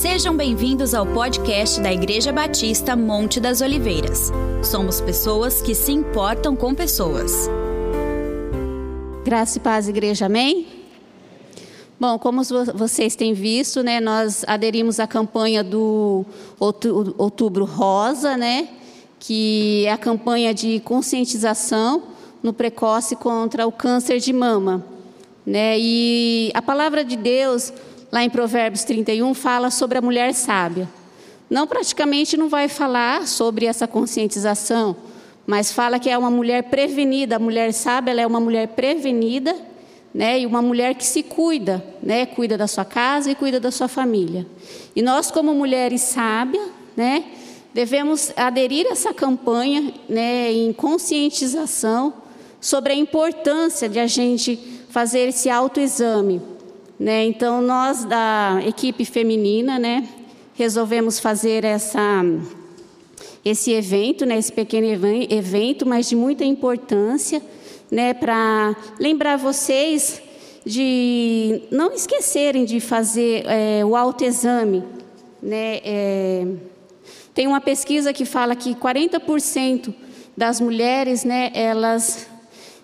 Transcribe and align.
Sejam 0.00 0.34
bem-vindos 0.34 0.94
ao 0.94 1.04
podcast 1.04 1.78
da 1.78 1.92
Igreja 1.92 2.32
Batista 2.32 2.96
Monte 2.96 3.38
das 3.38 3.60
Oliveiras. 3.60 4.32
Somos 4.64 4.98
pessoas 4.98 5.60
que 5.60 5.74
se 5.74 5.92
importam 5.92 6.56
com 6.56 6.74
pessoas. 6.74 7.50
Graça 9.22 9.58
e 9.58 9.60
paz, 9.60 9.88
igreja, 9.88 10.24
amém? 10.24 10.66
Bom, 12.00 12.18
como 12.18 12.40
vocês 12.74 13.14
têm 13.14 13.34
visto, 13.34 13.82
né, 13.82 14.00
nós 14.00 14.42
aderimos 14.46 14.98
à 14.98 15.06
campanha 15.06 15.62
do 15.62 16.24
Outubro 16.58 17.66
Rosa, 17.66 18.38
né, 18.38 18.70
que 19.18 19.84
é 19.84 19.92
a 19.92 19.98
campanha 19.98 20.54
de 20.54 20.80
conscientização 20.80 22.04
no 22.42 22.54
precoce 22.54 23.14
contra 23.16 23.66
o 23.66 23.70
câncer 23.70 24.18
de 24.18 24.32
mama. 24.32 24.82
Né? 25.44 25.78
E 25.78 26.50
a 26.54 26.62
palavra 26.62 27.04
de 27.04 27.16
Deus, 27.16 27.70
lá 28.10 28.24
em 28.24 28.30
Provérbios 28.30 28.84
31, 28.84 29.32
fala 29.34 29.70
sobre 29.70 29.98
a 29.98 30.02
mulher 30.02 30.34
sábia. 30.34 30.88
Não 31.48 31.66
praticamente 31.66 32.36
não 32.36 32.48
vai 32.48 32.68
falar 32.68 33.26
sobre 33.26 33.66
essa 33.66 33.86
conscientização, 33.86 34.96
mas 35.46 35.72
fala 35.72 35.98
que 35.98 36.08
é 36.08 36.16
uma 36.16 36.30
mulher 36.30 36.64
prevenida. 36.64 37.36
A 37.36 37.38
mulher 37.38 37.72
sábia 37.72 38.12
ela 38.12 38.20
é 38.20 38.26
uma 38.26 38.40
mulher 38.40 38.68
prevenida, 38.68 39.56
né? 40.14 40.40
E 40.40 40.46
uma 40.46 40.62
mulher 40.62 40.94
que 40.94 41.04
se 41.04 41.22
cuida, 41.22 41.84
né? 42.02 42.26
Cuida 42.26 42.56
da 42.56 42.66
sua 42.66 42.84
casa 42.84 43.30
e 43.30 43.34
cuida 43.34 43.58
da 43.58 43.70
sua 43.70 43.88
família. 43.88 44.46
E 44.94 45.02
nós, 45.02 45.30
como 45.30 45.52
mulheres 45.54 46.02
sábias, 46.02 46.68
né? 46.96 47.24
Devemos 47.72 48.32
aderir 48.36 48.86
a 48.86 48.90
essa 48.90 49.14
campanha, 49.14 49.92
né? 50.08 50.52
Em 50.52 50.72
conscientização 50.72 52.14
sobre 52.60 52.92
a 52.92 52.96
importância 52.96 53.88
de 53.88 53.98
a 53.98 54.06
gente 54.06 54.56
fazer 54.90 55.28
esse 55.28 55.48
autoexame. 55.48 56.40
Né? 57.00 57.24
Então, 57.24 57.62
nós 57.62 58.04
da 58.04 58.60
equipe 58.66 59.06
feminina, 59.06 59.78
né, 59.78 60.06
resolvemos 60.52 61.18
fazer 61.18 61.64
essa, 61.64 62.22
esse 63.42 63.72
evento, 63.72 64.26
né, 64.26 64.36
esse 64.36 64.52
pequeno 64.52 64.86
evento, 65.30 65.86
mas 65.86 66.10
de 66.10 66.14
muita 66.14 66.44
importância, 66.44 67.40
né, 67.90 68.12
para 68.12 68.76
lembrar 68.98 69.38
vocês 69.38 70.20
de 70.66 71.62
não 71.70 71.94
esquecerem 71.94 72.66
de 72.66 72.80
fazer 72.80 73.46
é, 73.46 73.82
o 73.82 73.96
autoexame. 73.96 74.84
Né? 75.42 75.80
É, 75.82 76.46
tem 77.32 77.46
uma 77.46 77.62
pesquisa 77.62 78.12
que 78.12 78.26
fala 78.26 78.54
que 78.54 78.74
40% 78.74 79.94
das 80.36 80.60
mulheres, 80.60 81.24
né, 81.24 81.50
elas 81.54 82.28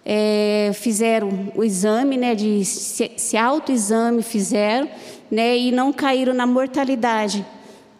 é, 0.08 0.70
fizeram 0.72 1.52
o 1.56 1.64
exame, 1.64 2.16
né, 2.16 2.36
de 2.36 2.64
se, 2.64 3.10
se 3.16 3.36
autoexame 3.36 4.22
fizeram, 4.22 4.88
né, 5.28 5.58
e 5.58 5.72
não 5.72 5.92
caíram 5.92 6.32
na 6.32 6.46
mortalidade, 6.46 7.44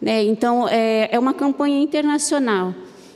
né. 0.01 0.23
Então 0.23 0.65
é, 0.69 1.09
é 1.11 1.19
uma 1.19 1.33
campanha 1.33 1.77
internacional. 1.77 2.73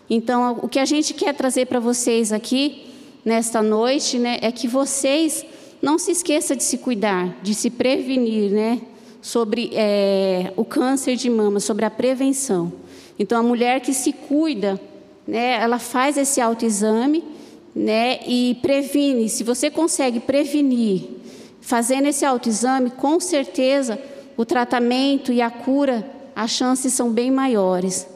Então 0.09 0.59
o 0.61 0.67
que 0.67 0.77
a 0.77 0.83
gente 0.83 1.13
quer 1.13 1.33
trazer 1.33 1.67
para 1.67 1.79
vocês 1.79 2.33
aqui 2.33 2.83
nesta 3.23 3.61
noite, 3.61 4.19
né, 4.19 4.39
é 4.41 4.51
que 4.51 4.67
vocês 4.67 5.45
não 5.81 5.97
se 5.97 6.11
esqueçam 6.11 6.57
de 6.57 6.63
se 6.63 6.77
cuidar, 6.77 7.37
de 7.41 7.55
se 7.55 7.69
prevenir, 7.69 8.51
né, 8.51 8.81
sobre 9.21 9.71
é, 9.73 10.51
o 10.57 10.65
câncer 10.65 11.15
de 11.15 11.29
mama, 11.29 11.61
sobre 11.61 11.85
a 11.85 11.89
prevenção. 11.89 12.73
Então 13.17 13.39
a 13.39 13.43
mulher 13.43 13.79
que 13.79 13.93
se 13.93 14.11
cuida, 14.11 14.81
né, 15.25 15.61
ela 15.61 15.79
faz 15.79 16.17
esse 16.17 16.41
autoexame 16.41 17.23
né? 17.75 18.19
E 18.27 18.57
previne. 18.61 19.29
Se 19.29 19.43
você 19.43 19.69
consegue 19.69 20.19
prevenir, 20.19 21.03
fazendo 21.61 22.07
esse 22.07 22.25
autoexame, 22.25 22.89
com 22.91 23.19
certeza 23.19 23.99
o 24.35 24.45
tratamento 24.45 25.31
e 25.31 25.41
a 25.41 25.49
cura, 25.49 26.09
as 26.35 26.51
chances 26.51 26.93
são 26.93 27.11
bem 27.11 27.31
maiores. 27.31 28.07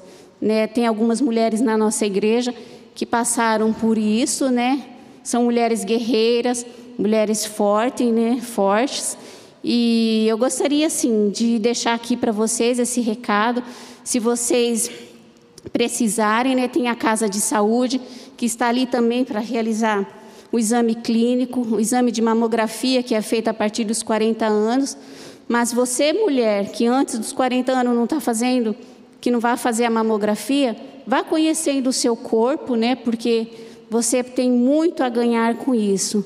Né? 0.42 0.68
Tem 0.68 0.86
algumas 0.86 1.22
mulheres 1.22 1.62
na 1.62 1.78
nossa 1.78 2.06
igreja 2.06 2.54
que 2.94 3.06
passaram 3.06 3.74
por 3.74 3.98
isso, 3.98 4.50
né? 4.50 4.84
São 5.24 5.44
mulheres 5.44 5.84
guerreiras, 5.84 6.66
mulheres 6.98 7.46
fortes, 7.46 8.08
né? 8.08 8.40
Fortes. 8.42 9.18
E 9.64 10.26
eu 10.28 10.38
gostaria, 10.38 10.88
assim, 10.88 11.30
de 11.30 11.60
deixar 11.60 11.94
aqui 11.94 12.16
para 12.16 12.32
vocês 12.32 12.80
esse 12.80 13.02
recado. 13.02 13.64
Se 14.04 14.20
vocês 14.20 14.90
precisarem, 15.74 16.56
né? 16.56 16.68
Tem 16.68 16.88
a 16.88 16.96
casa 16.96 17.28
de 17.28 17.42
saúde 17.42 18.00
que 18.38 18.46
está 18.46 18.68
ali 18.68 18.86
também 18.86 19.24
para 19.24 19.40
realizar 19.40 20.06
o 20.52 20.60
exame 20.60 20.96
clínico, 20.96 21.62
o 21.62 21.80
exame 21.80 22.12
de 22.12 22.22
mamografia, 22.22 23.04
que 23.04 23.14
é 23.14 23.22
feito 23.22 23.48
a 23.48 23.54
partir 23.54 23.84
dos 23.84 24.02
40 24.02 24.46
anos. 24.46 24.98
Mas 25.48 25.74
você, 25.74 26.14
mulher, 26.14 26.72
que 26.72 26.86
antes 26.86 27.20
dos 27.20 27.32
40 27.32 27.72
anos 27.72 27.96
não 27.96 28.06
está 28.06 28.20
fazendo, 28.20 28.76
que 29.20 29.30
não 29.30 29.40
vai 29.40 29.58
fazer 29.58 29.86
a 29.86 29.90
mamografia, 29.90 30.76
vá 31.06 31.24
conhecendo 31.24 31.88
o 31.88 31.94
seu 31.94 32.16
corpo, 32.16 32.76
né? 32.76 32.96
Porque 32.96 33.48
você 33.90 34.24
tem 34.24 34.52
muito 34.52 35.04
a 35.04 35.10
ganhar 35.10 35.56
com 35.58 35.76
isso, 35.76 36.26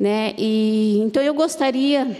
né? 0.00 0.34
E 0.38 0.98
então 1.00 1.22
eu 1.22 1.34
gostaria 1.34 2.16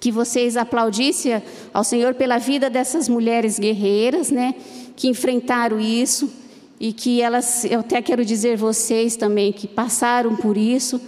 que 0.00 0.10
vocês 0.10 0.56
aplaudissem 0.56 1.40
ao 1.72 1.84
Senhor 1.84 2.14
pela 2.14 2.38
vida 2.38 2.68
dessas 2.68 3.08
mulheres 3.08 3.58
guerreiras, 3.58 4.30
né? 4.30 4.54
Que 4.96 5.08
enfrentaram 5.08 5.78
isso 5.78 6.41
e 6.82 6.92
que 6.92 7.22
elas, 7.22 7.64
eu 7.64 7.78
até 7.78 8.02
quero 8.02 8.24
dizer 8.24 8.56
vocês 8.56 9.14
também 9.14 9.52
que 9.52 9.68
passaram 9.68 10.34
por 10.34 10.56
isso, 10.56 11.00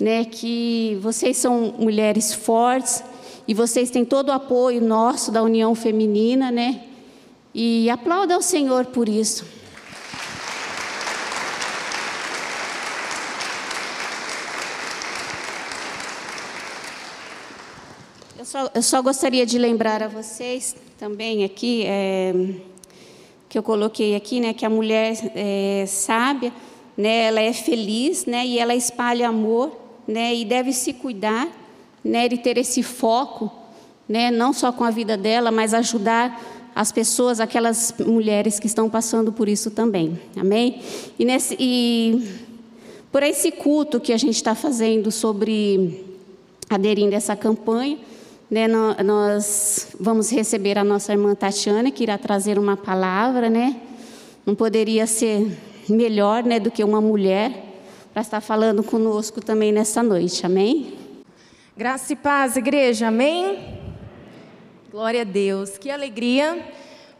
né, 0.00 0.24
que 0.24 0.98
vocês 1.02 1.36
são 1.36 1.74
mulheres 1.78 2.32
fortes 2.32 3.04
e 3.46 3.52
vocês 3.52 3.90
têm 3.90 4.02
todo 4.02 4.30
o 4.30 4.32
apoio 4.32 4.80
nosso 4.80 5.30
da 5.30 5.42
União 5.42 5.74
Feminina, 5.74 6.50
né? 6.50 6.84
E 7.54 7.90
aplauda 7.90 8.34
ao 8.34 8.40
Senhor 8.40 8.86
por 8.86 9.10
isso. 9.10 9.44
Eu 18.38 18.44
só, 18.46 18.70
eu 18.74 18.82
só 18.82 19.02
gostaria 19.02 19.44
de 19.44 19.58
lembrar 19.58 20.02
a 20.02 20.08
vocês 20.08 20.74
também 20.98 21.44
aqui, 21.44 21.84
é, 21.84 22.32
que 23.50 23.58
eu 23.58 23.64
coloquei 23.64 24.14
aqui, 24.14 24.38
né, 24.40 24.54
que 24.54 24.64
a 24.64 24.70
mulher 24.70 25.12
é, 25.34 25.84
sábia, 25.84 26.52
né, 26.96 27.24
ela 27.24 27.40
é 27.40 27.52
feliz, 27.52 28.24
né, 28.24 28.46
e 28.46 28.60
ela 28.60 28.76
espalha 28.76 29.28
amor, 29.28 29.76
né, 30.06 30.32
e 30.32 30.44
deve 30.44 30.72
se 30.72 30.92
cuidar, 30.92 31.48
né, 32.02 32.28
de 32.28 32.38
ter 32.38 32.56
esse 32.56 32.80
foco, 32.84 33.50
né, 34.08 34.30
não 34.30 34.52
só 34.52 34.70
com 34.70 34.84
a 34.84 34.90
vida 34.90 35.16
dela, 35.16 35.50
mas 35.50 35.74
ajudar 35.74 36.40
as 36.76 36.92
pessoas, 36.92 37.40
aquelas 37.40 37.92
mulheres 37.98 38.60
que 38.60 38.68
estão 38.68 38.88
passando 38.88 39.32
por 39.32 39.48
isso 39.48 39.72
também, 39.72 40.16
amém? 40.36 40.80
E, 41.18 41.24
nesse, 41.24 41.56
e 41.58 42.24
por 43.10 43.24
esse 43.24 43.50
culto 43.50 43.98
que 43.98 44.12
a 44.12 44.16
gente 44.16 44.36
está 44.36 44.54
fazendo 44.54 45.10
sobre 45.10 46.04
aderindo 46.68 47.14
a 47.14 47.18
essa 47.18 47.34
campanha, 47.34 47.98
né, 48.50 48.66
nós 48.66 49.88
vamos 50.00 50.30
receber 50.30 50.76
a 50.76 50.82
nossa 50.82 51.12
irmã 51.12 51.34
Tatiana, 51.36 51.90
que 51.90 52.02
irá 52.02 52.18
trazer 52.18 52.58
uma 52.58 52.76
palavra, 52.76 53.48
né? 53.48 53.76
Não 54.44 54.56
poderia 54.56 55.06
ser 55.06 55.56
melhor, 55.88 56.42
né, 56.42 56.58
do 56.58 56.70
que 56.70 56.82
uma 56.82 57.00
mulher 57.00 57.52
para 58.12 58.22
estar 58.22 58.40
falando 58.40 58.82
conosco 58.82 59.40
também 59.40 59.70
nessa 59.70 60.02
noite. 60.02 60.44
Amém? 60.44 60.94
Graça 61.76 62.12
e 62.12 62.16
paz, 62.16 62.56
igreja. 62.56 63.06
Amém? 63.06 63.78
Glória 64.90 65.20
a 65.20 65.24
Deus. 65.24 65.78
Que 65.78 65.88
alegria 65.88 66.60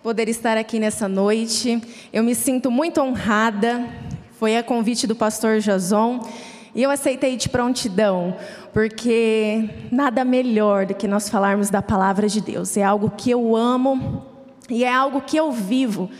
poder 0.02 0.28
estar 0.28 0.56
aqui 0.56 0.80
nessa 0.80 1.06
noite. 1.08 1.80
Eu 2.12 2.24
me 2.24 2.34
sinto 2.34 2.72
muito 2.72 3.00
honrada. 3.00 3.88
Foi 4.32 4.56
a 4.56 4.62
convite 4.64 5.06
do 5.06 5.14
pastor 5.14 5.60
Jason 5.60 6.26
e 6.74 6.82
eu 6.82 6.90
aceitei 6.90 7.36
de 7.36 7.48
prontidão, 7.48 8.36
porque 8.72 9.68
nada 9.90 10.24
melhor 10.24 10.86
do 10.86 10.94
que 10.94 11.08
nós 11.08 11.28
falarmos 11.28 11.70
da 11.70 11.82
palavra 11.82 12.28
de 12.28 12.40
Deus. 12.40 12.76
É 12.76 12.84
algo 12.84 13.10
que 13.10 13.30
eu 13.30 13.56
amo 13.56 14.24
e 14.68 14.84
é 14.84 14.92
algo 14.92 15.20
que 15.20 15.36
eu 15.36 15.50
vivo 15.50 16.10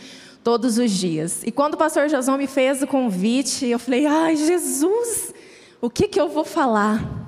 todos 0.43 0.77
os 0.77 0.91
dias. 0.91 1.41
E 1.45 1.51
quando 1.51 1.75
o 1.75 1.77
pastor 1.77 2.07
Jason 2.07 2.37
me 2.37 2.47
fez 2.47 2.81
o 2.81 2.87
convite, 2.87 3.65
eu 3.65 3.79
falei: 3.79 4.05
ai, 4.05 4.35
Jesus, 4.35 5.33
o 5.79 5.89
que, 5.89 6.07
que 6.07 6.19
eu 6.19 6.27
vou 6.27 6.43
falar? 6.43 7.19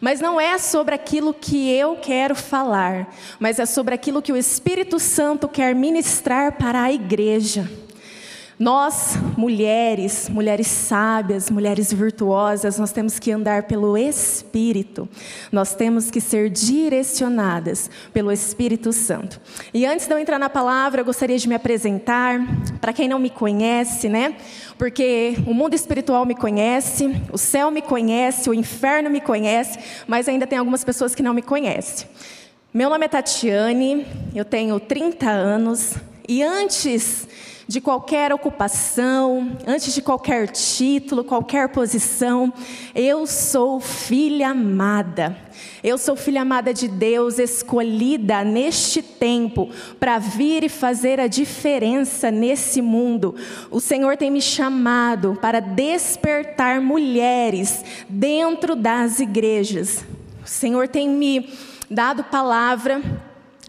Mas 0.00 0.20
não 0.20 0.40
é 0.40 0.58
sobre 0.58 0.94
aquilo 0.94 1.32
que 1.32 1.70
eu 1.70 1.96
quero 1.96 2.34
falar, 2.34 3.12
mas 3.38 3.58
é 3.58 3.66
sobre 3.66 3.94
aquilo 3.94 4.20
que 4.20 4.32
o 4.32 4.36
Espírito 4.36 4.98
Santo 4.98 5.48
quer 5.48 5.74
ministrar 5.74 6.58
para 6.58 6.82
a 6.82 6.92
igreja. 6.92 7.83
Nós, 8.56 9.18
mulheres, 9.36 10.28
mulheres 10.28 10.68
sábias, 10.68 11.50
mulheres 11.50 11.92
virtuosas, 11.92 12.78
nós 12.78 12.92
temos 12.92 13.18
que 13.18 13.32
andar 13.32 13.64
pelo 13.64 13.98
Espírito. 13.98 15.08
Nós 15.50 15.74
temos 15.74 16.08
que 16.08 16.20
ser 16.20 16.50
direcionadas 16.50 17.90
pelo 18.12 18.30
Espírito 18.30 18.92
Santo. 18.92 19.40
E 19.72 19.84
antes 19.84 20.06
de 20.06 20.14
eu 20.14 20.18
entrar 20.20 20.38
na 20.38 20.48
palavra, 20.48 21.00
eu 21.00 21.04
gostaria 21.04 21.36
de 21.36 21.48
me 21.48 21.54
apresentar 21.56 22.38
para 22.80 22.92
quem 22.92 23.08
não 23.08 23.18
me 23.18 23.28
conhece, 23.28 24.08
né? 24.08 24.36
Porque 24.78 25.34
o 25.48 25.52
mundo 25.52 25.74
espiritual 25.74 26.24
me 26.24 26.36
conhece, 26.36 27.10
o 27.32 27.38
céu 27.38 27.72
me 27.72 27.82
conhece, 27.82 28.48
o 28.48 28.54
inferno 28.54 29.10
me 29.10 29.20
conhece, 29.20 29.80
mas 30.06 30.28
ainda 30.28 30.46
tem 30.46 30.58
algumas 30.58 30.84
pessoas 30.84 31.12
que 31.12 31.24
não 31.24 31.34
me 31.34 31.42
conhecem. 31.42 32.06
Meu 32.72 32.88
nome 32.88 33.04
é 33.04 33.08
Tatiane, 33.08 34.06
eu 34.32 34.44
tenho 34.44 34.78
30 34.78 35.28
anos 35.28 35.94
e 36.28 36.42
antes 36.42 37.26
de 37.66 37.80
qualquer 37.80 38.32
ocupação, 38.32 39.56
antes 39.66 39.94
de 39.94 40.02
qualquer 40.02 40.48
título, 40.48 41.24
qualquer 41.24 41.68
posição, 41.68 42.52
eu 42.94 43.26
sou 43.26 43.80
filha 43.80 44.50
amada. 44.50 45.36
Eu 45.82 45.96
sou 45.98 46.16
filha 46.16 46.42
amada 46.42 46.74
de 46.74 46.88
Deus, 46.88 47.38
escolhida 47.38 48.42
neste 48.44 49.02
tempo 49.02 49.70
para 50.00 50.18
vir 50.18 50.64
e 50.64 50.68
fazer 50.68 51.20
a 51.20 51.26
diferença 51.26 52.30
nesse 52.30 52.82
mundo. 52.82 53.34
O 53.70 53.80
Senhor 53.80 54.16
tem 54.16 54.30
me 54.30 54.42
chamado 54.42 55.38
para 55.40 55.60
despertar 55.60 56.80
mulheres 56.80 57.84
dentro 58.08 58.74
das 58.74 59.20
igrejas. 59.20 60.04
O 60.44 60.48
Senhor 60.48 60.88
tem 60.88 61.08
me 61.08 61.50
dado 61.90 62.24
palavra 62.24 63.02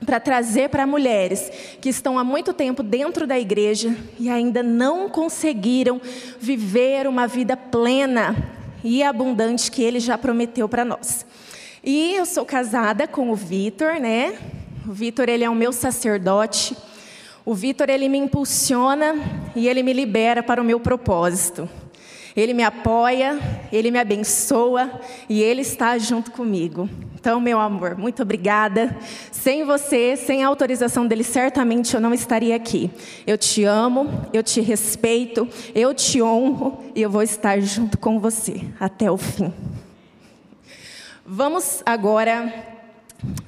para 0.06 0.20
trazer 0.20 0.70
para 0.70 0.88
mulheres 0.88 1.52
que 1.82 1.90
estão 1.90 2.18
há 2.18 2.24
muito 2.24 2.54
tempo 2.54 2.82
dentro 2.84 3.26
da 3.28 3.40
igreja 3.40 3.96
e 4.20 4.30
ainda 4.30 4.62
não 4.62 5.10
conseguiram 5.10 6.00
viver 6.40 7.08
uma 7.08 7.28
vida 7.28 7.58
plena 7.58 8.36
e 8.84 9.02
abundante 9.02 9.72
que 9.72 9.84
ele 9.84 10.00
já 10.00 10.18
prometeu 10.18 10.70
para 10.70 10.86
nós. 10.86 11.26
E 11.84 12.16
eu 12.16 12.26
sou 12.26 12.46
casada 12.46 13.08
com 13.08 13.30
o 13.30 13.36
Vitor, 13.36 14.00
né? 14.00 14.38
O 14.88 14.92
Vitor, 14.92 15.28
ele 15.28 15.44
é 15.44 15.50
o 15.50 15.56
meu 15.56 15.74
sacerdote. 15.74 16.78
O 17.44 17.54
Vitor, 17.54 17.90
ele 17.90 18.08
me 18.08 18.18
impulsiona 18.18 19.16
e 19.56 19.68
ele 19.68 19.84
me 19.84 19.94
libera 19.94 20.42
para 20.42 20.62
o 20.62 20.66
meu 20.66 20.80
propósito. 20.80 21.68
Ele 22.36 22.54
me 22.54 22.64
apoia, 22.64 23.40
ele 23.72 23.90
me 23.90 24.00
abençoa 24.00 24.92
e 25.30 25.42
ele 25.42 25.62
está 25.62 25.98
junto 25.98 26.32
comigo. 26.32 26.90
Então, 27.14 27.40
meu 27.40 27.60
amor, 27.60 27.98
muito 27.98 28.22
obrigada. 28.22 28.96
Sem 29.32 29.64
você, 29.64 30.16
sem 30.16 30.44
a 30.44 30.48
autorização 30.48 31.08
dele, 31.08 31.24
certamente 31.24 31.96
eu 31.96 32.02
não 32.02 32.14
estaria 32.14 32.56
aqui. 32.56 32.92
Eu 33.26 33.38
te 33.38 33.64
amo, 33.64 34.28
eu 34.34 34.44
te 34.44 34.62
respeito, 34.62 35.48
eu 35.74 35.94
te 35.94 36.22
honro 36.22 36.84
e 36.94 37.02
eu 37.02 37.10
vou 37.10 37.24
estar 37.24 37.60
junto 37.62 37.98
com 37.98 38.20
você 38.20 38.62
até 38.80 39.10
o 39.10 39.18
fim. 39.18 39.52
Vamos 41.26 41.82
agora. 41.86 42.54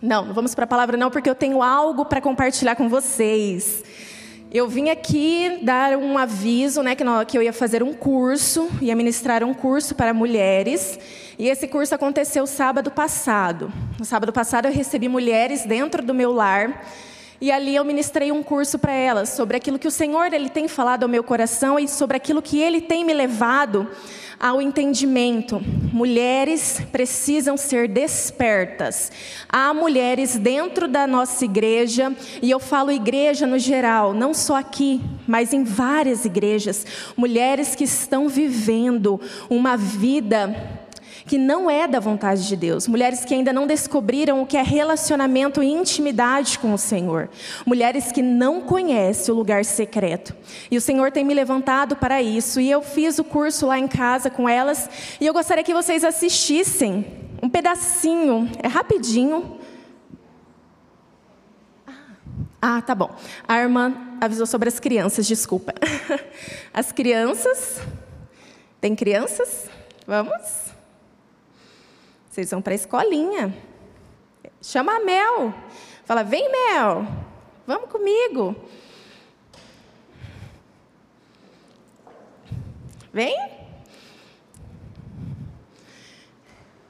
Não, 0.01 0.25
não 0.25 0.33
vamos 0.33 0.55
para 0.55 0.63
a 0.63 0.67
palavra, 0.67 0.97
não, 0.97 1.11
porque 1.11 1.29
eu 1.29 1.35
tenho 1.35 1.61
algo 1.61 2.05
para 2.05 2.19
compartilhar 2.19 2.75
com 2.75 2.89
vocês. 2.89 3.83
Eu 4.57 4.67
vim 4.67 4.89
aqui 4.89 5.59
dar 5.61 5.95
um 5.95 6.17
aviso, 6.17 6.81
né, 6.81 6.95
que 6.95 7.37
eu 7.37 7.43
ia 7.43 7.53
fazer 7.53 7.83
um 7.83 7.93
curso, 7.93 8.67
ia 8.81 8.95
ministrar 8.95 9.43
um 9.43 9.53
curso 9.53 9.93
para 9.93 10.15
mulheres, 10.15 10.97
e 11.37 11.47
esse 11.47 11.67
curso 11.67 11.93
aconteceu 11.93 12.47
sábado 12.47 12.89
passado. 12.89 13.71
No 13.99 14.03
sábado 14.03 14.33
passado 14.33 14.65
eu 14.65 14.71
recebi 14.71 15.07
mulheres 15.07 15.63
dentro 15.63 16.03
do 16.03 16.11
meu 16.11 16.31
lar, 16.31 16.83
e 17.39 17.51
ali 17.51 17.75
eu 17.75 17.85
ministrei 17.85 18.31
um 18.31 18.41
curso 18.41 18.79
para 18.79 18.93
elas 18.93 19.29
sobre 19.29 19.57
aquilo 19.57 19.77
que 19.77 19.87
o 19.87 19.91
Senhor 19.91 20.33
ele 20.33 20.49
tem 20.49 20.67
falado 20.67 21.03
ao 21.03 21.09
meu 21.09 21.23
coração 21.23 21.77
e 21.77 21.87
sobre 21.87 22.17
aquilo 22.17 22.41
que 22.41 22.59
ele 22.59 22.81
tem 22.81 23.05
me 23.05 23.13
levado 23.13 23.87
ao 24.39 24.61
entendimento. 24.61 25.61
Mulheres 25.91 26.81
precisam 26.91 27.57
ser 27.57 27.87
despertas. 27.87 29.11
Há 29.49 29.73
mulheres 29.73 30.37
dentro 30.37 30.87
da 30.87 31.07
nossa 31.07 31.45
igreja, 31.45 32.15
e 32.41 32.51
eu 32.51 32.59
falo 32.59 32.91
igreja 32.91 33.47
no 33.47 33.57
geral, 33.57 34.13
não 34.13 34.33
só 34.33 34.57
aqui, 34.57 35.01
mas 35.27 35.53
em 35.53 35.63
várias 35.63 36.25
igrejas, 36.25 36.85
mulheres 37.15 37.75
que 37.75 37.83
estão 37.83 38.29
vivendo 38.29 39.19
uma 39.49 39.75
vida 39.75 40.86
que 41.27 41.37
não 41.37 41.69
é 41.69 41.87
da 41.87 41.99
vontade 41.99 42.47
de 42.47 42.55
Deus, 42.55 42.87
mulheres 42.87 43.25
que 43.25 43.33
ainda 43.33 43.51
não 43.51 43.67
descobriram 43.67 44.41
o 44.41 44.47
que 44.47 44.55
é 44.55 44.63
relacionamento 44.63 45.61
e 45.61 45.67
intimidade 45.67 46.57
com 46.57 46.73
o 46.73 46.77
Senhor, 46.77 47.29
mulheres 47.65 48.11
que 48.11 48.21
não 48.21 48.61
conhecem 48.61 49.33
o 49.33 49.37
lugar 49.37 49.65
secreto. 49.65 50.33
E 50.71 50.77
o 50.77 50.81
Senhor 50.81 51.11
tem 51.11 51.25
me 51.25 51.33
levantado 51.33 51.95
para 51.95 52.21
isso, 52.21 52.61
e 52.61 52.71
eu 52.71 52.81
fiz 52.81 53.19
o 53.19 53.23
curso 53.23 53.67
lá 53.67 53.77
em 53.77 53.87
casa 53.87 54.29
com 54.29 54.47
elas, 54.47 54.89
e 55.19 55.25
eu 55.25 55.33
gostaria 55.33 55.63
que 55.63 55.73
vocês 55.73 56.03
assistissem 56.03 57.05
um 57.43 57.49
pedacinho, 57.49 58.49
é 58.63 58.67
rapidinho. 58.67 59.57
Ah, 62.61 62.81
tá 62.81 62.95
bom. 62.95 63.15
A 63.47 63.59
irmã 63.59 63.93
avisou 64.19 64.47
sobre 64.47 64.67
as 64.69 64.79
crianças, 64.79 65.27
desculpa. 65.27 65.73
As 66.73 66.91
crianças. 66.91 67.79
Tem 68.81 68.95
crianças? 68.95 69.69
Vamos? 70.07 70.66
Vocês 72.37 72.51
vão 72.51 72.61
para 72.61 72.73
a 72.73 72.75
escolinha. 72.75 73.51
Chama 74.61 74.97
a 74.97 74.99
Mel. 74.99 75.51
Fala, 76.05 76.21
vem 76.21 76.47
Mel, 76.51 77.07
vamos 77.65 77.89
comigo. 77.89 78.55
Vem. 83.11 83.35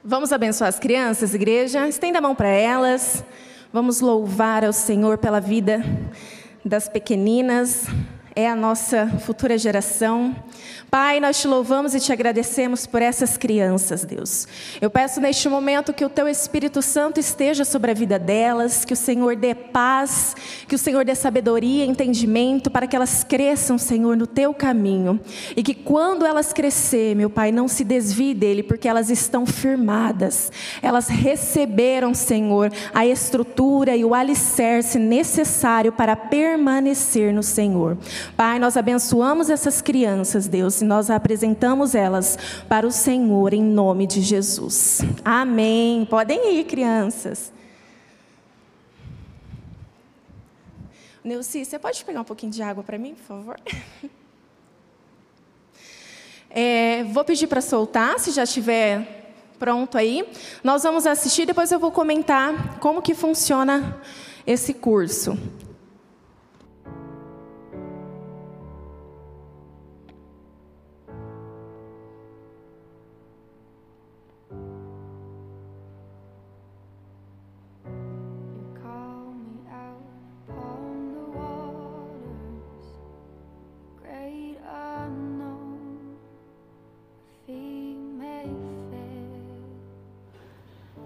Vamos 0.04 0.34
abençoar 0.34 0.68
as 0.68 0.78
crianças, 0.78 1.32
igreja? 1.32 1.88
Estenda 1.88 2.18
a 2.18 2.20
mão 2.20 2.34
para 2.34 2.50
elas. 2.50 3.24
Vamos 3.72 4.02
louvar 4.02 4.66
ao 4.66 4.72
Senhor 4.74 5.16
pela 5.16 5.40
vida 5.40 5.82
das 6.62 6.90
pequeninas. 6.90 7.86
É 8.36 8.46
a 8.46 8.54
nossa 8.54 9.08
futura 9.20 9.56
geração. 9.56 10.36
Pai, 10.90 11.20
nós 11.20 11.38
te 11.38 11.46
louvamos 11.46 11.94
e 11.94 12.00
te 12.00 12.10
agradecemos 12.14 12.86
por 12.86 13.02
essas 13.02 13.36
crianças, 13.36 14.06
Deus. 14.06 14.48
Eu 14.80 14.88
peço 14.88 15.20
neste 15.20 15.46
momento 15.46 15.92
que 15.92 16.02
o 16.02 16.08
teu 16.08 16.26
Espírito 16.26 16.80
Santo 16.80 17.20
esteja 17.20 17.62
sobre 17.62 17.90
a 17.90 17.94
vida 17.94 18.18
delas, 18.18 18.86
que 18.86 18.94
o 18.94 18.96
Senhor 18.96 19.36
dê 19.36 19.54
paz, 19.54 20.34
que 20.66 20.74
o 20.74 20.78
Senhor 20.78 21.04
dê 21.04 21.14
sabedoria 21.14 21.84
e 21.84 21.88
entendimento 21.88 22.70
para 22.70 22.86
que 22.86 22.96
elas 22.96 23.22
cresçam, 23.22 23.76
Senhor, 23.76 24.16
no 24.16 24.26
teu 24.26 24.54
caminho. 24.54 25.20
E 25.54 25.62
que 25.62 25.74
quando 25.74 26.24
elas 26.24 26.54
crescer, 26.54 27.14
meu 27.14 27.28
Pai, 27.28 27.52
não 27.52 27.68
se 27.68 27.84
desvie 27.84 28.32
dele, 28.32 28.62
porque 28.62 28.88
elas 28.88 29.10
estão 29.10 29.44
firmadas. 29.44 30.50
Elas 30.80 31.08
receberam, 31.08 32.14
Senhor, 32.14 32.72
a 32.94 33.06
estrutura 33.06 33.94
e 33.94 34.06
o 34.06 34.14
alicerce 34.14 34.98
necessário 34.98 35.92
para 35.92 36.16
permanecer 36.16 37.34
no 37.34 37.42
Senhor. 37.42 37.98
Pai, 38.34 38.58
nós 38.58 38.74
abençoamos 38.74 39.50
essas 39.50 39.82
crianças, 39.82 40.48
Deus 40.48 40.77
e 40.80 40.84
nós 40.84 41.10
apresentamos 41.10 41.94
elas 41.94 42.38
para 42.68 42.86
o 42.86 42.90
Senhor 42.90 43.52
em 43.52 43.62
nome 43.62 44.06
de 44.06 44.20
Jesus. 44.20 45.00
Amém. 45.24 46.04
Podem 46.04 46.56
ir, 46.56 46.64
crianças. 46.64 47.52
Neuci, 51.22 51.64
você 51.64 51.78
pode 51.78 52.04
pegar 52.04 52.20
um 52.20 52.24
pouquinho 52.24 52.52
de 52.52 52.62
água 52.62 52.82
para 52.82 52.96
mim, 52.98 53.14
por 53.14 53.24
favor? 53.24 53.60
É, 56.50 57.04
vou 57.04 57.24
pedir 57.26 57.46
para 57.46 57.60
soltar, 57.60 58.18
se 58.18 58.30
já 58.30 58.44
estiver 58.44 59.34
pronto 59.58 59.98
aí. 59.98 60.26
Nós 60.64 60.82
vamos 60.82 61.06
assistir, 61.06 61.44
depois 61.44 61.70
eu 61.70 61.78
vou 61.78 61.92
comentar 61.92 62.78
como 62.78 63.02
que 63.02 63.14
funciona 63.14 64.00
esse 64.46 64.72
curso. 64.72 65.38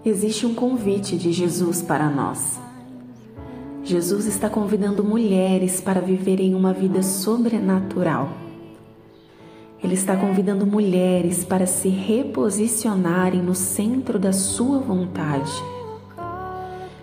Existe 0.05 0.45
um 0.45 0.53
convite 0.53 1.17
de 1.17 1.31
Jesus 1.31 1.81
para 1.81 2.09
nós. 2.09 2.59
Jesus 3.85 4.25
está 4.25 4.49
convidando 4.49 5.01
mulheres 5.01 5.79
para 5.79 6.01
viverem 6.01 6.53
uma 6.53 6.73
vida 6.73 7.01
sobrenatural. 7.01 8.29
Ele 9.81 9.93
está 9.93 10.17
convidando 10.17 10.65
mulheres 10.67 11.45
para 11.45 11.65
se 11.65 11.87
reposicionarem 11.87 13.41
no 13.41 13.55
centro 13.55 14.19
da 14.19 14.33
sua 14.33 14.77
vontade. 14.79 15.53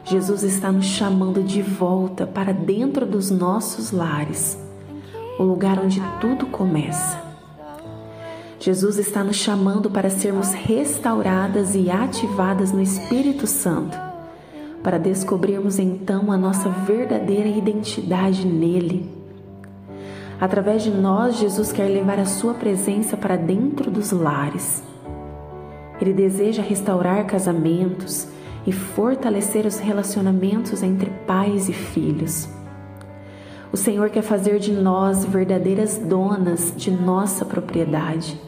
Jesus 0.05 0.43
está 0.43 0.71
nos 0.71 0.85
chamando 0.85 1.43
de 1.43 1.63
volta 1.63 2.27
para 2.27 2.53
dentro 2.53 3.07
dos 3.07 3.31
nossos 3.31 3.93
lares, 3.93 4.59
o 5.39 5.43
lugar 5.43 5.79
onde 5.79 6.03
tudo 6.21 6.45
começa. 6.47 7.30
Jesus 8.61 8.99
está 8.99 9.25
nos 9.25 9.37
chamando 9.37 9.91
para 9.91 10.09
sermos 10.09 10.53
restauradas 10.53 11.75
e 11.75 11.91
ativadas 11.91 12.71
no 12.71 12.81
Espírito 12.81 13.47
Santo, 13.47 13.99
para 14.83 14.99
descobrirmos 14.99 15.79
então 15.79 16.31
a 16.31 16.37
nossa 16.37 16.69
verdadeira 16.69 17.49
identidade 17.49 18.47
nele. 18.47 19.11
Através 20.41 20.85
de 20.85 20.91
nós, 20.91 21.39
Jesus 21.39 21.73
quer 21.73 21.89
levar 21.89 22.21
a 22.21 22.27
sua 22.27 22.55
presença 22.55 23.17
para 23.17 23.35
dentro 23.35 23.91
dos 23.91 24.13
lares. 24.13 24.85
Ele 26.01 26.13
deseja 26.13 26.63
restaurar 26.63 27.27
casamentos, 27.27 28.29
e 28.67 28.73
fortalecer 28.73 29.67
os 29.67 29.79
relacionamentos 29.79 30.83
entre 30.83 31.11
pais 31.27 31.69
e 31.69 31.73
filhos. 31.73 32.49
O 33.73 33.77
Senhor 33.77 34.11
quer 34.11 34.23
fazer 34.23 34.59
de 34.59 34.73
nós 34.73 35.25
verdadeiras 35.25 35.97
donas 35.97 36.73
de 36.77 36.91
nossa 36.91 37.45
propriedade, 37.45 38.39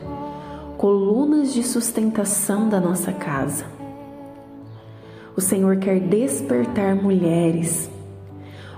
colunas 0.83 1.55
de 1.55 1.63
sustentação 1.63 2.69
da 2.69 2.81
nossa 2.81 3.13
casa. 3.13 3.67
O 5.37 5.41
Senhor 5.41 5.77
quer 5.77 6.01
despertar 6.01 6.97
mulheres, 6.97 7.89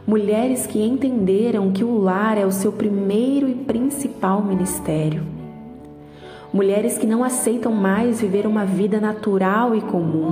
mulheres 0.06 0.66
que 0.66 0.82
entenderam 0.84 1.72
que 1.72 1.82
o 1.82 1.96
lar 1.96 2.36
é 2.36 2.44
o 2.44 2.52
seu 2.52 2.70
primeiro 2.72 3.48
e 3.48 3.54
principal 3.54 4.42
ministério. 4.42 5.22
Mulheres 6.52 6.98
que 6.98 7.06
não 7.06 7.24
aceitam 7.24 7.72
mais 7.72 8.20
viver 8.20 8.46
uma 8.46 8.66
vida 8.66 9.00
natural 9.00 9.74
e 9.74 9.80
comum. 9.80 10.30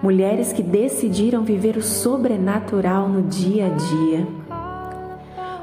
Mulheres 0.00 0.52
que 0.52 0.62
decidiram 0.62 1.42
viver 1.42 1.76
o 1.76 1.82
sobrenatural 1.82 3.08
no 3.08 3.22
dia 3.22 3.66
a 3.66 3.70
dia 3.70 4.41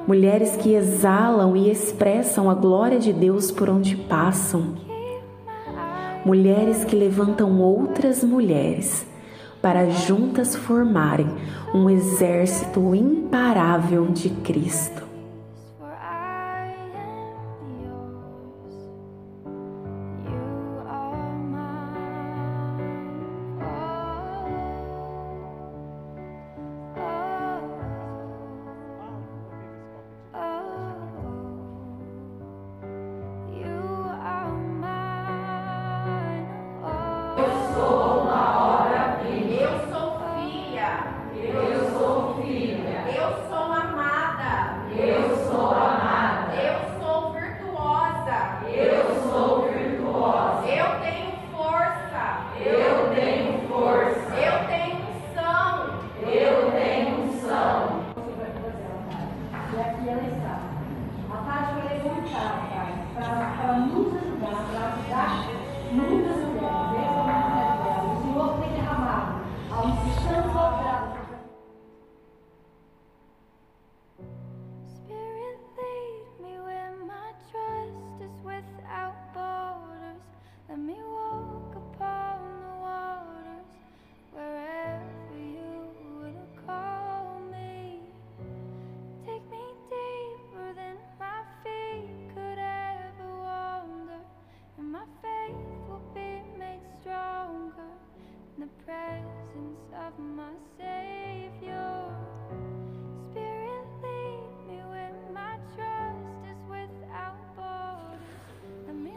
mulheres 0.09 0.55
que 0.55 0.73
exalam 0.73 1.55
e 1.55 1.69
expressam 1.69 2.49
a 2.49 2.55
glória 2.55 2.97
de 2.97 3.13
Deus 3.13 3.51
por 3.51 3.69
onde 3.69 3.95
passam, 3.95 4.73
mulheres 6.25 6.83
que 6.83 6.95
levantam 6.95 7.61
outras 7.61 8.23
mulheres 8.23 9.05
para 9.61 9.87
juntas 9.91 10.55
formarem 10.55 11.29
um 11.75 11.87
exército 11.91 12.95
imparável 12.95 14.07
de 14.07 14.31
Cristo. 14.31 15.08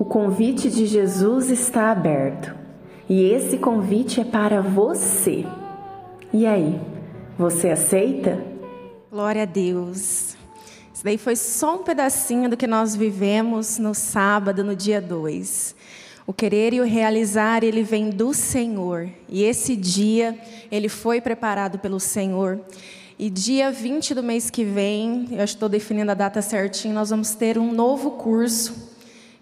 O 0.02 0.04
convite 0.04 0.68
de 0.68 0.84
Jesus 0.84 1.48
está 1.48 1.92
aberto 1.92 2.52
e 3.08 3.22
esse 3.22 3.56
convite 3.56 4.20
é 4.20 4.24
para 4.24 4.60
você. 4.60 5.46
E 6.32 6.44
aí, 6.44 6.80
você 7.38 7.68
aceita? 7.68 8.44
Glória 9.08 9.42
a 9.44 9.46
Deus. 9.46 10.36
Isso 10.92 11.04
daí 11.04 11.16
foi 11.16 11.36
só 11.36 11.76
um 11.76 11.84
pedacinho 11.84 12.50
do 12.50 12.56
que 12.56 12.66
nós 12.66 12.96
vivemos 12.96 13.78
no 13.78 13.94
sábado, 13.94 14.64
no 14.64 14.74
dia 14.74 15.00
2. 15.00 15.76
O 16.26 16.32
querer 16.32 16.74
e 16.74 16.80
o 16.80 16.84
realizar, 16.84 17.62
ele 17.62 17.84
vem 17.84 18.10
do 18.10 18.34
Senhor. 18.34 19.08
E 19.28 19.44
esse 19.44 19.76
dia, 19.76 20.36
ele 20.68 20.88
foi 20.88 21.20
preparado 21.20 21.78
pelo 21.78 22.00
Senhor. 22.00 22.58
E 23.16 23.30
dia 23.30 23.70
20 23.70 24.16
do 24.16 24.22
mês 24.24 24.50
que 24.50 24.64
vem, 24.64 25.28
eu 25.30 25.44
estou 25.44 25.68
definindo 25.68 26.10
a 26.10 26.14
data 26.14 26.42
certinho, 26.42 26.92
nós 26.92 27.10
vamos 27.10 27.36
ter 27.36 27.56
um 27.56 27.72
novo 27.72 28.10
curso 28.12 28.90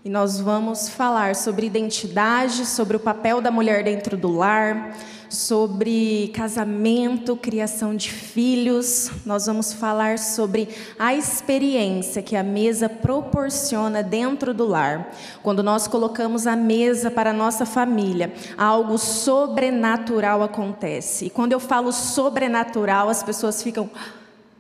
e 0.05 0.09
nós 0.09 0.41
vamos 0.41 0.89
falar 0.89 1.37
sobre 1.37 1.67
identidade, 1.67 2.65
sobre 2.65 2.97
o 2.97 3.01
papel 3.01 3.41
da 3.41 3.51
mulher 3.51 3.85
dentro 3.85 4.17
do 4.17 4.31
lar, 4.31 4.97
sobre 5.29 6.33
casamento, 6.35 7.37
criação 7.37 7.95
de 7.95 8.11
filhos. 8.11 9.11
Nós 9.27 9.45
vamos 9.45 9.75
falar 9.75 10.19
sobre 10.19 10.69
a 10.99 11.15
experiência 11.15 12.23
que 12.23 12.35
a 12.35 12.43
mesa 12.43 12.89
proporciona 12.89 14.03
dentro 14.03 14.55
do 14.55 14.67
lar. 14.67 15.13
Quando 15.43 15.63
nós 15.63 15.87
colocamos 15.87 16.47
a 16.47 16.57
mesa 16.57 17.11
para 17.11 17.31
a 17.31 17.35
nossa 17.35 17.67
família, 17.67 18.33
algo 18.57 18.97
sobrenatural 18.97 20.43
acontece. 20.43 21.27
E 21.27 21.31
quando 21.31 21.53
eu 21.53 21.61
falo 21.61 21.93
sobrenatural, 21.93 23.11
as 23.11 23.23
pessoas 23.23 23.63
ficam, 23.63 23.91
ah, 23.95 24.13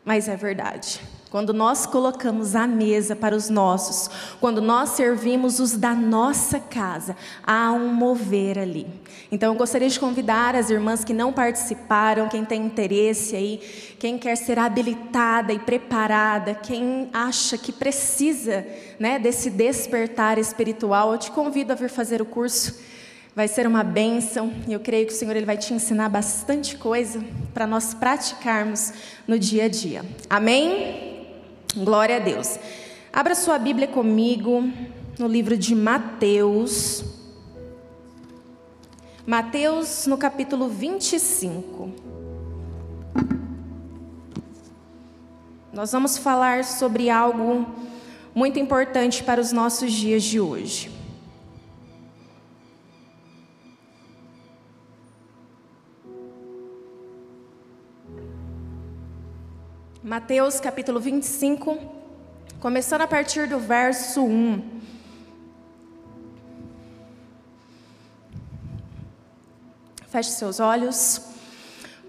mas 0.04 0.28
é 0.28 0.37
verdade. 0.37 1.00
Quando 1.30 1.54
nós 1.54 1.87
colocamos 1.87 2.56
a 2.56 2.66
mesa 2.66 3.14
para 3.14 3.37
os 3.37 3.49
nossos, 3.49 4.10
quando 4.40 4.60
nós 4.60 4.90
servimos 4.90 5.60
os 5.60 5.76
da 5.76 5.94
nossa 5.94 6.58
casa, 6.58 7.16
há 7.46 7.70
um 7.70 7.94
mover 7.94 8.58
ali. 8.58 8.84
Então 9.30 9.52
eu 9.52 9.56
gostaria 9.56 9.88
de 9.88 10.00
convidar 10.00 10.56
as 10.56 10.70
irmãs 10.70 11.04
que 11.04 11.14
não 11.14 11.32
participaram, 11.32 12.28
quem 12.28 12.44
tem 12.44 12.66
interesse 12.66 13.37
aí, 13.37 13.60
quem 14.00 14.18
quer 14.18 14.34
ser 14.34 14.58
habilitada 14.58 15.52
e 15.52 15.60
preparada, 15.60 16.52
quem 16.52 17.08
acha 17.12 17.56
que 17.56 17.70
precisa 17.70 18.66
né, 18.99 19.16
desse 19.16 19.50
despertar 19.50 20.37
espiritual, 20.37 21.12
eu 21.12 21.18
te 21.18 21.30
convido 21.30 21.72
a 21.72 21.76
vir 21.76 21.90
fazer 21.90 22.20
o 22.20 22.26
curso. 22.26 22.90
Vai 23.37 23.46
ser 23.46 23.68
uma 23.68 23.84
bênção 23.84 24.52
e 24.66 24.72
eu 24.72 24.80
creio 24.80 25.06
que 25.06 25.12
o 25.12 25.16
Senhor 25.16 25.37
ele 25.37 25.46
vai 25.46 25.56
te 25.56 25.72
ensinar 25.72 26.08
bastante 26.08 26.76
coisa 26.76 27.25
para 27.54 27.68
nós 27.68 27.94
praticarmos 27.94 28.92
no 29.28 29.38
dia 29.38 29.66
a 29.66 29.68
dia. 29.68 30.04
Amém? 30.28 31.19
Glória 31.76 32.16
a 32.16 32.18
Deus. 32.18 32.58
Abra 33.12 33.34
sua 33.34 33.56
Bíblia 33.56 33.86
comigo 33.86 34.68
no 35.18 35.28
livro 35.28 35.56
de 35.56 35.74
Mateus. 35.74 37.04
Mateus, 39.24 40.06
no 40.06 40.18
capítulo 40.18 40.68
25. 40.68 41.90
Nós 45.72 45.92
vamos 45.92 46.18
falar 46.18 46.64
sobre 46.64 47.08
algo 47.08 47.64
muito 48.34 48.58
importante 48.58 49.22
para 49.22 49.40
os 49.40 49.52
nossos 49.52 49.92
dias 49.92 50.24
de 50.24 50.40
hoje. 50.40 51.00
Mateus 60.11 60.59
capítulo 60.59 60.99
25, 60.99 61.79
começando 62.59 63.02
a 63.02 63.07
partir 63.07 63.47
do 63.47 63.61
verso 63.61 64.25
1. 64.25 64.81
Feche 70.09 70.31
seus 70.31 70.59
olhos. 70.59 71.29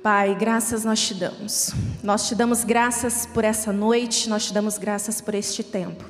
Pai, 0.04 0.34
graças 0.34 0.84
nós 0.84 1.00
te 1.00 1.14
damos. 1.14 1.76
Nós 2.02 2.28
te 2.28 2.34
damos 2.34 2.64
graças 2.64 3.28
por 3.28 3.46
essa 3.46 3.72
noite, 3.72 4.28
nós 4.28 4.48
te 4.48 4.54
damos 4.54 4.80
graças 4.80 5.22
por 5.22 5.36
este 5.36 5.62
tempo. 5.62 6.04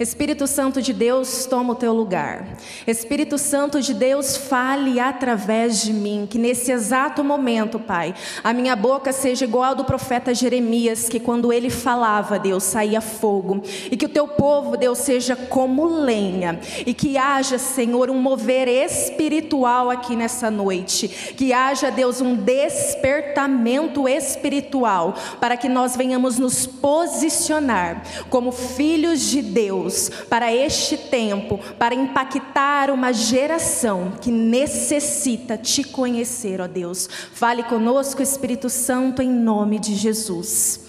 Espírito 0.00 0.46
Santo 0.46 0.80
de 0.80 0.94
Deus, 0.94 1.44
toma 1.44 1.74
o 1.74 1.76
teu 1.76 1.92
lugar. 1.92 2.56
Espírito 2.86 3.36
Santo 3.36 3.82
de 3.82 3.92
Deus, 3.92 4.34
fale 4.34 4.98
através 4.98 5.82
de 5.82 5.92
mim, 5.92 6.26
que 6.28 6.38
nesse 6.38 6.72
exato 6.72 7.22
momento, 7.22 7.78
Pai, 7.78 8.14
a 8.42 8.54
minha 8.54 8.74
boca 8.74 9.12
seja 9.12 9.44
igual 9.44 9.64
ao 9.64 9.74
do 9.74 9.84
profeta 9.84 10.32
Jeremias, 10.32 11.10
que 11.10 11.20
quando 11.20 11.52
ele 11.52 11.68
falava, 11.68 12.38
Deus, 12.38 12.62
saía 12.62 13.02
fogo, 13.02 13.62
e 13.90 13.96
que 13.98 14.06
o 14.06 14.08
teu 14.08 14.26
povo, 14.26 14.74
Deus, 14.74 15.00
seja 15.00 15.36
como 15.36 15.86
lenha, 15.86 16.58
e 16.86 16.94
que 16.94 17.18
haja, 17.18 17.58
Senhor, 17.58 18.08
um 18.08 18.18
mover 18.18 18.68
espiritual 18.68 19.90
aqui 19.90 20.16
nessa 20.16 20.50
noite, 20.50 21.08
que 21.36 21.52
haja, 21.52 21.90
Deus, 21.90 22.22
um 22.22 22.34
despertar 22.34 23.33
despertamento 23.34 24.08
espiritual, 24.08 25.14
para 25.40 25.56
que 25.56 25.68
nós 25.68 25.96
venhamos 25.96 26.38
nos 26.38 26.66
posicionar 26.66 28.02
como 28.30 28.52
filhos 28.52 29.20
de 29.22 29.42
Deus 29.42 30.08
para 30.30 30.52
este 30.52 30.96
tempo, 30.96 31.58
para 31.78 31.94
impactar 31.94 32.90
uma 32.90 33.12
geração 33.12 34.12
que 34.20 34.30
necessita 34.30 35.58
te 35.58 35.82
conhecer, 35.82 36.60
ó 36.60 36.68
Deus. 36.68 37.08
Fale 37.32 37.64
conosco, 37.64 38.22
Espírito 38.22 38.70
Santo, 38.70 39.20
em 39.20 39.30
nome 39.30 39.80
de 39.80 39.94
Jesus. 39.96 40.80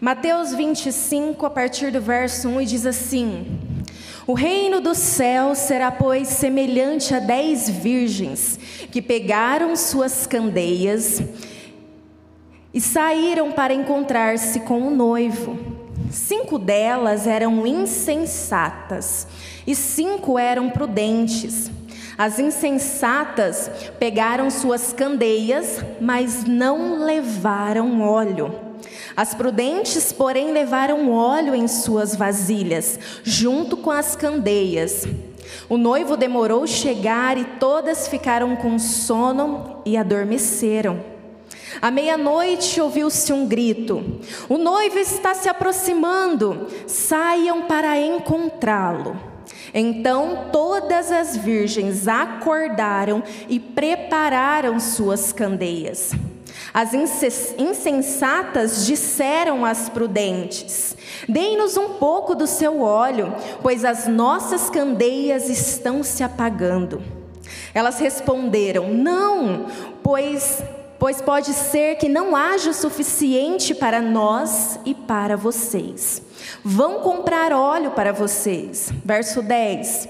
Mateus 0.00 0.54
25, 0.54 1.44
a 1.44 1.50
partir 1.50 1.90
do 1.90 2.00
verso 2.00 2.48
1, 2.48 2.64
diz 2.64 2.86
assim: 2.86 3.58
O 4.28 4.32
reino 4.32 4.80
dos 4.80 4.98
céus 4.98 5.58
será, 5.58 5.90
pois, 5.90 6.28
semelhante 6.28 7.12
a 7.14 7.18
dez 7.18 7.68
virgens 7.68 8.58
que 8.92 9.02
pegaram 9.02 9.74
suas 9.74 10.24
candeias 10.24 11.20
e 12.78 12.80
saíram 12.80 13.50
para 13.50 13.74
encontrar-se 13.74 14.60
com 14.60 14.82
o 14.82 14.90
noivo. 14.92 15.58
Cinco 16.12 16.60
delas 16.60 17.26
eram 17.26 17.66
insensatas 17.66 19.26
e 19.66 19.74
cinco 19.74 20.38
eram 20.38 20.70
prudentes. 20.70 21.72
As 22.16 22.38
insensatas 22.38 23.68
pegaram 23.98 24.48
suas 24.48 24.92
candeias, 24.92 25.84
mas 26.00 26.44
não 26.44 27.04
levaram 27.04 28.00
óleo. 28.00 28.54
As 29.16 29.34
prudentes, 29.34 30.12
porém, 30.12 30.52
levaram 30.52 31.10
óleo 31.10 31.56
em 31.56 31.66
suas 31.66 32.14
vasilhas, 32.14 32.96
junto 33.24 33.76
com 33.76 33.90
as 33.90 34.14
candeias. 34.14 35.04
O 35.68 35.76
noivo 35.76 36.16
demorou 36.16 36.64
chegar 36.64 37.36
e 37.38 37.44
todas 37.44 38.06
ficaram 38.06 38.54
com 38.54 38.78
sono 38.78 39.82
e 39.84 39.96
adormeceram. 39.96 41.17
À 41.80 41.90
meia-noite 41.90 42.80
ouviu-se 42.80 43.32
um 43.32 43.46
grito: 43.46 44.20
O 44.48 44.56
noivo 44.56 44.98
está 44.98 45.34
se 45.34 45.48
aproximando, 45.48 46.66
saiam 46.86 47.62
para 47.62 47.98
encontrá-lo. 47.98 49.16
Então 49.72 50.48
todas 50.50 51.12
as 51.12 51.36
virgens 51.36 52.08
acordaram 52.08 53.22
e 53.48 53.60
prepararam 53.60 54.80
suas 54.80 55.32
candeias. 55.32 56.12
As 56.72 56.92
insensatas 56.94 58.86
disseram 58.86 59.64
às 59.64 59.88
prudentes: 59.88 60.96
Deem-nos 61.28 61.76
um 61.76 61.94
pouco 61.94 62.34
do 62.34 62.46
seu 62.46 62.80
óleo, 62.80 63.34
pois 63.62 63.84
as 63.84 64.06
nossas 64.06 64.70
candeias 64.70 65.48
estão 65.48 66.02
se 66.02 66.22
apagando. 66.22 67.02
Elas 67.74 67.98
responderam: 67.98 68.92
Não, 68.92 69.66
pois 70.02 70.62
pois 70.98 71.22
pode 71.22 71.52
ser 71.52 71.96
que 71.96 72.08
não 72.08 72.34
haja 72.34 72.70
o 72.70 72.74
suficiente 72.74 73.74
para 73.74 74.00
nós 74.00 74.78
e 74.84 74.94
para 74.94 75.36
vocês. 75.36 76.22
Vão 76.64 77.00
comprar 77.00 77.52
óleo 77.52 77.92
para 77.92 78.12
vocês. 78.12 78.92
Verso 79.04 79.42
10. 79.42 80.08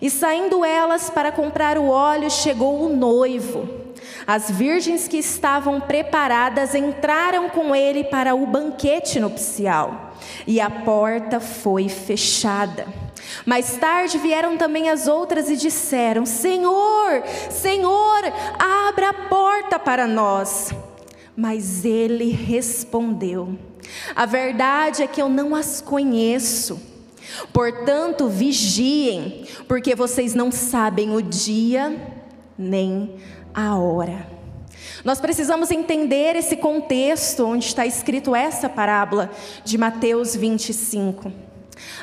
E 0.00 0.10
saindo 0.10 0.64
elas 0.64 1.08
para 1.08 1.32
comprar 1.32 1.78
o 1.78 1.88
óleo, 1.88 2.30
chegou 2.30 2.82
o 2.82 2.94
noivo. 2.94 3.86
As 4.26 4.50
virgens 4.50 5.06
que 5.06 5.18
estavam 5.18 5.80
preparadas 5.80 6.74
entraram 6.74 7.48
com 7.48 7.74
ele 7.74 8.04
para 8.04 8.34
o 8.34 8.44
banquete 8.44 9.20
nupcial, 9.20 10.12
e 10.46 10.60
a 10.60 10.68
porta 10.68 11.38
foi 11.38 11.88
fechada. 11.88 13.05
Mais 13.44 13.76
tarde 13.76 14.18
vieram 14.18 14.56
também 14.56 14.88
as 14.88 15.06
outras 15.06 15.48
e 15.48 15.56
disseram: 15.56 16.26
Senhor, 16.26 17.22
Senhor, 17.50 18.20
abra 18.58 19.10
a 19.10 19.14
porta 19.28 19.78
para 19.78 20.06
nós. 20.06 20.72
Mas 21.36 21.84
ele 21.84 22.30
respondeu: 22.30 23.58
A 24.14 24.26
verdade 24.26 25.02
é 25.02 25.06
que 25.06 25.20
eu 25.20 25.28
não 25.28 25.54
as 25.54 25.80
conheço. 25.80 26.80
Portanto, 27.52 28.28
vigiem, 28.28 29.46
porque 29.66 29.94
vocês 29.94 30.34
não 30.34 30.50
sabem 30.50 31.14
o 31.14 31.20
dia 31.20 31.94
nem 32.56 33.16
a 33.52 33.76
hora. 33.76 34.26
Nós 35.04 35.20
precisamos 35.20 35.70
entender 35.70 36.36
esse 36.36 36.56
contexto 36.56 37.44
onde 37.44 37.66
está 37.66 37.86
escrito 37.86 38.34
essa 38.34 38.68
parábola 38.68 39.30
de 39.64 39.76
Mateus 39.76 40.34
25. 40.34 41.45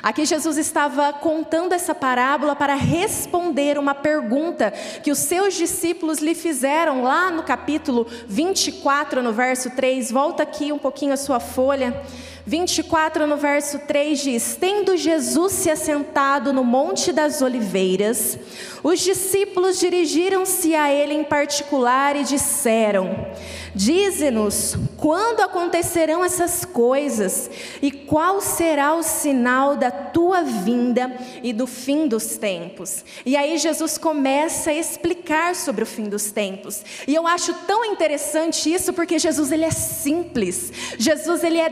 Aqui 0.01 0.25
Jesus 0.25 0.57
estava 0.57 1.13
contando 1.13 1.73
essa 1.73 1.93
parábola 1.95 2.55
para 2.55 2.75
responder 2.75 3.77
uma 3.77 3.95
pergunta 3.95 4.71
que 5.01 5.11
os 5.11 5.19
seus 5.19 5.53
discípulos 5.53 6.19
lhe 6.19 6.35
fizeram 6.35 7.03
lá 7.03 7.31
no 7.31 7.43
capítulo 7.43 8.07
24, 8.27 9.21
no 9.21 9.33
verso 9.33 9.69
3. 9.69 10.11
Volta 10.11 10.43
aqui 10.43 10.71
um 10.71 10.79
pouquinho 10.79 11.13
a 11.13 11.17
sua 11.17 11.39
folha. 11.39 12.03
24, 12.45 13.25
no 13.25 13.37
verso 13.37 13.79
3 13.79 14.19
diz: 14.19 14.57
Tendo 14.59 14.97
Jesus 14.97 15.53
se 15.53 15.69
assentado 15.69 16.51
no 16.51 16.63
Monte 16.63 17.11
das 17.13 17.41
Oliveiras, 17.41 18.37
os 18.83 18.99
discípulos 18.99 19.79
dirigiram-se 19.79 20.75
a 20.75 20.91
ele 20.91 21.13
em 21.13 21.23
particular 21.23 22.17
e 22.17 22.23
disseram: 22.25 23.27
Dize-nos 23.73 24.77
quando 24.97 25.41
acontecerão 25.41 26.23
essas 26.23 26.63
coisas 26.63 27.49
e 27.81 27.91
qual 27.91 28.39
será 28.39 28.93
o 28.93 29.01
sinal 29.01 29.75
da 29.75 29.89
tua 29.89 30.43
vinda 30.43 31.11
e 31.41 31.51
do 31.51 31.65
fim 31.65 32.07
dos 32.07 32.37
tempos. 32.37 33.03
E 33.25 33.35
aí 33.35 33.57
Jesus 33.57 33.97
começa 33.97 34.69
a 34.69 34.73
explicar 34.73 35.55
sobre 35.55 35.83
o 35.83 35.87
fim 35.87 36.03
dos 36.03 36.31
tempos. 36.31 36.83
E 37.07 37.15
eu 37.15 37.25
acho 37.25 37.53
tão 37.65 37.83
interessante 37.83 38.71
isso 38.71 38.93
porque 38.93 39.17
Jesus 39.17 39.51
ele 39.51 39.65
é 39.65 39.71
simples. 39.71 40.71
Jesus 40.97 41.43
ele 41.43 41.57
é 41.57 41.69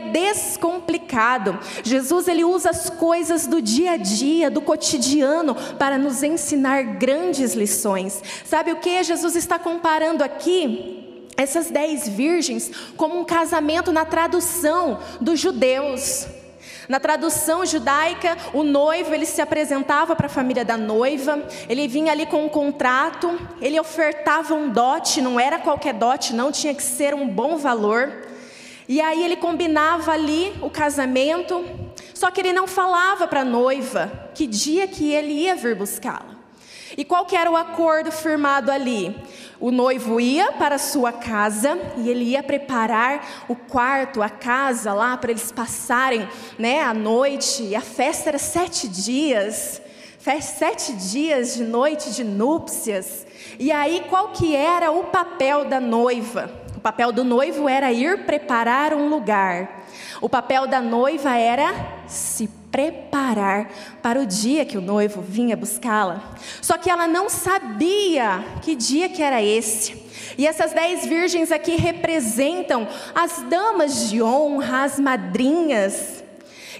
descomplicado. 0.62 1.58
Jesus 1.82 2.28
ele 2.28 2.44
usa 2.44 2.70
as 2.70 2.88
coisas 2.88 3.46
do 3.46 3.60
dia 3.60 3.92
a 3.92 3.96
dia, 3.96 4.48
do 4.48 4.60
cotidiano 4.60 5.56
para 5.78 5.98
nos 5.98 6.22
ensinar 6.22 6.82
grandes 6.84 7.54
lições. 7.54 8.22
Sabe 8.44 8.70
o 8.72 8.76
que 8.76 9.02
Jesus 9.02 9.34
está 9.34 9.58
comparando 9.58 10.22
aqui? 10.22 11.00
essas 11.34 11.70
dez 11.70 12.06
virgens 12.06 12.70
como 12.94 13.18
um 13.18 13.24
casamento 13.24 13.90
na 13.90 14.04
tradução 14.04 15.00
dos 15.18 15.40
judeus. 15.40 16.26
Na 16.86 17.00
tradução 17.00 17.64
judaica, 17.64 18.36
o 18.52 18.62
noivo 18.62 19.14
ele 19.14 19.24
se 19.24 19.40
apresentava 19.40 20.14
para 20.14 20.26
a 20.26 20.30
família 20.30 20.62
da 20.62 20.76
noiva, 20.76 21.42
ele 21.70 21.88
vinha 21.88 22.12
ali 22.12 22.26
com 22.26 22.44
um 22.44 22.50
contrato, 22.50 23.40
ele 23.62 23.80
ofertava 23.80 24.54
um 24.54 24.68
dote, 24.68 25.22
não 25.22 25.40
era 25.40 25.58
qualquer 25.58 25.94
dote, 25.94 26.34
não 26.34 26.52
tinha 26.52 26.74
que 26.74 26.82
ser 26.82 27.14
um 27.14 27.26
bom 27.26 27.56
valor. 27.56 28.12
E 28.88 29.00
aí 29.00 29.24
ele 29.24 29.36
combinava 29.36 30.12
ali 30.12 30.52
o 30.60 30.68
casamento, 30.68 31.64
só 32.14 32.30
que 32.30 32.40
ele 32.40 32.52
não 32.52 32.66
falava 32.66 33.26
para 33.26 33.40
a 33.40 33.44
noiva 33.44 34.30
que 34.34 34.46
dia 34.46 34.86
que 34.86 35.12
ele 35.12 35.32
ia 35.32 35.54
vir 35.54 35.76
buscá-la. 35.76 36.32
E 36.96 37.04
qual 37.04 37.24
que 37.24 37.36
era 37.36 37.50
o 37.50 37.56
acordo 37.56 38.12
firmado 38.12 38.70
ali? 38.70 39.16
O 39.58 39.70
noivo 39.70 40.20
ia 40.20 40.52
para 40.52 40.74
a 40.74 40.78
sua 40.78 41.12
casa 41.12 41.78
e 41.96 42.10
ele 42.10 42.24
ia 42.24 42.42
preparar 42.42 43.44
o 43.48 43.54
quarto, 43.54 44.20
a 44.20 44.28
casa 44.28 44.92
lá 44.92 45.16
para 45.16 45.30
eles 45.30 45.52
passarem, 45.52 46.28
né, 46.58 46.82
a 46.82 46.92
noite. 46.92 47.62
E 47.62 47.76
a 47.76 47.80
festa 47.80 48.30
era 48.30 48.38
sete 48.38 48.88
dias, 48.88 49.80
sete 50.40 50.92
dias 50.92 51.54
de 51.54 51.64
noite 51.64 52.10
de 52.10 52.24
núpcias. 52.24 53.26
E 53.58 53.70
aí 53.70 54.04
qual 54.10 54.28
que 54.28 54.54
era 54.54 54.90
o 54.90 55.04
papel 55.04 55.64
da 55.64 55.80
noiva? 55.80 56.61
Papel 56.82 57.12
do 57.12 57.22
noivo 57.22 57.68
era 57.68 57.92
ir 57.92 58.24
preparar 58.24 58.92
um 58.92 59.08
lugar. 59.08 59.84
O 60.20 60.28
papel 60.28 60.66
da 60.66 60.80
noiva 60.80 61.36
era 61.36 61.72
se 62.08 62.48
preparar 62.72 63.70
para 64.02 64.20
o 64.20 64.26
dia 64.26 64.64
que 64.64 64.76
o 64.76 64.80
noivo 64.80 65.20
vinha 65.20 65.56
buscá-la. 65.56 66.22
Só 66.60 66.76
que 66.76 66.90
ela 66.90 67.06
não 67.06 67.28
sabia 67.28 68.44
que 68.62 68.74
dia 68.74 69.08
que 69.08 69.22
era 69.22 69.40
esse. 69.40 70.02
E 70.36 70.46
essas 70.46 70.72
dez 70.72 71.06
virgens 71.06 71.52
aqui 71.52 71.76
representam 71.76 72.88
as 73.14 73.42
damas 73.42 74.08
de 74.08 74.20
honra, 74.20 74.82
as 74.82 74.98
madrinhas. 74.98 76.24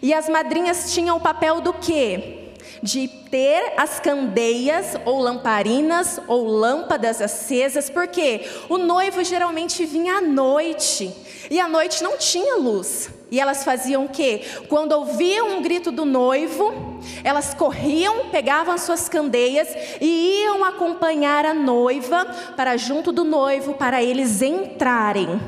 E 0.03 0.13
as 0.13 0.29
madrinhas 0.29 0.93
tinham 0.93 1.17
o 1.17 1.21
papel 1.21 1.61
do 1.61 1.73
quê? 1.75 2.42
De 2.83 3.07
ter 3.07 3.75
as 3.77 4.01
candeias 4.01 4.97
ou 5.05 5.21
lamparinas 5.21 6.21
ou 6.27 6.47
lâmpadas 6.47 7.23
acesas, 7.23 7.89
porque 7.89 8.41
o 8.69 8.77
noivo 8.77 9.23
geralmente 9.23 9.85
vinha 9.85 10.17
à 10.17 10.21
noite 10.21 11.15
e 11.49 11.61
à 11.61 11.69
noite 11.69 12.03
não 12.03 12.19
tinha 12.19 12.57
luz. 12.57 13.11
E 13.31 13.41
elas 13.41 13.65
faziam 13.65 14.05
o 14.05 14.09
quê? 14.09 14.43
Quando 14.69 14.93
ouviam 14.93 15.57
um 15.57 15.63
grito 15.63 15.91
do 15.91 16.05
noivo, 16.05 17.01
elas 17.25 17.55
corriam, 17.55 18.27
pegavam 18.31 18.75
as 18.75 18.83
suas 18.83 19.09
candeias 19.09 19.69
e 20.01 20.43
iam 20.43 20.65
acompanhar 20.65 21.47
a 21.47 21.55
noiva 21.55 22.27
para 22.57 22.77
junto 22.77 23.11
do 23.11 23.25
noivo, 23.25 23.75
para 23.75 24.03
eles 24.03 24.43
entrarem 24.43 25.41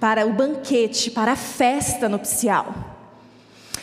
para 0.00 0.26
o 0.26 0.32
banquete, 0.32 1.10
para 1.10 1.32
a 1.32 1.36
festa 1.36 2.08
nupcial. 2.08 2.74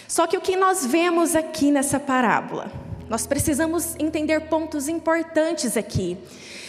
Só 0.08 0.28
que 0.28 0.38
o 0.38 0.41
que 0.41 0.56
nós 0.56 0.86
vemos 0.86 1.36
aqui 1.36 1.72
nessa 1.72 2.00
parábola? 2.00 2.85
Nós 3.10 3.28
precisamos 3.28 3.96
entender 4.00 4.41
pontos 4.41 4.88
importantes 4.88 5.78
aqui. 5.78 6.18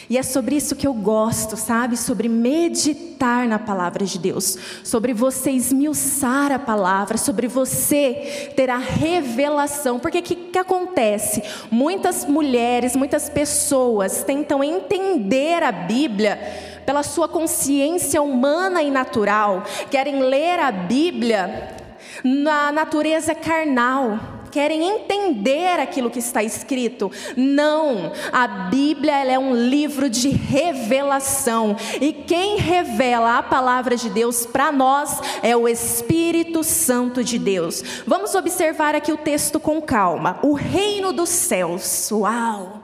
E 0.08 0.16
é 0.16 0.22
sobre 0.22 0.54
isso 0.54 0.76
que 0.76 0.86
eu 0.86 0.94
gosto, 0.94 1.56
sabe? 1.56 1.96
Sobre 1.96 2.28
meditar 2.28 3.48
na 3.48 3.58
palavra 3.58 4.04
de 4.04 4.18
Deus, 4.18 4.56
sobre 4.84 5.12
você 5.12 5.50
esmiuçar 5.50 6.52
a 6.52 6.58
palavra, 6.58 7.18
sobre 7.18 7.48
você 7.48 8.52
ter 8.54 8.70
a 8.70 8.76
revelação. 8.76 9.98
Porque 9.98 10.18
o 10.18 10.22
que, 10.22 10.36
que 10.36 10.58
acontece? 10.58 11.42
Muitas 11.70 12.24
mulheres, 12.24 12.94
muitas 12.94 13.28
pessoas 13.28 14.22
tentam 14.22 14.62
entender 14.62 15.62
a 15.62 15.72
Bíblia 15.72 16.38
pela 16.84 17.02
sua 17.02 17.26
consciência 17.26 18.22
humana 18.22 18.80
e 18.80 18.92
natural, 18.92 19.64
querem 19.90 20.20
ler 20.20 20.60
a 20.60 20.70
Bíblia 20.70 21.74
na 22.22 22.70
natureza 22.70 23.34
carnal 23.34 24.35
querem 24.56 24.88
entender 24.88 25.78
aquilo 25.78 26.10
que 26.10 26.18
está 26.18 26.42
escrito. 26.42 27.12
Não, 27.36 28.10
a 28.32 28.48
Bíblia 28.48 29.22
é 29.26 29.38
um 29.38 29.54
livro 29.54 30.08
de 30.08 30.30
revelação 30.30 31.76
e 32.00 32.10
quem 32.10 32.56
revela 32.56 33.36
a 33.36 33.42
palavra 33.42 33.96
de 33.96 34.08
Deus 34.08 34.46
para 34.46 34.72
nós 34.72 35.20
é 35.42 35.54
o 35.54 35.68
Espírito 35.68 36.64
Santo 36.64 37.22
de 37.22 37.38
Deus. 37.38 37.84
Vamos 38.06 38.34
observar 38.34 38.94
aqui 38.94 39.12
o 39.12 39.18
texto 39.18 39.60
com 39.60 39.78
calma. 39.82 40.38
O 40.42 40.54
reino 40.54 41.12
dos 41.12 41.28
céus. 41.28 42.10
Uau! 42.10 42.80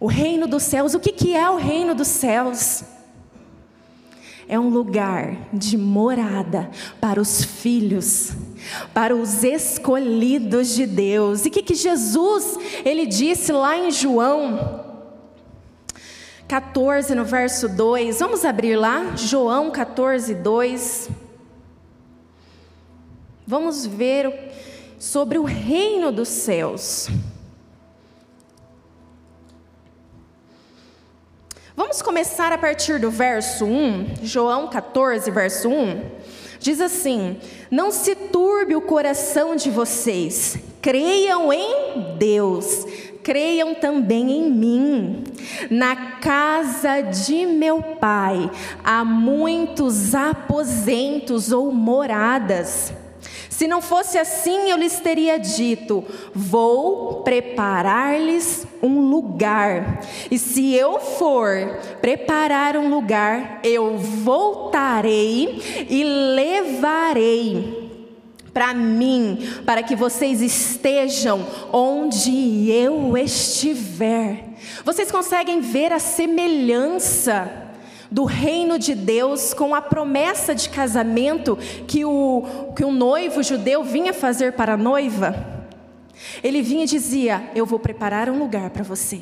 O 0.00 0.06
reino 0.06 0.46
dos 0.46 0.62
céus. 0.62 0.94
O 0.94 0.98
que, 0.98 1.36
é 1.36 1.50
o 1.50 1.56
reino 1.56 1.94
dos 1.94 2.08
céus? 2.08 2.82
É 4.50 4.58
um 4.58 4.68
lugar 4.68 5.48
de 5.52 5.78
morada 5.78 6.68
para 7.00 7.20
os 7.20 7.44
filhos, 7.44 8.32
para 8.92 9.14
os 9.14 9.44
escolhidos 9.44 10.74
de 10.74 10.88
Deus. 10.88 11.46
E 11.46 11.48
o 11.48 11.52
que, 11.52 11.62
que 11.62 11.76
Jesus 11.76 12.58
ele 12.84 13.06
disse 13.06 13.52
lá 13.52 13.78
em 13.78 13.92
João 13.92 14.84
14, 16.48 17.14
no 17.14 17.24
verso 17.24 17.68
2? 17.68 18.18
Vamos 18.18 18.44
abrir 18.44 18.74
lá, 18.74 19.14
João 19.14 19.70
14, 19.70 20.34
2. 20.34 21.10
Vamos 23.46 23.86
ver 23.86 24.50
sobre 24.98 25.38
o 25.38 25.44
reino 25.44 26.10
dos 26.10 26.28
céus. 26.28 27.08
Vamos 31.82 32.02
começar 32.02 32.52
a 32.52 32.58
partir 32.58 33.00
do 33.00 33.10
verso 33.10 33.64
1, 33.64 34.16
João 34.22 34.68
14, 34.68 35.30
verso 35.30 35.70
1. 35.70 36.02
Diz 36.58 36.78
assim: 36.78 37.38
Não 37.70 37.90
se 37.90 38.14
turbe 38.14 38.76
o 38.76 38.82
coração 38.82 39.56
de 39.56 39.70
vocês, 39.70 40.58
creiam 40.82 41.50
em 41.50 42.18
Deus, 42.18 42.84
creiam 43.22 43.74
também 43.74 44.30
em 44.30 44.50
mim. 44.50 45.24
Na 45.70 46.18
casa 46.20 47.00
de 47.00 47.46
meu 47.46 47.82
pai 47.82 48.50
há 48.84 49.02
muitos 49.02 50.14
aposentos 50.14 51.50
ou 51.50 51.72
moradas. 51.72 52.92
Se 53.60 53.66
não 53.66 53.82
fosse 53.82 54.16
assim, 54.16 54.70
eu 54.70 54.78
lhes 54.78 55.00
teria 55.00 55.38
dito: 55.38 56.02
Vou 56.34 57.16
preparar-lhes 57.16 58.66
um 58.82 59.10
lugar. 59.10 60.00
E 60.30 60.38
se 60.38 60.74
eu 60.74 60.98
for 60.98 61.78
preparar 62.00 62.74
um 62.74 62.88
lugar, 62.88 63.60
eu 63.62 63.98
voltarei 63.98 65.60
e 65.90 66.02
levarei 66.02 67.90
para 68.50 68.72
mim, 68.72 69.46
para 69.66 69.82
que 69.82 69.94
vocês 69.94 70.40
estejam 70.40 71.46
onde 71.70 72.70
eu 72.70 73.14
estiver. 73.18 74.54
Vocês 74.86 75.10
conseguem 75.10 75.60
ver 75.60 75.92
a 75.92 75.98
semelhança 75.98 77.69
do 78.10 78.24
reino 78.24 78.78
de 78.78 78.94
Deus 78.94 79.54
com 79.54 79.74
a 79.74 79.80
promessa 79.80 80.54
de 80.54 80.68
casamento 80.68 81.56
que 81.86 82.04
o, 82.04 82.72
que 82.74 82.84
o 82.84 82.90
noivo 82.90 83.42
judeu 83.42 83.84
vinha 83.84 84.12
fazer 84.12 84.54
para 84.54 84.74
a 84.74 84.76
noiva. 84.76 85.60
Ele 86.42 86.60
vinha 86.60 86.84
e 86.84 86.88
dizia: 86.88 87.50
Eu 87.54 87.64
vou 87.64 87.78
preparar 87.78 88.28
um 88.28 88.38
lugar 88.38 88.70
para 88.70 88.82
você. 88.82 89.20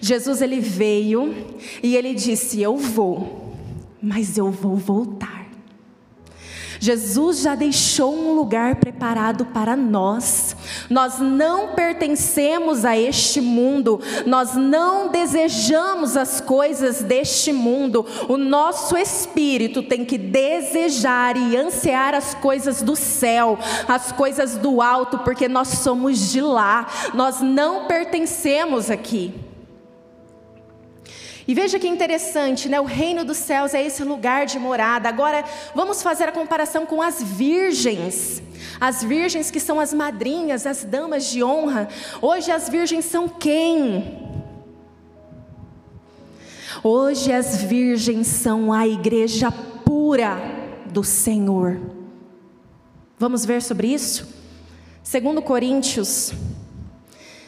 Jesus 0.00 0.40
ele 0.40 0.60
veio 0.60 1.34
e 1.82 1.96
ele 1.96 2.14
disse: 2.14 2.60
Eu 2.62 2.76
vou, 2.76 3.54
mas 4.00 4.38
eu 4.38 4.50
vou 4.50 4.76
voltar. 4.76 5.42
Jesus 6.80 7.42
já 7.42 7.54
deixou 7.54 8.12
um 8.12 8.34
lugar 8.34 8.76
preparado 8.76 9.46
para 9.46 9.76
nós. 9.76 10.51
Nós 10.92 11.18
não 11.18 11.68
pertencemos 11.68 12.84
a 12.84 12.94
este 12.94 13.40
mundo, 13.40 13.98
nós 14.26 14.54
não 14.54 15.08
desejamos 15.08 16.18
as 16.18 16.38
coisas 16.38 17.02
deste 17.02 17.50
mundo. 17.50 18.04
O 18.28 18.36
nosso 18.36 18.94
espírito 18.94 19.82
tem 19.82 20.04
que 20.04 20.18
desejar 20.18 21.34
e 21.34 21.56
ansiar 21.56 22.14
as 22.14 22.34
coisas 22.34 22.82
do 22.82 22.94
céu, 22.94 23.58
as 23.88 24.12
coisas 24.12 24.58
do 24.58 24.82
alto, 24.82 25.20
porque 25.20 25.48
nós 25.48 25.68
somos 25.68 26.30
de 26.30 26.42
lá, 26.42 26.86
nós 27.14 27.40
não 27.40 27.86
pertencemos 27.86 28.90
aqui. 28.90 29.32
E 31.52 31.54
veja 31.54 31.78
que 31.78 31.86
interessante, 31.86 32.66
né? 32.66 32.80
O 32.80 32.86
reino 32.86 33.26
dos 33.26 33.36
céus 33.36 33.74
é 33.74 33.84
esse 33.84 34.02
lugar 34.02 34.46
de 34.46 34.58
morada. 34.58 35.06
Agora, 35.06 35.44
vamos 35.74 36.02
fazer 36.02 36.24
a 36.24 36.32
comparação 36.32 36.86
com 36.86 37.02
as 37.02 37.22
virgens. 37.22 38.42
As 38.80 39.04
virgens 39.04 39.50
que 39.50 39.60
são 39.60 39.78
as 39.78 39.92
madrinhas, 39.92 40.66
as 40.66 40.82
damas 40.82 41.26
de 41.26 41.44
honra. 41.44 41.90
Hoje 42.22 42.50
as 42.50 42.70
virgens 42.70 43.04
são 43.04 43.28
quem? 43.28 44.18
Hoje 46.82 47.30
as 47.30 47.62
virgens 47.62 48.28
são 48.28 48.72
a 48.72 48.88
igreja 48.88 49.52
pura 49.84 50.38
do 50.90 51.04
Senhor. 51.04 51.78
Vamos 53.18 53.44
ver 53.44 53.60
sobre 53.60 53.88
isso? 53.88 54.26
Segundo 55.02 55.42
Coríntios, 55.42 56.32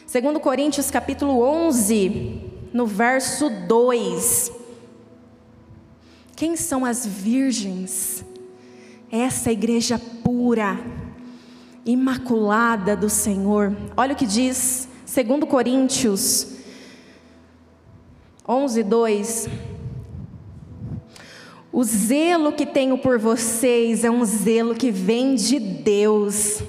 segundo 0.05 0.39
Coríntios 0.39 0.91
capítulo 0.91 1.41
11, 1.41 2.44
no 2.75 2.85
verso 2.85 3.49
2. 3.49 4.51
Quem 6.35 6.57
são 6.57 6.83
as 6.83 7.05
virgens? 7.05 8.25
Essa 9.09 9.49
igreja 9.49 9.97
pura, 9.97 10.77
imaculada 11.85 12.93
do 12.93 13.09
Senhor. 13.09 13.73
Olha 13.95 14.11
o 14.11 14.15
que 14.17 14.25
diz 14.25 14.89
2 15.05 15.49
Coríntios 15.49 16.49
11, 18.45 18.83
2. 18.83 19.49
O 21.71 21.81
zelo 21.81 22.51
que 22.51 22.65
tenho 22.65 22.97
por 22.97 23.17
vocês 23.17 24.03
é 24.03 24.11
um 24.11 24.25
zelo 24.25 24.75
que 24.75 24.91
vem 24.91 25.35
de 25.35 25.59
Deus. 25.59 26.61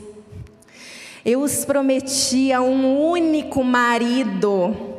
Eu 1.25 1.41
os 1.41 1.65
prometi 1.65 2.53
a 2.53 2.63
um 2.63 3.11
único 3.11 3.65
marido 3.65 4.96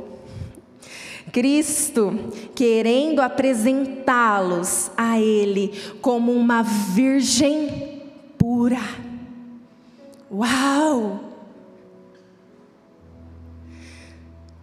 Cristo 1.37 2.31
querendo 2.55 3.21
apresentá-los 3.21 4.89
a 4.97 5.19
Ele 5.19 5.71
como 6.01 6.31
uma 6.31 6.63
virgem 6.63 8.01
pura. 8.39 8.81
Uau! 10.31 11.19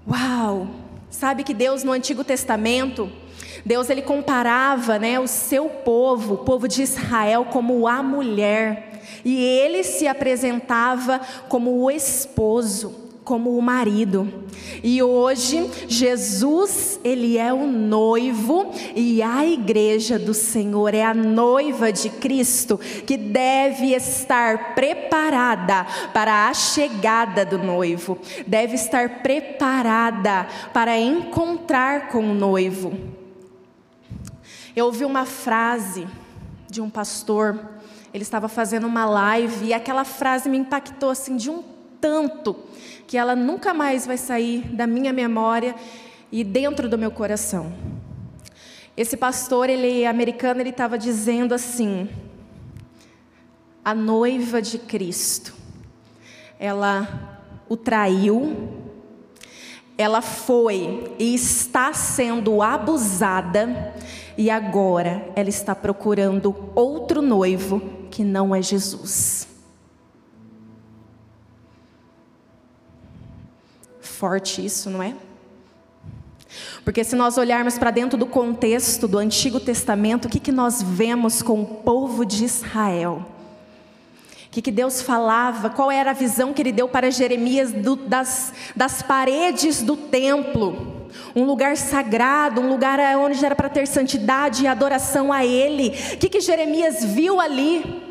Uau! 0.04 0.66
Sabe 1.08 1.44
que 1.44 1.54
Deus 1.54 1.84
no 1.84 1.92
Antigo 1.92 2.24
Testamento, 2.24 3.08
Deus 3.64 3.88
ele 3.88 4.02
comparava, 4.02 4.98
né, 4.98 5.20
o 5.20 5.28
seu 5.28 5.68
povo, 5.68 6.34
o 6.34 6.38
povo 6.38 6.66
de 6.66 6.82
Israel 6.82 7.44
como 7.52 7.86
a 7.86 8.02
mulher, 8.02 9.00
e 9.24 9.40
ele 9.44 9.84
se 9.84 10.08
apresentava 10.08 11.20
como 11.48 11.84
o 11.84 11.88
esposo 11.88 13.04
como 13.24 13.56
o 13.56 13.62
marido. 13.62 14.43
E 14.82 15.02
hoje 15.02 15.70
Jesus, 15.88 16.98
ele 17.04 17.38
é 17.38 17.52
o 17.52 17.66
noivo 17.66 18.72
e 18.94 19.22
a 19.22 19.44
igreja 19.46 20.18
do 20.18 20.34
Senhor 20.34 20.94
é 20.94 21.02
a 21.02 21.14
noiva 21.14 21.92
de 21.92 22.10
Cristo 22.10 22.78
que 23.06 23.16
deve 23.16 23.94
estar 23.94 24.74
preparada 24.74 25.86
para 26.12 26.48
a 26.48 26.54
chegada 26.54 27.44
do 27.44 27.58
noivo, 27.58 28.18
deve 28.46 28.74
estar 28.74 29.22
preparada 29.22 30.46
para 30.72 30.98
encontrar 30.98 32.08
com 32.08 32.30
o 32.30 32.34
noivo. 32.34 32.92
Eu 34.74 34.86
ouvi 34.86 35.04
uma 35.04 35.24
frase 35.24 36.06
de 36.68 36.80
um 36.80 36.90
pastor, 36.90 37.58
ele 38.12 38.22
estava 38.22 38.48
fazendo 38.48 38.86
uma 38.86 39.04
live 39.04 39.66
e 39.66 39.74
aquela 39.74 40.04
frase 40.04 40.48
me 40.48 40.58
impactou 40.58 41.10
assim 41.10 41.36
de 41.36 41.50
um 41.50 41.73
tanto 42.04 42.54
que 43.06 43.16
ela 43.16 43.34
nunca 43.34 43.72
mais 43.72 44.06
vai 44.06 44.18
sair 44.18 44.60
da 44.76 44.86
minha 44.86 45.10
memória 45.10 45.74
e 46.30 46.44
dentro 46.44 46.86
do 46.86 46.98
meu 46.98 47.10
coração. 47.10 47.72
Esse 48.94 49.16
pastor, 49.16 49.70
ele 49.70 50.02
é 50.02 50.06
americano, 50.06 50.60
ele 50.60 50.68
estava 50.68 50.98
dizendo 50.98 51.54
assim: 51.54 52.06
a 53.82 53.94
noiva 53.94 54.60
de 54.60 54.78
Cristo, 54.78 55.54
ela 56.58 57.40
o 57.70 57.74
traiu, 57.74 58.68
ela 59.96 60.20
foi 60.20 61.10
e 61.18 61.34
está 61.34 61.94
sendo 61.94 62.60
abusada, 62.60 63.94
e 64.36 64.50
agora 64.50 65.26
ela 65.34 65.48
está 65.48 65.74
procurando 65.74 66.54
outro 66.74 67.22
noivo 67.22 67.80
que 68.10 68.22
não 68.22 68.54
é 68.54 68.60
Jesus. 68.60 69.53
Forte 74.24 74.64
isso, 74.64 74.88
não 74.88 75.02
é? 75.02 75.14
Porque 76.82 77.04
se 77.04 77.14
nós 77.14 77.36
olharmos 77.36 77.76
para 77.76 77.90
dentro 77.90 78.16
do 78.16 78.24
contexto 78.24 79.06
do 79.06 79.18
Antigo 79.18 79.60
Testamento, 79.60 80.24
o 80.24 80.28
que, 80.30 80.40
que 80.40 80.50
nós 80.50 80.82
vemos 80.82 81.42
com 81.42 81.60
o 81.60 81.66
povo 81.66 82.24
de 82.24 82.42
Israel? 82.42 83.26
O 84.46 84.50
que, 84.50 84.62
que 84.62 84.70
Deus 84.70 85.02
falava? 85.02 85.68
Qual 85.68 85.90
era 85.90 86.12
a 86.12 86.14
visão 86.14 86.54
que 86.54 86.62
Ele 86.62 86.72
deu 86.72 86.88
para 86.88 87.10
Jeremias 87.10 87.70
do, 87.70 87.96
das, 87.96 88.54
das 88.74 89.02
paredes 89.02 89.82
do 89.82 89.94
templo? 89.94 91.10
Um 91.36 91.44
lugar 91.44 91.76
sagrado, 91.76 92.62
um 92.62 92.70
lugar 92.70 92.98
onde 93.18 93.44
era 93.44 93.54
para 93.54 93.68
ter 93.68 93.86
santidade 93.86 94.64
e 94.64 94.66
adoração 94.66 95.30
a 95.34 95.44
Ele. 95.44 95.88
O 96.14 96.16
que, 96.16 96.30
que 96.30 96.40
Jeremias 96.40 97.04
viu 97.04 97.38
ali? 97.38 98.02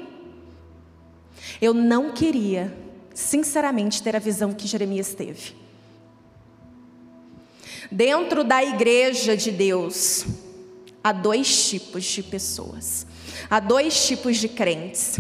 Eu 1.60 1.74
não 1.74 2.12
queria, 2.12 2.72
sinceramente, 3.16 4.04
ter 4.04 4.16
a 4.16 4.20
visão 4.20 4.54
que 4.54 4.68
Jeremias 4.68 5.16
teve. 5.16 5.63
Dentro 7.94 8.44
da 8.44 8.64
igreja 8.64 9.38
de 9.38 9.52
Deus, 9.52 10.26
há 11.04 11.12
dois 11.12 11.70
tipos 11.70 12.04
de 12.06 12.24
pessoas, 12.24 13.06
há 13.48 13.60
dois 13.60 14.08
tipos 14.08 14.38
de 14.38 14.50
crentes. 14.50 15.20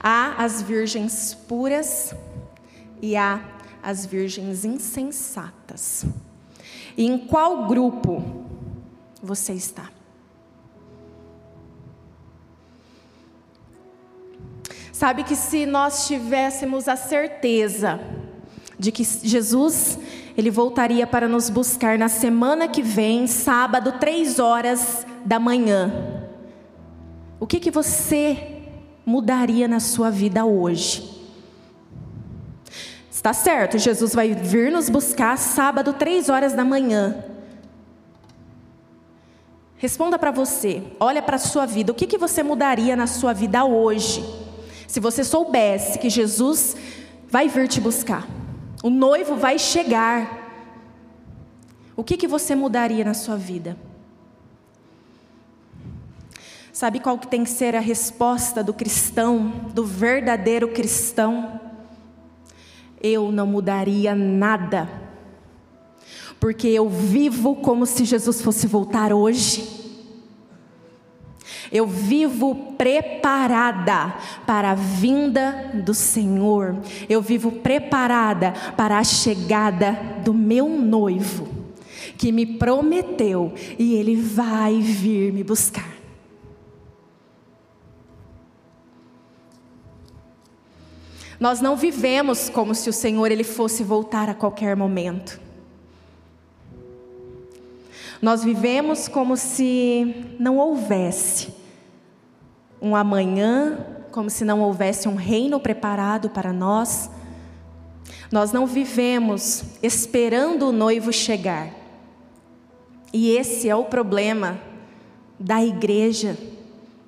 Há 0.00 0.42
as 0.42 0.62
virgens 0.62 1.34
puras 1.34 2.14
e 3.02 3.14
há 3.14 3.46
as 3.82 4.06
virgens 4.06 4.64
insensatas. 4.64 6.06
E 6.96 7.04
em 7.04 7.18
qual 7.18 7.66
grupo 7.66 8.46
você 9.22 9.52
está? 9.52 9.90
Sabe 14.94 15.24
que 15.24 15.36
se 15.36 15.66
nós 15.66 16.06
tivéssemos 16.06 16.88
a 16.88 16.96
certeza 16.96 18.00
de 18.78 18.90
que 18.90 19.04
Jesus 19.04 19.98
ele 20.38 20.52
voltaria 20.52 21.04
para 21.04 21.26
nos 21.26 21.50
buscar 21.50 21.98
na 21.98 22.08
semana 22.08 22.68
que 22.68 22.80
vem, 22.80 23.26
sábado, 23.26 23.94
três 23.98 24.38
horas 24.38 25.04
da 25.24 25.40
manhã. 25.40 25.92
O 27.40 27.46
que, 27.46 27.58
que 27.58 27.72
você 27.72 28.62
mudaria 29.04 29.66
na 29.66 29.80
sua 29.80 30.12
vida 30.12 30.44
hoje? 30.44 31.26
Está 33.10 33.32
certo, 33.32 33.78
Jesus 33.78 34.14
vai 34.14 34.32
vir 34.32 34.70
nos 34.70 34.88
buscar 34.88 35.36
sábado, 35.36 35.94
três 35.94 36.28
horas 36.28 36.52
da 36.52 36.64
manhã. 36.64 37.16
Responda 39.76 40.20
para 40.20 40.30
você, 40.30 40.84
olha 41.00 41.20
para 41.20 41.34
a 41.34 41.40
sua 41.40 41.66
vida, 41.66 41.90
o 41.90 41.94
que, 41.96 42.06
que 42.06 42.16
você 42.16 42.44
mudaria 42.44 42.94
na 42.94 43.08
sua 43.08 43.32
vida 43.32 43.64
hoje? 43.64 44.24
Se 44.86 45.00
você 45.00 45.24
soubesse 45.24 45.98
que 45.98 46.08
Jesus 46.08 46.76
vai 47.28 47.48
vir 47.48 47.66
te 47.66 47.80
buscar. 47.80 48.37
O 48.82 48.90
noivo 48.90 49.36
vai 49.36 49.58
chegar. 49.58 50.46
O 51.96 52.04
que, 52.04 52.16
que 52.16 52.28
você 52.28 52.54
mudaria 52.54 53.04
na 53.04 53.14
sua 53.14 53.36
vida? 53.36 53.76
Sabe 56.72 57.00
qual 57.00 57.18
que 57.18 57.26
tem 57.26 57.42
que 57.42 57.50
ser 57.50 57.74
a 57.74 57.80
resposta 57.80 58.62
do 58.62 58.72
cristão, 58.72 59.48
do 59.74 59.84
verdadeiro 59.84 60.68
cristão? 60.68 61.60
Eu 63.02 63.32
não 63.32 63.48
mudaria 63.48 64.14
nada, 64.14 64.88
porque 66.38 66.68
eu 66.68 66.88
vivo 66.88 67.56
como 67.56 67.84
se 67.84 68.04
Jesus 68.04 68.40
fosse 68.40 68.68
voltar 68.68 69.12
hoje. 69.12 69.87
Eu 71.70 71.86
vivo 71.86 72.54
preparada 72.76 74.14
para 74.46 74.70
a 74.70 74.74
vinda 74.74 75.70
do 75.74 75.92
Senhor. 75.92 76.76
Eu 77.08 77.20
vivo 77.20 77.52
preparada 77.52 78.52
para 78.76 78.98
a 78.98 79.04
chegada 79.04 79.92
do 80.24 80.32
meu 80.32 80.68
noivo, 80.68 81.48
que 82.16 82.32
me 82.32 82.46
prometeu 82.46 83.52
e 83.78 83.94
ele 83.94 84.16
vai 84.16 84.80
vir 84.80 85.32
me 85.32 85.44
buscar. 85.44 85.98
Nós 91.38 91.60
não 91.60 91.76
vivemos 91.76 92.48
como 92.48 92.74
se 92.74 92.90
o 92.90 92.92
Senhor 92.92 93.30
ele 93.30 93.44
fosse 93.44 93.84
voltar 93.84 94.28
a 94.28 94.34
qualquer 94.34 94.74
momento. 94.74 95.40
Nós 98.20 98.42
vivemos 98.42 99.06
como 99.06 99.36
se 99.36 100.26
não 100.40 100.56
houvesse 100.56 101.57
um 102.80 102.94
amanhã, 102.94 103.78
como 104.10 104.30
se 104.30 104.44
não 104.44 104.60
houvesse 104.60 105.08
um 105.08 105.14
reino 105.14 105.60
preparado 105.60 106.30
para 106.30 106.52
nós. 106.52 107.10
Nós 108.30 108.52
não 108.52 108.66
vivemos 108.66 109.64
esperando 109.82 110.68
o 110.68 110.72
noivo 110.72 111.12
chegar. 111.12 111.70
E 113.12 113.30
esse 113.30 113.68
é 113.68 113.74
o 113.74 113.84
problema 113.84 114.60
da 115.38 115.64
igreja, 115.64 116.36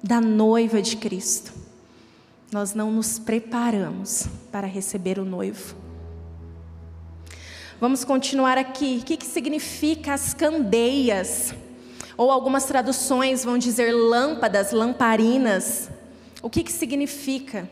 da 0.03 0.21
noiva 0.21 0.81
de 0.81 0.97
Cristo. 0.97 1.53
Nós 2.51 2.75
não 2.75 2.91
nos 2.91 3.19
preparamos 3.19 4.27
para 4.51 4.67
receber 4.67 5.19
o 5.19 5.25
noivo. 5.25 5.77
Vamos 7.81 8.05
continuar 8.05 8.59
aqui. 8.59 8.99
O 9.01 9.05
que, 9.05 9.17
que 9.17 9.27
significa 9.27 10.15
as 10.15 10.35
candeias? 10.35 11.55
Ou 12.21 12.31
algumas 12.31 12.67
traduções 12.67 13.47
vão 13.47 13.57
dizer 13.57 13.93
lâmpadas, 13.93 14.73
lamparinas. 14.73 15.89
O 16.43 16.51
que, 16.51 16.63
que 16.63 16.71
significa? 16.71 17.67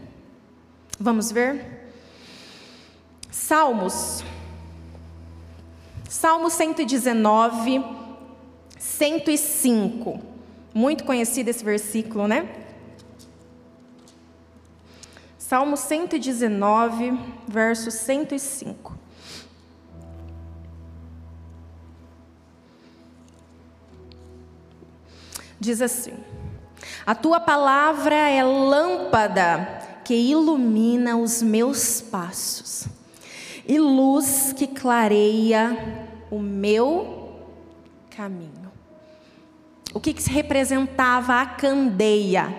Vamos 0.98 1.30
ver? 1.30 1.92
Salmos. 3.30 4.24
Salmo 6.08 6.48
119, 6.48 7.84
105. 8.78 10.18
Muito 10.72 11.04
conhecido 11.04 11.50
esse 11.50 11.62
versículo, 11.62 12.26
né? 12.26 12.48
Salmo 15.36 15.76
119, 15.76 17.20
verso 17.46 17.90
105. 17.90 18.96
Diz 25.60 25.82
assim: 25.82 26.14
A 27.06 27.14
tua 27.14 27.40
palavra 27.40 28.14
é 28.14 28.42
lâmpada 28.42 29.78
que 30.04 30.14
ilumina 30.14 31.16
os 31.16 31.42
meus 31.42 32.00
passos 32.00 32.86
e 33.66 33.78
luz 33.78 34.54
que 34.56 34.66
clareia 34.66 36.06
o 36.30 36.38
meu 36.38 37.36
caminho. 38.10 38.72
O 39.92 40.00
que, 40.00 40.14
que 40.14 40.30
representava 40.30 41.40
a 41.40 41.46
candeia? 41.46 42.54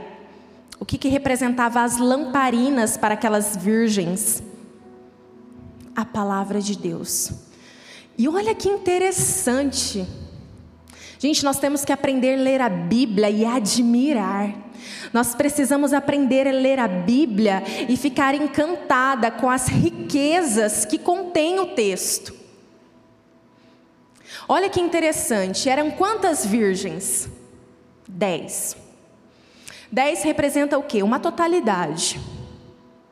O 0.79 0.85
que, 0.85 0.97
que 0.97 1.09
representava 1.09 1.81
as 1.81 1.97
lamparinas 1.97 2.97
para 2.97 3.15
aquelas 3.15 3.57
virgens? 3.57 4.43
A 5.95 6.05
palavra 6.05 6.61
de 6.61 6.77
Deus. 6.77 7.31
E 8.17 8.27
olha 8.27 8.53
que 8.53 8.69
interessante. 8.69 10.07
Gente, 11.19 11.43
nós 11.43 11.59
temos 11.59 11.83
que 11.83 11.91
aprender 11.91 12.39
a 12.39 12.41
ler 12.41 12.61
a 12.61 12.69
Bíblia 12.69 13.29
e 13.29 13.43
admirar. 13.43 14.55
Nós 15.11 15.35
precisamos 15.35 15.91
aprender 15.91 16.47
a 16.47 16.51
ler 16.51 16.79
a 16.79 16.87
Bíblia 16.87 17.61
e 17.89 17.97
ficar 17.97 18.33
encantada 18.33 19.29
com 19.29 19.49
as 19.49 19.67
riquezas 19.67 20.85
que 20.85 20.97
contém 20.97 21.59
o 21.59 21.75
texto. 21.75 22.33
Olha 24.47 24.69
que 24.69 24.79
interessante, 24.79 25.67
eram 25.67 25.91
quantas 25.91 26.45
virgens? 26.45 27.27
Dez. 28.07 28.77
Dez 29.91 30.23
representa 30.23 30.77
o 30.77 30.83
quê? 30.83 31.03
Uma 31.03 31.19
totalidade. 31.19 32.17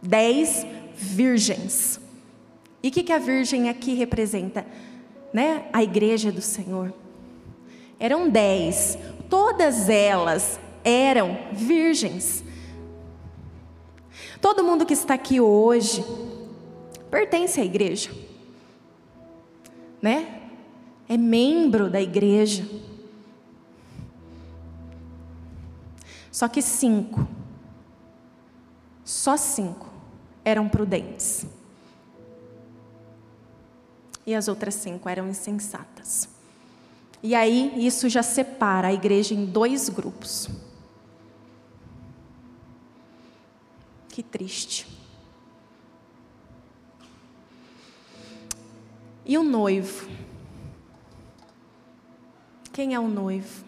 Dez 0.01 0.65
virgens. 0.95 1.99
E 2.81 2.87
o 2.87 2.91
que, 2.91 3.03
que 3.03 3.11
a 3.11 3.19
virgem 3.19 3.67
aqui 3.67 3.95
representa? 3.95 4.65
Né? 5.33 5.65
A 5.73 5.83
igreja 5.83 6.31
do 6.31 6.41
Senhor. 6.41 6.93
Eram 7.99 8.29
dez. 8.29 8.97
Todas 9.29 9.89
elas 9.89 10.59
eram 10.83 11.37
virgens. 11.51 12.43
Todo 14.41 14.63
mundo 14.63 14.85
que 14.85 14.93
está 14.93 15.15
aqui 15.15 15.41
hoje 15.41 16.05
pertence 17.09 17.59
à 17.59 17.65
igreja, 17.65 18.11
né? 20.01 20.49
É 21.09 21.17
membro 21.17 21.89
da 21.89 22.01
igreja. 22.01 22.67
Só 26.31 26.47
que 26.47 26.61
cinco, 26.61 27.27
só 29.03 29.35
cinco 29.35 29.87
eram 30.45 30.69
prudentes. 30.69 31.45
E 34.25 34.35
as 34.35 34.47
outras 34.47 34.75
cinco 34.75 35.09
eram 35.09 35.27
insensatas. 35.27 36.36
E 37.21 37.33
aí 37.33 37.73
isso 37.85 38.07
já 38.07 38.21
separa 38.21 38.89
a 38.89 38.93
igreja 38.93 39.33
em 39.33 39.45
dois 39.45 39.89
grupos. 39.89 40.49
Que 44.09 44.21
triste. 44.23 44.87
E 49.25 49.37
o 49.37 49.43
noivo? 49.43 50.07
Quem 52.71 52.93
é 52.93 52.99
o 52.99 53.07
noivo? 53.07 53.65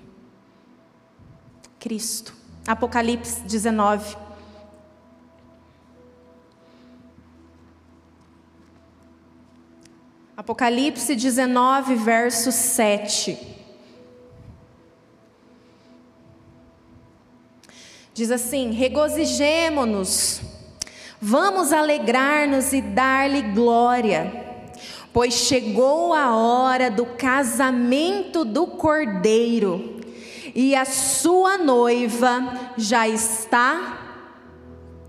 Cristo. 1.80 2.34
Apocalipse 2.66 3.42
19. 3.42 4.29
Apocalipse 10.50 11.16
19, 11.16 11.94
verso 11.94 12.52
7. 12.52 13.38
Diz 18.16 18.32
assim: 18.32 18.72
regozijemo-nos, 18.72 20.42
vamos 21.22 21.72
alegrar-nos 21.72 22.74
e 22.74 22.82
dar-lhe 22.82 23.44
glória, 23.44 24.34
pois 25.14 25.36
chegou 25.36 26.16
a 26.16 26.36
hora 26.36 26.90
do 26.90 27.06
casamento 27.06 28.44
do 28.44 28.66
cordeiro, 28.66 30.02
e 30.56 30.74
a 30.74 30.84
sua 30.84 31.60
noiva 31.60 32.72
já 32.76 33.08
está 33.08 34.00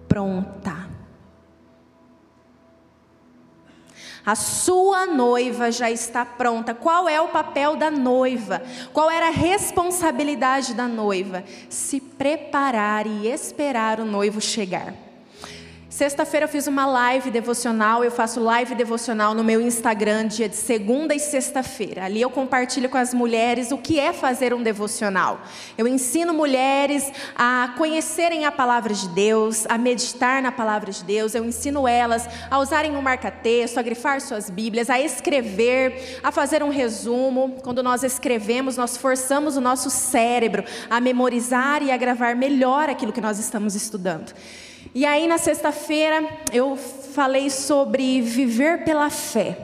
pronta. 0.06 0.79
A 4.30 4.36
sua 4.36 5.06
noiva 5.06 5.72
já 5.72 5.90
está 5.90 6.24
pronta. 6.24 6.72
Qual 6.72 7.08
é 7.08 7.20
o 7.20 7.30
papel 7.30 7.74
da 7.74 7.90
noiva? 7.90 8.62
Qual 8.92 9.10
era 9.10 9.26
a 9.26 9.32
responsabilidade 9.32 10.72
da 10.72 10.86
noiva? 10.86 11.42
Se 11.68 12.00
preparar 12.00 13.08
e 13.08 13.26
esperar 13.26 13.98
o 13.98 14.04
noivo 14.04 14.40
chegar. 14.40 14.94
Sexta-feira 15.90 16.44
eu 16.44 16.48
fiz 16.48 16.68
uma 16.68 16.86
live 16.86 17.32
devocional, 17.32 18.04
eu 18.04 18.12
faço 18.12 18.38
live 18.38 18.76
devocional 18.76 19.34
no 19.34 19.42
meu 19.42 19.60
Instagram 19.60 20.28
dia 20.28 20.48
de 20.48 20.54
segunda 20.54 21.16
e 21.16 21.18
sexta-feira. 21.18 22.04
Ali 22.04 22.22
eu 22.22 22.30
compartilho 22.30 22.88
com 22.88 22.96
as 22.96 23.12
mulheres 23.12 23.72
o 23.72 23.76
que 23.76 23.98
é 23.98 24.12
fazer 24.12 24.54
um 24.54 24.62
devocional. 24.62 25.40
Eu 25.76 25.88
ensino 25.88 26.32
mulheres 26.32 27.10
a 27.34 27.74
conhecerem 27.76 28.44
a 28.44 28.52
palavra 28.52 28.94
de 28.94 29.08
Deus, 29.08 29.66
a 29.68 29.76
meditar 29.76 30.40
na 30.40 30.52
palavra 30.52 30.92
de 30.92 31.02
Deus, 31.02 31.34
eu 31.34 31.44
ensino 31.44 31.88
elas 31.88 32.24
a 32.48 32.60
usarem 32.60 32.96
um 32.96 33.02
marca-texto, 33.02 33.78
a 33.78 33.82
grifar 33.82 34.20
suas 34.20 34.48
Bíblias, 34.48 34.88
a 34.90 35.00
escrever, 35.00 36.20
a 36.22 36.30
fazer 36.30 36.62
um 36.62 36.70
resumo. 36.70 37.56
Quando 37.64 37.82
nós 37.82 38.04
escrevemos, 38.04 38.76
nós 38.76 38.96
forçamos 38.96 39.56
o 39.56 39.60
nosso 39.60 39.90
cérebro 39.90 40.62
a 40.88 41.00
memorizar 41.00 41.82
e 41.82 41.90
a 41.90 41.96
gravar 41.96 42.36
melhor 42.36 42.88
aquilo 42.88 43.12
que 43.12 43.20
nós 43.20 43.40
estamos 43.40 43.74
estudando. 43.74 44.32
E 44.92 45.06
aí, 45.06 45.28
na 45.28 45.38
sexta-feira, 45.38 46.28
eu 46.52 46.76
falei 46.76 47.48
sobre 47.48 48.20
viver 48.20 48.82
pela 48.82 49.08
fé. 49.08 49.56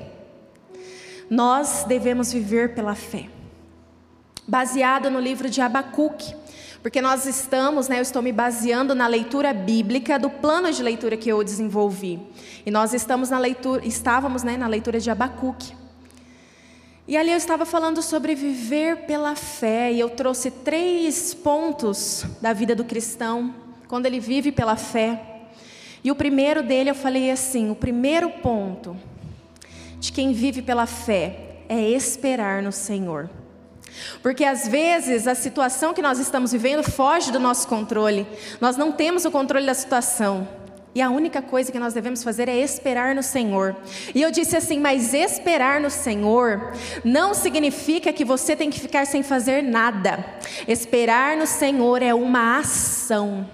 Nós 1.29 1.83
devemos 1.83 2.33
viver 2.33 2.77
pela 2.77 2.95
fé. 2.95 3.27
Baseado 4.47 5.11
no 5.11 5.19
livro 5.19 5.51
de 5.51 5.61
Abacuque, 5.61 6.33
porque 6.81 7.03
nós 7.03 7.27
estamos, 7.27 7.89
né, 7.89 7.99
eu 7.99 8.03
estou 8.03 8.23
me 8.23 8.31
baseando 8.31 8.95
na 8.95 9.09
leitura 9.09 9.53
bíblica 9.53 10.17
do 10.17 10.31
plano 10.31 10.71
de 10.71 10.81
leitura 10.81 11.17
que 11.17 11.29
eu 11.29 11.43
desenvolvi. 11.43 12.21
E 12.65 12.71
nós 12.71 12.95
estamos 12.95 13.29
na 13.29 13.39
leitura, 13.41 13.85
estávamos, 13.85 14.45
né, 14.45 14.57
na 14.57 14.69
leitura 14.69 15.01
de 15.01 15.11
Abacuque. 15.11 15.75
E 17.09 17.17
ali 17.17 17.33
eu 17.33 17.37
estava 17.37 17.67
falando 17.67 18.01
sobre 18.01 18.37
viver 18.37 18.99
pela 19.07 19.35
fé, 19.35 19.93
e 19.93 19.99
eu 19.99 20.11
trouxe 20.11 20.53
três 20.53 21.35
pontos 21.35 22.25
da 22.41 22.53
vida 22.53 22.77
do 22.77 22.85
cristão 22.85 23.66
quando 23.89 24.07
ele 24.07 24.21
vive 24.21 24.53
pela 24.53 24.77
fé. 24.77 25.21
E 26.03 26.11
o 26.11 26.15
primeiro 26.15 26.63
dele 26.63 26.91
eu 26.91 26.95
falei 26.95 27.31
assim: 27.31 27.71
o 27.71 27.75
primeiro 27.75 28.31
ponto 28.31 28.97
de 29.99 30.13
quem 30.13 30.33
vive 30.33 30.63
pela 30.63 30.87
fé 30.87 31.57
é 31.69 31.81
esperar 31.81 32.63
no 32.63 32.73
Senhor. 32.73 33.29
Porque 34.23 34.45
às 34.45 34.69
vezes 34.69 35.27
a 35.27 35.35
situação 35.35 35.95
que 35.95 36.03
nós 36.03 36.19
estamos 36.19 36.53
vivendo 36.53 36.83
foge 36.83 37.33
do 37.33 37.41
nosso 37.41 37.67
controle, 37.67 38.27
nós 38.61 38.77
não 38.77 38.93
temos 38.93 39.25
o 39.25 39.31
controle 39.31 39.67
da 39.67 39.75
situação. 39.75 40.47
E 40.95 41.03
a 41.03 41.11
única 41.11 41.43
coisa 41.43 41.71
que 41.71 41.79
nós 41.79 41.93
devemos 41.93 42.25
fazer 42.25 42.49
é 42.49 42.57
esperar 42.57 43.15
no 43.15 43.23
Senhor. 43.23 43.77
E 44.15 44.23
eu 44.23 44.31
disse 44.31 44.57
assim: 44.57 44.81
mas 44.81 45.13
esperar 45.13 45.79
no 45.79 45.91
Senhor 45.91 46.73
não 47.05 47.35
significa 47.35 48.13
que 48.15 48.25
você 48.25 48.57
tem 48.57 48.71
que 48.71 48.81
ficar 48.81 49.07
sem 49.07 49.23
fazer 49.23 49.63
nada. 49.63 50.25
Esperar 50.67 51.37
no 51.37 51.47
Senhor 51.47 52.03
é 52.03 52.15
uma 52.15 52.61
ação. 52.61 53.47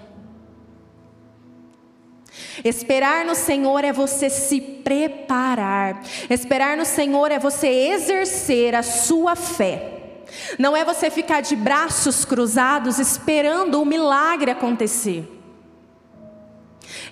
Esperar 2.63 3.25
no 3.25 3.35
Senhor 3.35 3.83
é 3.83 3.93
você 3.93 4.29
se 4.29 4.59
preparar. 4.59 6.01
Esperar 6.29 6.75
no 6.75 6.85
Senhor 6.85 7.31
é 7.31 7.39
você 7.39 7.67
exercer 7.67 8.75
a 8.75 8.83
sua 8.83 9.35
fé. 9.35 9.91
Não 10.57 10.75
é 10.75 10.83
você 10.83 11.09
ficar 11.09 11.41
de 11.41 11.55
braços 11.55 12.25
cruzados 12.25 12.99
esperando 12.99 13.81
o 13.81 13.85
milagre 13.85 14.51
acontecer. 14.51 15.42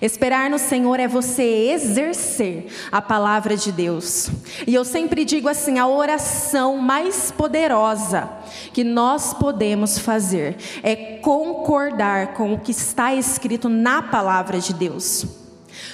Esperar 0.02 0.50
no 0.50 0.58
Senhor 0.58 0.98
é 0.98 1.06
você 1.06 1.70
exercer 1.70 2.66
a 2.90 3.00
palavra 3.00 3.56
de 3.56 3.70
Deus. 3.70 4.28
E 4.66 4.74
eu 4.74 4.84
sempre 4.84 5.24
digo 5.24 5.48
assim: 5.48 5.78
a 5.78 5.86
oração 5.86 6.76
mais 6.76 7.30
poderosa 7.30 8.28
que 8.72 8.82
nós 8.82 9.32
podemos 9.32 10.00
fazer 10.00 10.56
é 10.82 10.96
concordar 11.18 12.34
com 12.34 12.52
o 12.52 12.58
que 12.58 12.72
está 12.72 13.14
escrito 13.14 13.68
na 13.68 14.02
palavra 14.02 14.58
de 14.58 14.74
Deus. 14.74 15.24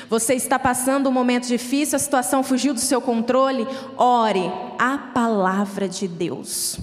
Você 0.09 0.33
está 0.33 0.59
passando 0.59 1.11
um 1.11 1.13
momento 1.13 1.47
difícil, 1.47 1.97
a 1.97 1.99
situação 1.99 2.43
fugiu 2.43 2.73
do 2.73 2.81
seu 2.81 3.03
controle? 3.03 3.67
Ore 3.99 4.51
a 4.79 4.97
palavra 4.97 5.87
de 5.87 6.09
Deus. 6.09 6.79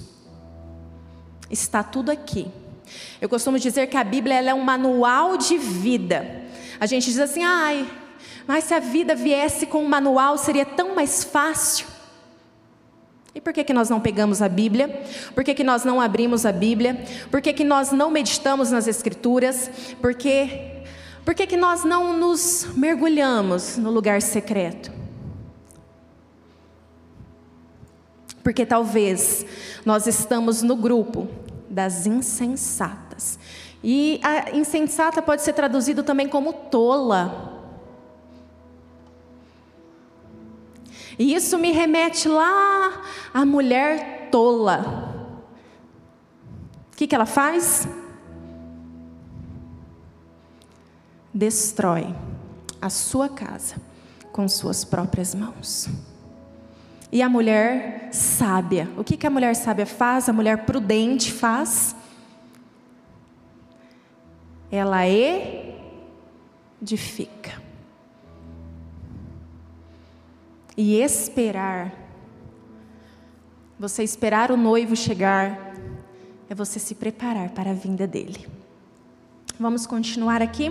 Está 1.50 1.82
tudo 1.82 2.10
aqui. 2.12 2.46
Eu 3.20 3.28
costumo 3.28 3.58
dizer 3.58 3.88
que 3.88 3.96
a 3.96 4.04
Bíblia 4.04 4.40
é 4.40 4.54
um 4.54 4.62
manual 4.62 5.36
de 5.36 5.58
vida. 5.58 6.45
A 6.78 6.86
gente 6.86 7.06
diz 7.06 7.18
assim, 7.18 7.42
ai, 7.42 7.88
mas 8.46 8.64
se 8.64 8.74
a 8.74 8.78
vida 8.78 9.14
viesse 9.14 9.66
com 9.66 9.84
um 9.84 9.88
manual 9.88 10.38
seria 10.38 10.64
tão 10.64 10.94
mais 10.94 11.24
fácil. 11.24 11.86
E 13.34 13.40
por 13.40 13.52
que, 13.52 13.62
que 13.64 13.74
nós 13.74 13.90
não 13.90 14.00
pegamos 14.00 14.40
a 14.40 14.48
Bíblia? 14.48 15.02
Por 15.34 15.44
que, 15.44 15.54
que 15.54 15.62
nós 15.62 15.84
não 15.84 16.00
abrimos 16.00 16.46
a 16.46 16.52
Bíblia? 16.52 17.04
Por 17.30 17.42
que, 17.42 17.52
que 17.52 17.64
nós 17.64 17.92
não 17.92 18.10
meditamos 18.10 18.70
nas 18.70 18.86
Escrituras? 18.86 19.70
Por 20.00 20.14
que, 20.14 20.48
por 21.22 21.34
que, 21.34 21.46
que 21.46 21.56
nós 21.56 21.84
não 21.84 22.16
nos 22.16 22.66
mergulhamos 22.74 23.76
no 23.76 23.90
lugar 23.90 24.22
secreto? 24.22 24.90
Porque 28.42 28.64
talvez 28.64 29.44
nós 29.84 30.06
estamos 30.06 30.62
no 30.62 30.74
grupo 30.74 31.28
das 31.68 32.06
insensatas. 32.06 33.05
E 33.88 34.20
a 34.20 34.50
insensata 34.50 35.22
pode 35.22 35.42
ser 35.42 35.52
traduzido 35.52 36.02
também 36.02 36.28
como 36.28 36.52
tola. 36.52 37.54
E 41.16 41.32
isso 41.32 41.56
me 41.56 41.70
remete 41.70 42.26
lá 42.28 43.00
à 43.32 43.46
mulher 43.46 44.28
tola. 44.28 45.38
O 46.92 46.96
que, 46.96 47.06
que 47.06 47.14
ela 47.14 47.26
faz? 47.26 47.86
Destrói 51.32 52.12
a 52.82 52.90
sua 52.90 53.28
casa 53.28 53.76
com 54.32 54.48
suas 54.48 54.84
próprias 54.84 55.32
mãos. 55.32 55.88
E 57.12 57.22
a 57.22 57.28
mulher 57.28 58.08
sábia, 58.10 58.90
o 58.96 59.04
que, 59.04 59.16
que 59.16 59.28
a 59.28 59.30
mulher 59.30 59.54
sábia 59.54 59.86
faz? 59.86 60.28
A 60.28 60.32
mulher 60.32 60.66
prudente 60.66 61.32
faz? 61.32 61.94
Ela 64.70 65.06
edifica. 66.82 67.62
E 70.76 71.00
esperar, 71.00 71.92
você 73.78 74.02
esperar 74.02 74.50
o 74.50 74.56
noivo 74.56 74.94
chegar, 74.94 75.74
é 76.50 76.54
você 76.54 76.78
se 76.78 76.94
preparar 76.94 77.50
para 77.50 77.70
a 77.70 77.74
vinda 77.74 78.06
dele. 78.06 78.46
Vamos 79.58 79.86
continuar 79.86 80.42
aqui? 80.42 80.70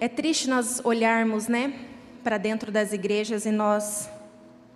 É 0.00 0.08
triste 0.08 0.48
nós 0.48 0.80
olharmos, 0.84 1.48
né, 1.48 1.93
para 2.24 2.38
dentro 2.38 2.72
das 2.72 2.92
igrejas 2.92 3.46
e 3.46 3.52
nós 3.52 4.08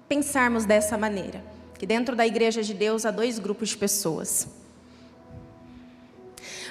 pensarmos 0.09 0.64
dessa 0.64 0.96
maneira, 0.96 1.42
que 1.78 1.86
dentro 1.86 2.14
da 2.14 2.26
igreja 2.26 2.62
de 2.62 2.74
Deus 2.74 3.05
há 3.05 3.11
dois 3.11 3.40
grupos 3.40 3.70
de 3.70 3.78
pessoas. 3.78 4.46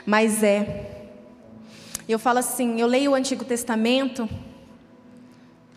Mas 0.05 0.41
é 0.43 0.93
eu 2.07 2.17
falo 2.17 2.39
assim, 2.39 2.79
eu 2.79 2.87
leio 2.87 3.11
o 3.11 3.15
Antigo 3.15 3.43
Testamento 3.43 4.29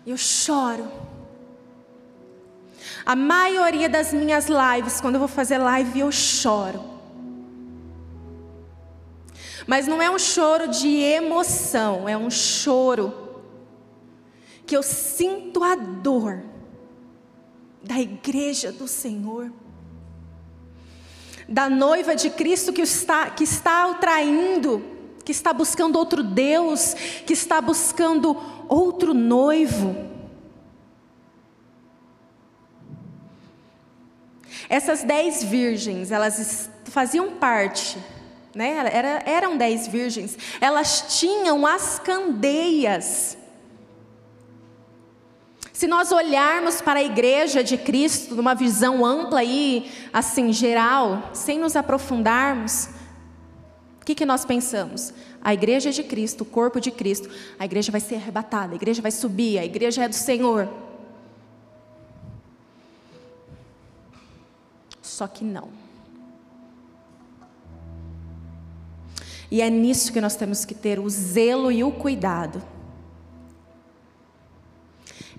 eu 0.06 0.16
choro. 0.16 0.90
A 3.04 3.14
maioria 3.14 3.88
das 3.88 4.12
minhas 4.12 4.46
lives, 4.48 5.00
quando 5.00 5.14
eu 5.14 5.20
vou 5.20 5.28
fazer 5.28 5.58
live, 5.58 6.00
eu 6.00 6.10
choro. 6.10 6.82
Mas 9.66 9.86
não 9.86 10.00
é 10.02 10.10
um 10.10 10.18
choro 10.18 10.68
de 10.68 10.88
emoção, 10.88 12.08
é 12.08 12.16
um 12.16 12.30
choro 12.30 13.29
que 14.70 14.76
eu 14.76 14.84
sinto 14.84 15.64
a 15.64 15.74
dor 15.74 16.44
da 17.82 17.98
igreja 17.98 18.70
do 18.70 18.86
Senhor, 18.86 19.52
da 21.48 21.68
noiva 21.68 22.14
de 22.14 22.30
Cristo 22.30 22.72
que 22.72 22.82
está, 22.82 23.30
que 23.30 23.42
está 23.42 23.88
o 23.88 23.94
traindo, 23.96 24.80
que 25.24 25.32
está 25.32 25.52
buscando 25.52 25.96
outro 25.96 26.22
Deus, 26.22 26.94
que 27.26 27.32
está 27.32 27.60
buscando 27.60 28.36
outro 28.68 29.12
noivo. 29.12 29.96
Essas 34.68 35.02
dez 35.02 35.42
virgens, 35.42 36.12
elas 36.12 36.70
faziam 36.84 37.32
parte 37.32 37.98
né? 38.54 38.90
Era, 38.92 39.22
eram 39.26 39.56
dez 39.56 39.86
virgens, 39.86 40.36
elas 40.60 41.18
tinham 41.18 41.66
as 41.66 41.98
candeias. 41.98 43.36
Se 45.80 45.86
nós 45.86 46.12
olharmos 46.12 46.82
para 46.82 47.00
a 47.00 47.02
igreja 47.02 47.64
de 47.64 47.78
Cristo, 47.78 48.34
numa 48.34 48.54
visão 48.54 49.02
ampla 49.02 49.42
e 49.42 49.90
assim 50.12 50.52
geral, 50.52 51.30
sem 51.32 51.58
nos 51.58 51.74
aprofundarmos, 51.74 52.90
o 53.98 54.04
que, 54.04 54.14
que 54.14 54.26
nós 54.26 54.44
pensamos? 54.44 55.14
A 55.40 55.54
igreja 55.54 55.90
de 55.90 56.04
Cristo, 56.04 56.42
o 56.42 56.44
corpo 56.44 56.82
de 56.82 56.90
Cristo, 56.90 57.30
a 57.58 57.64
igreja 57.64 57.90
vai 57.90 57.98
ser 58.02 58.16
arrebatada, 58.16 58.74
a 58.74 58.76
igreja 58.76 59.00
vai 59.00 59.10
subir, 59.10 59.58
a 59.58 59.64
igreja 59.64 60.04
é 60.04 60.08
do 60.08 60.14
Senhor. 60.14 60.68
Só 65.00 65.26
que 65.26 65.42
não. 65.42 65.70
E 69.50 69.62
é 69.62 69.70
nisso 69.70 70.12
que 70.12 70.20
nós 70.20 70.36
temos 70.36 70.66
que 70.66 70.74
ter 70.74 71.00
o 71.00 71.08
zelo 71.08 71.72
e 71.72 71.82
o 71.82 71.90
cuidado. 71.90 72.62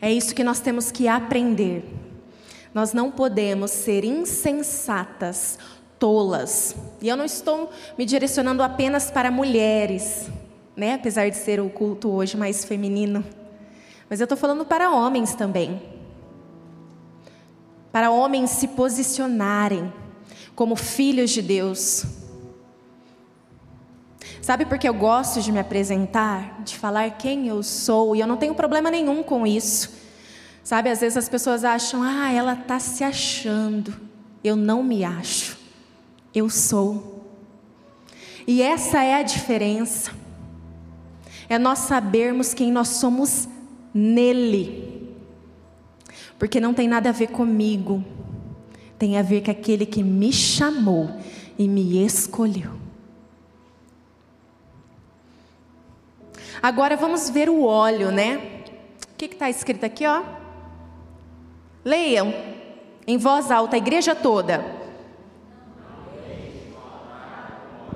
É 0.01 0.11
isso 0.11 0.33
que 0.33 0.43
nós 0.43 0.59
temos 0.59 0.91
que 0.91 1.07
aprender. 1.07 1.85
Nós 2.73 2.91
não 2.91 3.11
podemos 3.11 3.69
ser 3.69 4.03
insensatas, 4.03 5.59
tolas. 5.99 6.75
E 6.99 7.07
eu 7.07 7.15
não 7.15 7.25
estou 7.25 7.69
me 7.95 8.05
direcionando 8.05 8.63
apenas 8.63 9.11
para 9.11 9.29
mulheres, 9.29 10.27
né? 10.75 10.95
apesar 10.95 11.29
de 11.29 11.37
ser 11.37 11.59
o 11.59 11.69
culto 11.69 12.09
hoje 12.09 12.35
mais 12.35 12.65
feminino. 12.65 13.23
Mas 14.09 14.19
eu 14.19 14.25
estou 14.25 14.37
falando 14.37 14.65
para 14.65 14.89
homens 14.89 15.35
também. 15.35 15.79
Para 17.91 18.09
homens 18.09 18.49
se 18.49 18.69
posicionarem 18.69 19.93
como 20.55 20.75
filhos 20.75 21.29
de 21.29 21.41
Deus 21.41 22.20
Sabe 24.41 24.65
por 24.65 24.79
que 24.79 24.89
eu 24.89 24.93
gosto 24.93 25.39
de 25.39 25.51
me 25.51 25.59
apresentar, 25.59 26.61
de 26.63 26.75
falar 26.75 27.11
quem 27.11 27.47
eu 27.47 27.61
sou, 27.61 28.15
e 28.15 28.19
eu 28.21 28.27
não 28.27 28.37
tenho 28.37 28.55
problema 28.55 28.89
nenhum 28.89 29.21
com 29.21 29.45
isso. 29.45 29.93
Sabe, 30.63 30.89
às 30.89 30.99
vezes 30.99 31.15
as 31.15 31.29
pessoas 31.29 31.63
acham, 31.63 32.01
ah, 32.01 32.31
ela 32.31 32.53
está 32.53 32.79
se 32.79 33.03
achando. 33.03 33.93
Eu 34.43 34.55
não 34.55 34.81
me 34.81 35.03
acho, 35.03 35.57
eu 36.33 36.49
sou. 36.49 37.29
E 38.47 38.63
essa 38.63 39.03
é 39.03 39.13
a 39.13 39.23
diferença. 39.23 40.11
É 41.47 41.59
nós 41.59 41.79
sabermos 41.79 42.53
quem 42.53 42.71
nós 42.71 42.87
somos 42.87 43.47
nele. 43.93 45.15
Porque 46.39 46.59
não 46.59 46.73
tem 46.73 46.87
nada 46.87 47.09
a 47.09 47.11
ver 47.11 47.27
comigo, 47.27 48.03
tem 48.97 49.19
a 49.19 49.21
ver 49.21 49.43
com 49.43 49.51
aquele 49.51 49.85
que 49.85 50.01
me 50.01 50.33
chamou 50.33 51.11
e 51.59 51.67
me 51.67 52.03
escolheu. 52.03 52.80
Agora 56.61 56.95
vamos 56.95 57.29
ver 57.29 57.49
o 57.49 57.63
óleo, 57.63 58.11
né? 58.11 58.63
O 59.11 59.15
que 59.17 59.25
está 59.25 59.49
escrito 59.49 59.83
aqui, 59.83 60.05
ó? 60.05 60.21
Leiam 61.83 62.31
em 63.07 63.17
voz 63.17 63.49
alta, 63.49 63.75
a 63.75 63.79
igreja 63.79 64.13
toda. 64.15 64.63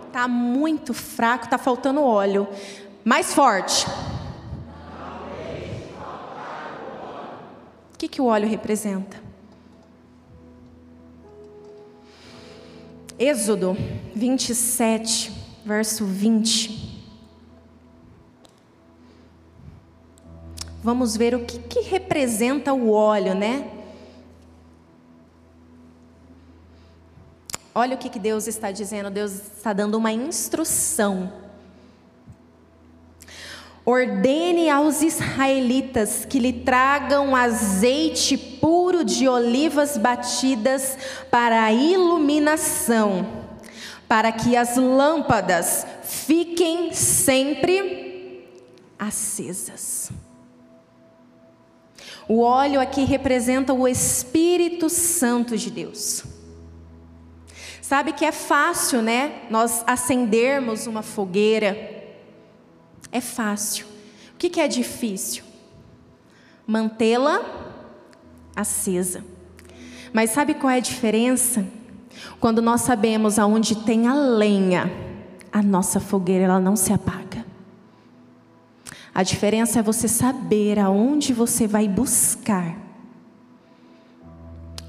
Está 0.07 0.27
muito 0.27 0.93
fraco, 0.93 1.45
está 1.45 1.57
faltando 1.57 2.01
óleo. 2.01 2.47
Mais 3.03 3.33
forte. 3.33 3.85
O 7.93 7.97
que, 7.97 8.07
que 8.07 8.21
o 8.21 8.25
óleo 8.25 8.47
representa? 8.47 9.17
Êxodo 13.17 13.77
27, 14.15 15.31
verso 15.65 16.05
20. 16.05 16.84
Vamos 20.85 21.17
ver 21.17 21.33
o 21.33 21.43
que, 21.43 21.57
que 21.57 21.79
representa 21.79 22.71
o 22.71 22.91
óleo, 22.91 23.33
né? 23.33 23.71
Olha 27.73 27.95
o 27.95 27.97
que, 27.97 28.07
que 28.07 28.19
Deus 28.19 28.45
está 28.47 28.71
dizendo, 28.71 29.09
Deus 29.09 29.31
está 29.31 29.73
dando 29.73 29.95
uma 29.95 30.11
instrução. 30.11 31.33
Ordene 33.83 34.69
aos 34.69 35.01
israelitas 35.01 36.23
que 36.23 36.37
lhe 36.37 36.53
tragam 36.53 37.35
azeite 37.35 38.37
puro 38.37 39.03
de 39.03 39.27
olivas 39.27 39.97
batidas 39.97 40.97
para 41.31 41.63
a 41.63 41.73
iluminação, 41.73 43.27
para 44.07 44.31
que 44.31 44.55
as 44.55 44.77
lâmpadas 44.77 45.85
fiquem 46.03 46.93
sempre 46.93 48.47
acesas. 48.99 50.11
O 52.27 52.41
óleo 52.41 52.79
aqui 52.79 53.03
representa 53.03 53.73
o 53.73 53.87
Espírito 53.87 54.89
Santo 54.89 55.57
de 55.57 55.69
Deus. 55.69 56.23
Sabe 57.81 58.13
que 58.13 58.25
é 58.25 58.31
fácil, 58.31 59.01
né? 59.03 59.43
Nós 59.49 59.83
acendermos 59.85 60.87
uma 60.87 61.03
fogueira. 61.03 62.03
É 63.11 63.21
fácil. 63.21 63.85
O 64.33 64.37
que, 64.37 64.49
que 64.49 64.59
é 64.59 64.67
difícil? 64.67 65.43
Mantê-la 66.65 67.45
acesa. 68.55 69.23
Mas 70.11 70.31
sabe 70.31 70.55
qual 70.55 70.71
é 70.71 70.77
a 70.77 70.79
diferença? 70.79 71.63
Quando 72.39 72.59
nós 72.59 72.81
sabemos 72.81 73.37
aonde 73.37 73.75
tem 73.75 74.07
a 74.07 74.15
lenha, 74.15 74.91
a 75.51 75.61
nossa 75.61 75.99
fogueira 75.99 76.45
ela 76.45 76.59
não 76.59 76.75
se 76.75 76.91
apaga. 76.91 77.44
A 79.15 79.23
diferença 79.23 79.79
é 79.79 79.81
você 79.81 80.09
saber 80.09 80.77
aonde 80.77 81.31
você 81.31 81.65
vai 81.65 81.87
buscar 81.87 82.75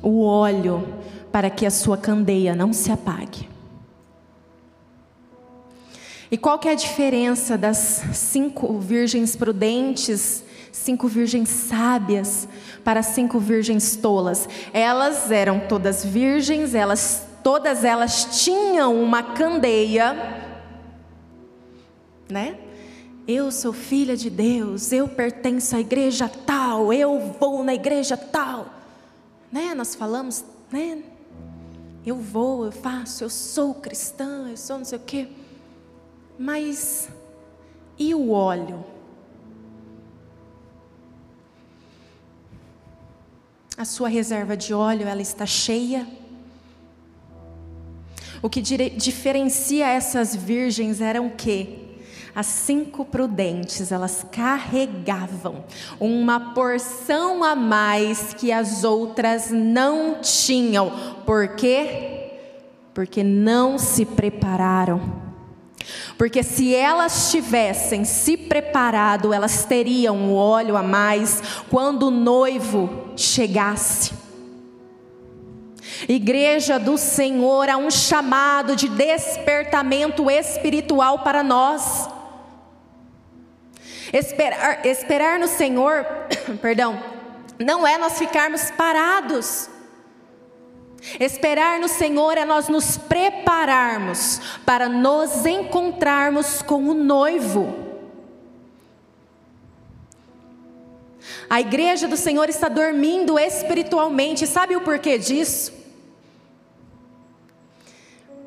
o 0.02 0.20
óleo 0.20 0.84
para 1.30 1.48
que 1.48 1.64
a 1.64 1.70
sua 1.70 1.96
candeia 1.96 2.52
não 2.52 2.72
se 2.72 2.90
apague. 2.90 3.48
E 6.28 6.36
qual 6.36 6.58
que 6.58 6.66
é 6.66 6.72
a 6.72 6.74
diferença 6.74 7.56
das 7.56 8.02
cinco 8.14 8.80
virgens 8.80 9.36
prudentes, 9.36 10.42
cinco 10.72 11.06
virgens 11.06 11.48
sábias, 11.48 12.48
para 12.82 13.04
cinco 13.04 13.38
virgens 13.38 13.94
tolas? 13.94 14.48
Elas 14.72 15.30
eram 15.30 15.60
todas 15.60 16.04
virgens, 16.04 16.74
elas 16.74 17.28
todas 17.44 17.84
elas 17.84 18.42
tinham 18.42 19.00
uma 19.00 19.22
candeia, 19.22 20.42
né? 22.28 22.65
Eu 23.26 23.50
sou 23.50 23.72
filha 23.72 24.16
de 24.16 24.30
Deus, 24.30 24.92
eu 24.92 25.08
pertenço 25.08 25.74
à 25.74 25.80
igreja 25.80 26.28
tal, 26.28 26.92
eu 26.92 27.34
vou 27.40 27.64
na 27.64 27.74
igreja 27.74 28.16
tal. 28.16 28.68
Né? 29.50 29.74
Nós 29.74 29.96
falamos, 29.96 30.44
né? 30.70 31.02
Eu 32.04 32.14
vou, 32.16 32.64
eu 32.64 32.70
faço, 32.70 33.24
eu 33.24 33.30
sou 33.30 33.74
cristã, 33.74 34.48
eu 34.48 34.56
sou 34.56 34.78
não 34.78 34.84
sei 34.84 34.96
o 34.96 35.02
quê. 35.02 35.26
Mas 36.38 37.08
e 37.98 38.14
o 38.14 38.30
óleo? 38.30 38.84
A 43.76 43.84
sua 43.84 44.08
reserva 44.08 44.56
de 44.56 44.72
óleo, 44.72 45.08
ela 45.08 45.20
está 45.20 45.44
cheia? 45.44 46.06
O 48.40 48.48
que 48.48 48.60
diferencia 48.60 49.88
essas 49.88 50.36
virgens 50.36 51.00
eram 51.00 51.26
o 51.26 51.34
quê? 51.34 51.85
As 52.36 52.44
cinco 52.44 53.02
prudentes, 53.02 53.90
elas 53.90 54.26
carregavam 54.30 55.64
uma 55.98 56.52
porção 56.52 57.42
a 57.42 57.54
mais 57.54 58.34
que 58.34 58.52
as 58.52 58.84
outras 58.84 59.50
não 59.50 60.18
tinham. 60.20 60.92
Por 61.24 61.56
quê? 61.56 62.32
Porque 62.92 63.24
não 63.24 63.78
se 63.78 64.04
prepararam. 64.04 65.00
Porque 66.18 66.42
se 66.42 66.74
elas 66.74 67.30
tivessem 67.30 68.04
se 68.04 68.36
preparado, 68.36 69.32
elas 69.32 69.64
teriam 69.64 70.14
um 70.14 70.34
óleo 70.34 70.76
a 70.76 70.82
mais 70.82 71.42
quando 71.70 72.08
o 72.08 72.10
noivo 72.10 73.14
chegasse. 73.16 74.12
Igreja 76.06 76.78
do 76.78 76.98
Senhor, 76.98 77.70
há 77.70 77.78
um 77.78 77.90
chamado 77.90 78.76
de 78.76 78.90
despertamento 78.90 80.30
espiritual 80.30 81.20
para 81.20 81.42
nós. 81.42 82.14
Esperar, 84.12 84.84
esperar 84.86 85.38
no 85.38 85.48
Senhor, 85.48 86.04
perdão, 86.60 87.02
não 87.58 87.86
é 87.86 87.98
nós 87.98 88.18
ficarmos 88.18 88.70
parados. 88.70 89.68
Esperar 91.20 91.78
no 91.78 91.88
Senhor 91.88 92.36
é 92.36 92.44
nós 92.44 92.68
nos 92.68 92.96
prepararmos 92.96 94.40
para 94.64 94.88
nos 94.88 95.46
encontrarmos 95.46 96.62
com 96.62 96.88
o 96.88 96.94
noivo. 96.94 97.86
A 101.48 101.60
igreja 101.60 102.08
do 102.08 102.16
Senhor 102.16 102.48
está 102.48 102.68
dormindo 102.68 103.38
espiritualmente, 103.38 104.46
sabe 104.46 104.76
o 104.76 104.80
porquê 104.80 105.16
disso? 105.16 105.72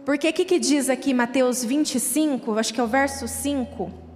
Porque 0.04 0.30
o 0.30 0.34
que, 0.34 0.44
que 0.44 0.60
diz 0.60 0.90
aqui 0.90 1.14
Mateus 1.14 1.64
25, 1.64 2.58
acho 2.58 2.74
que 2.74 2.80
é 2.80 2.84
o 2.84 2.88
verso 2.88 3.28
5? 3.28 4.09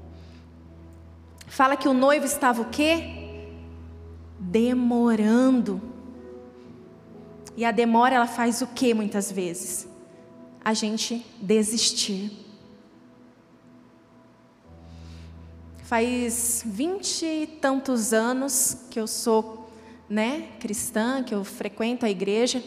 Fala 1.54 1.78
que 1.78 1.88
o 1.88 1.94
noivo 1.94 2.26
estava 2.26 2.64
o 2.64 2.66
quê? 2.66 3.04
Demorando. 4.40 5.80
E 7.56 7.64
a 7.64 7.70
demora 7.70 8.16
ela 8.16 8.26
faz 8.26 8.64
o 8.64 8.66
que 8.66 8.92
muitas 8.92 9.32
vezes? 9.32 9.88
A 10.66 10.74
gente 10.74 11.24
desistir. 11.40 12.32
Faz 15.84 16.64
vinte 16.66 17.24
e 17.24 17.46
tantos 17.62 18.14
anos 18.14 18.76
que 18.90 19.00
eu 19.00 19.06
sou, 19.06 19.70
né, 20.10 20.48
cristã, 20.60 21.22
que 21.22 21.36
eu 21.36 21.44
frequento 21.44 22.04
a 22.04 22.10
igreja, 22.10 22.64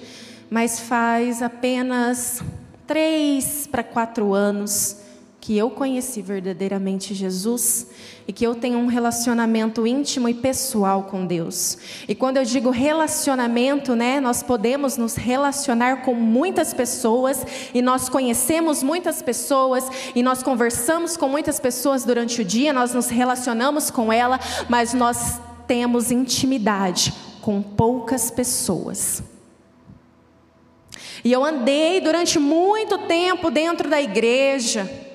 mas 0.49 0.79
faz 0.79 1.43
apenas 1.43 2.41
três 2.87 3.67
para 3.67 3.83
quatro 3.83 4.33
anos 4.33 5.05
que 5.47 5.57
eu 5.57 5.71
conheci 5.71 6.21
verdadeiramente 6.21 7.15
Jesus 7.15 7.87
e 8.27 8.33
que 8.33 8.45
eu 8.45 8.57
tenho 8.57 8.81
um 8.81 8.87
relacionamento 8.87 9.87
íntimo 9.87 10.29
e 10.29 10.35
pessoal 10.35 11.05
com 11.05 11.25
Deus. 11.25 11.79
E 12.09 12.17
quando 12.17 12.39
eu 12.39 12.45
digo 12.45 12.71
relacionamento, 12.71 13.95
né, 13.95 14.19
nós 14.19 14.43
podemos 14.43 14.97
nos 14.97 15.15
relacionar 15.15 16.03
com 16.03 16.15
muitas 16.15 16.75
pessoas 16.75 17.47
e 17.73 17.81
nós 17.81 18.09
conhecemos 18.09 18.83
muitas 18.83 19.23
pessoas 19.23 19.89
e 20.17 20.21
nós 20.21 20.43
conversamos 20.43 21.17
com 21.17 21.29
muitas 21.29 21.61
pessoas 21.61 22.03
durante 22.03 22.43
o 22.43 22.45
dia, 22.45 22.73
nós 22.73 22.93
nos 22.93 23.07
relacionamos 23.07 23.89
com 23.89 24.13
ela, 24.13 24.41
mas 24.69 24.95
nós 24.95 25.41
temos 25.69 26.11
intimidade 26.11 27.15
com 27.41 27.63
poucas 27.63 28.33
pessoas. 28.33 29.23
E 31.23 31.31
eu 31.31 31.45
andei 31.45 32.01
durante 32.01 32.37
muito 32.37 32.99
tempo 33.07 33.49
dentro 33.49 33.89
da 33.89 34.03
igreja, 34.03 35.06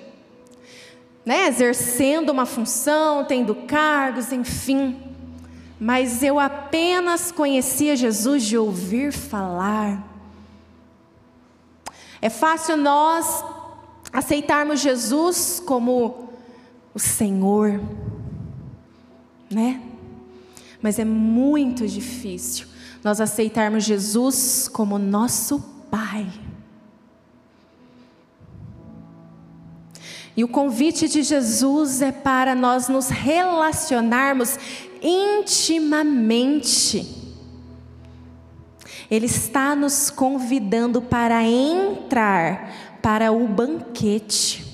né, 1.26 1.48
exercendo 1.48 2.30
uma 2.30 2.46
função, 2.46 3.26
tendo 3.26 3.54
cargos, 3.54 4.32
enfim. 4.32 5.00
Mas 5.80 6.24
eu 6.24 6.40
apenas 6.40 7.32
conhecia 7.32 7.96
Jesus 7.96 8.44
de 8.44 8.58
ouvir 8.58 9.12
falar. 9.12 10.08
É 12.22 12.30
fácil 12.30 12.78
nós 12.78 13.44
aceitarmos 14.14 14.80
Jesus 14.80 15.62
como 15.66 16.30
o 16.94 17.00
Senhor, 17.00 17.82
né? 19.50 19.82
Mas 20.82 21.00
é 21.00 21.06
muito 21.06 21.88
difícil 21.88 22.68
nós 23.04 23.20
aceitarmos 23.20 23.84
Jesus 23.84 24.68
como 24.68 24.98
nosso 24.98 25.60
Pai. 25.90 26.28
E 30.36 30.44
o 30.44 30.48
convite 30.48 31.08
de 31.08 31.24
Jesus 31.24 32.02
é 32.02 32.12
para 32.12 32.56
nós 32.56 32.88
nos 32.88 33.10
relacionarmos 33.10 34.58
intimamente. 35.02 37.20
Ele 39.10 39.26
está 39.26 39.76
nos 39.76 40.10
convidando 40.10 41.02
para 41.02 41.44
entrar 41.44 43.00
para 43.02 43.32
o 43.32 43.48
banquete. 43.48 44.70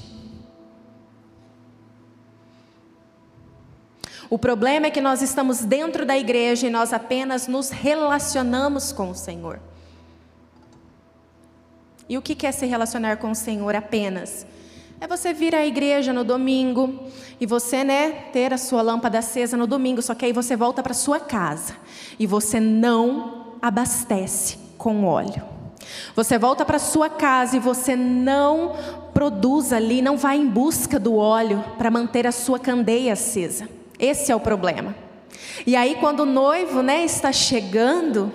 O 4.30 4.38
problema 4.38 4.88
é 4.88 4.92
que 4.92 5.02
nós 5.02 5.22
estamos 5.22 5.62
dentro 5.62 6.06
da 6.06 6.18
igreja 6.18 6.68
e 6.68 6.70
nós 6.70 6.92
apenas 6.92 7.48
nos 7.48 7.70
relacionamos 7.70 8.92
com 8.92 9.12
o 9.12 9.16
Senhor. 9.16 9.62
E 12.10 12.18
o 12.18 12.22
que 12.22 12.46
é 12.46 12.52
se 12.52 12.66
relacionar 12.66 13.18
com 13.18 13.32
o 13.32 13.36
Senhor 13.36 13.76
apenas? 13.76 14.46
É 15.00 15.06
você 15.06 15.32
vir 15.32 15.54
à 15.54 15.64
igreja 15.64 16.12
no 16.12 16.24
domingo 16.24 17.04
e 17.40 17.46
você, 17.46 17.84
né, 17.84 18.10
ter 18.34 18.52
a 18.52 18.58
sua 18.58 18.82
lâmpada 18.82 19.20
acesa 19.20 19.56
no 19.56 19.68
domingo, 19.68 20.02
só 20.02 20.16
que 20.16 20.26
aí 20.26 20.34
você 20.34 20.56
volta 20.56 20.82
para 20.82 20.94
sua 20.96 21.20
casa 21.20 21.76
e 22.18 22.26
você 22.26 22.60
não 22.60 23.58
abastece 23.62 24.58
com 24.76 25.06
óleo. 25.06 25.44
Você 26.16 26.40
volta 26.40 26.66
para 26.66 26.80
sua 26.80 27.12
casa 27.12 27.58
e 27.58 27.60
você 27.60 27.96
não 27.96 28.76
produz 29.14 29.72
ali, 29.72 30.02
não 30.02 30.18
vai 30.18 30.38
em 30.38 30.48
busca 30.48 31.00
do 31.00 31.16
óleo 31.16 31.64
para 31.78 31.92
manter 31.92 32.26
a 32.26 32.32
sua 32.32 32.58
candeia 32.58 33.14
acesa. 33.14 33.70
Esse 34.00 34.32
é 34.32 34.36
o 34.36 34.40
problema. 34.40 34.96
E 35.66 35.76
aí 35.76 35.96
quando 36.00 36.22
o 36.22 36.26
noivo, 36.26 36.82
né, 36.82 37.06
está 37.06 37.32
chegando, 37.32 38.32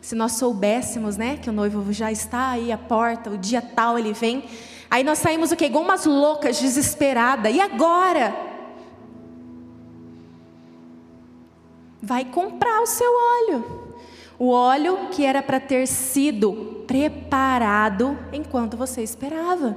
se 0.00 0.16
nós 0.16 0.32
soubéssemos, 0.32 1.16
né, 1.16 1.38
que 1.40 1.48
o 1.48 1.52
noivo 1.52 1.92
já 1.92 2.10
está 2.10 2.50
aí 2.50 2.72
à 2.72 2.78
porta, 2.78 3.30
o 3.30 3.38
dia 3.38 3.62
tal 3.62 3.96
ele 3.96 4.12
vem, 4.12 4.42
Aí 4.90 5.02
nós 5.02 5.18
saímos 5.18 5.50
o 5.52 5.56
quê? 5.56 5.66
Igual 5.66 5.84
umas 5.84 6.04
loucas, 6.06 6.60
desesperada. 6.60 7.50
E 7.50 7.60
agora? 7.60 8.34
Vai 12.00 12.24
comprar 12.24 12.80
o 12.82 12.86
seu 12.86 13.10
óleo. 13.10 13.64
O 14.38 14.50
óleo 14.50 15.08
que 15.10 15.24
era 15.24 15.42
para 15.42 15.58
ter 15.58 15.86
sido 15.86 16.84
preparado 16.86 18.16
enquanto 18.32 18.76
você 18.76 19.02
esperava. 19.02 19.76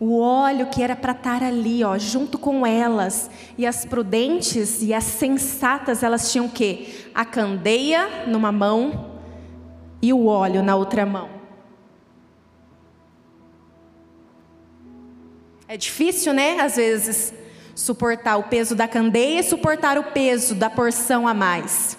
O 0.00 0.18
óleo 0.18 0.66
que 0.66 0.82
era 0.82 0.96
para 0.96 1.12
estar 1.12 1.44
ali, 1.44 1.84
ó, 1.84 1.96
junto 1.96 2.36
com 2.36 2.66
elas. 2.66 3.30
E 3.56 3.64
as 3.64 3.84
prudentes 3.84 4.82
e 4.82 4.92
as 4.92 5.04
sensatas, 5.04 6.02
elas 6.02 6.32
tinham 6.32 6.46
o 6.46 6.50
quê? 6.50 6.88
A 7.14 7.24
candeia 7.24 8.26
numa 8.26 8.50
mão 8.50 9.11
e 10.02 10.12
o 10.12 10.26
óleo 10.26 10.62
na 10.62 10.74
outra 10.74 11.06
mão. 11.06 11.30
É 15.68 15.76
difícil, 15.76 16.34
né? 16.34 16.60
Às 16.60 16.76
vezes, 16.76 17.32
suportar 17.74 18.36
o 18.36 18.42
peso 18.42 18.74
da 18.74 18.86
candeia 18.86 19.40
e 19.40 19.42
suportar 19.42 19.96
o 19.96 20.04
peso 20.04 20.54
da 20.54 20.68
porção 20.68 21.26
a 21.26 21.32
mais. 21.32 21.96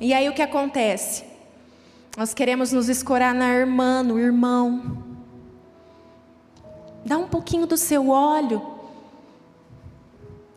E 0.00 0.14
aí 0.14 0.28
o 0.28 0.34
que 0.34 0.42
acontece? 0.42 1.24
Nós 2.16 2.32
queremos 2.32 2.72
nos 2.72 2.88
escorar 2.88 3.34
na 3.34 3.48
irmã, 3.48 4.02
no 4.02 4.18
irmão. 4.18 5.04
Dá 7.04 7.18
um 7.18 7.26
pouquinho 7.26 7.66
do 7.66 7.76
seu 7.76 8.08
óleo. 8.08 8.69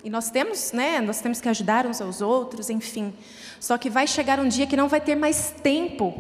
E 0.04 0.10
nós 0.10 0.30
temos, 0.30 0.74
né? 0.74 1.00
Nós 1.00 1.22
temos 1.22 1.40
que 1.40 1.48
ajudar 1.48 1.86
uns 1.86 2.02
aos 2.02 2.22
outros, 2.22 2.70
enfim. 2.70 3.14
Só 3.60 3.78
que 3.78 3.90
vai 3.90 4.06
chegar 4.06 4.38
um 4.38 4.50
dia 4.50 4.68
que 4.68 4.76
não 4.76 4.90
vai 4.90 5.00
ter 5.00 5.16
mais 5.16 5.52
tempo. 5.64 6.14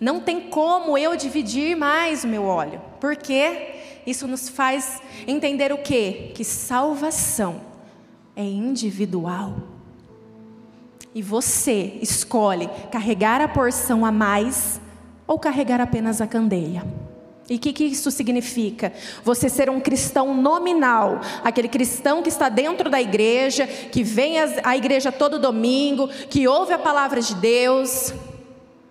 Não 0.00 0.20
tem 0.20 0.50
como 0.50 0.98
eu 0.98 1.16
dividir 1.16 1.76
mais 1.76 2.24
o 2.24 2.28
meu 2.28 2.44
óleo. 2.44 2.80
Porque 3.00 3.74
isso 4.04 4.26
nos 4.26 4.48
faz 4.48 5.00
entender 5.26 5.72
o 5.72 5.78
quê? 5.78 6.32
Que 6.34 6.44
salvação 6.44 7.60
é 8.34 8.42
individual. 8.42 9.54
E 11.14 11.22
você 11.22 11.98
escolhe 12.02 12.68
carregar 12.90 13.40
a 13.40 13.46
porção 13.46 14.04
a 14.04 14.10
mais 14.10 14.80
ou 15.28 15.38
carregar 15.38 15.80
apenas 15.80 16.20
a 16.20 16.26
candeia. 16.26 16.84
E 17.48 17.56
o 17.56 17.58
que, 17.58 17.72
que, 17.72 17.84
isso 17.84 18.10
significa? 18.10 18.92
Você 19.22 19.48
ser 19.48 19.70
um 19.70 19.78
cristão 19.78 20.34
nominal, 20.34 21.20
aquele 21.44 21.68
cristão 21.68 22.20
que 22.22 22.28
está 22.28 22.48
dentro 22.48 22.90
da 22.90 23.00
igreja, 23.00 23.66
que 23.66 24.02
vem 24.02 24.36
à 24.64 24.76
igreja 24.76 25.12
todo 25.12 25.38
domingo, 25.38 26.08
que 26.28 26.48
ouve 26.48 26.72
a 26.72 26.78
palavra 26.78 27.20
de 27.20 27.36
Deus, 27.36 28.12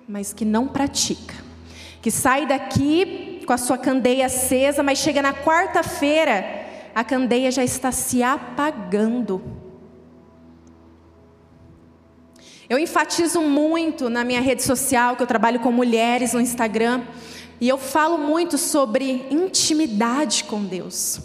mas 0.07 0.31
que 0.31 0.45
não 0.45 0.67
pratica. 0.67 1.35
Que 2.01 2.09
sai 2.09 2.45
daqui 2.45 3.41
com 3.45 3.51
a 3.51 3.57
sua 3.57 3.77
candeia 3.77 4.27
acesa, 4.27 4.81
mas 4.81 4.99
chega 4.99 5.21
na 5.21 5.33
quarta-feira, 5.33 6.65
a 6.93 7.03
candeia 7.03 7.51
já 7.51 7.63
está 7.63 7.91
se 7.91 8.23
apagando. 8.23 9.41
Eu 12.69 12.79
enfatizo 12.79 13.41
muito 13.41 14.09
na 14.09 14.23
minha 14.23 14.41
rede 14.41 14.63
social, 14.63 15.15
que 15.15 15.21
eu 15.21 15.27
trabalho 15.27 15.59
com 15.59 15.71
mulheres 15.71 16.33
no 16.33 16.41
Instagram, 16.41 17.03
e 17.59 17.69
eu 17.69 17.77
falo 17.77 18.17
muito 18.17 18.57
sobre 18.57 19.27
intimidade 19.29 20.43
com 20.43 20.63
Deus. 20.63 21.19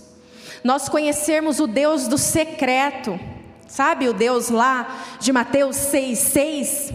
Nós 0.63 0.89
conhecermos 0.89 1.59
o 1.59 1.67
Deus 1.67 2.07
do 2.07 2.19
secreto, 2.19 3.19
sabe 3.67 4.09
o 4.09 4.13
Deus 4.13 4.49
lá 4.49 5.05
de 5.19 5.33
Mateus 5.33 5.77
6,6? 5.77 6.95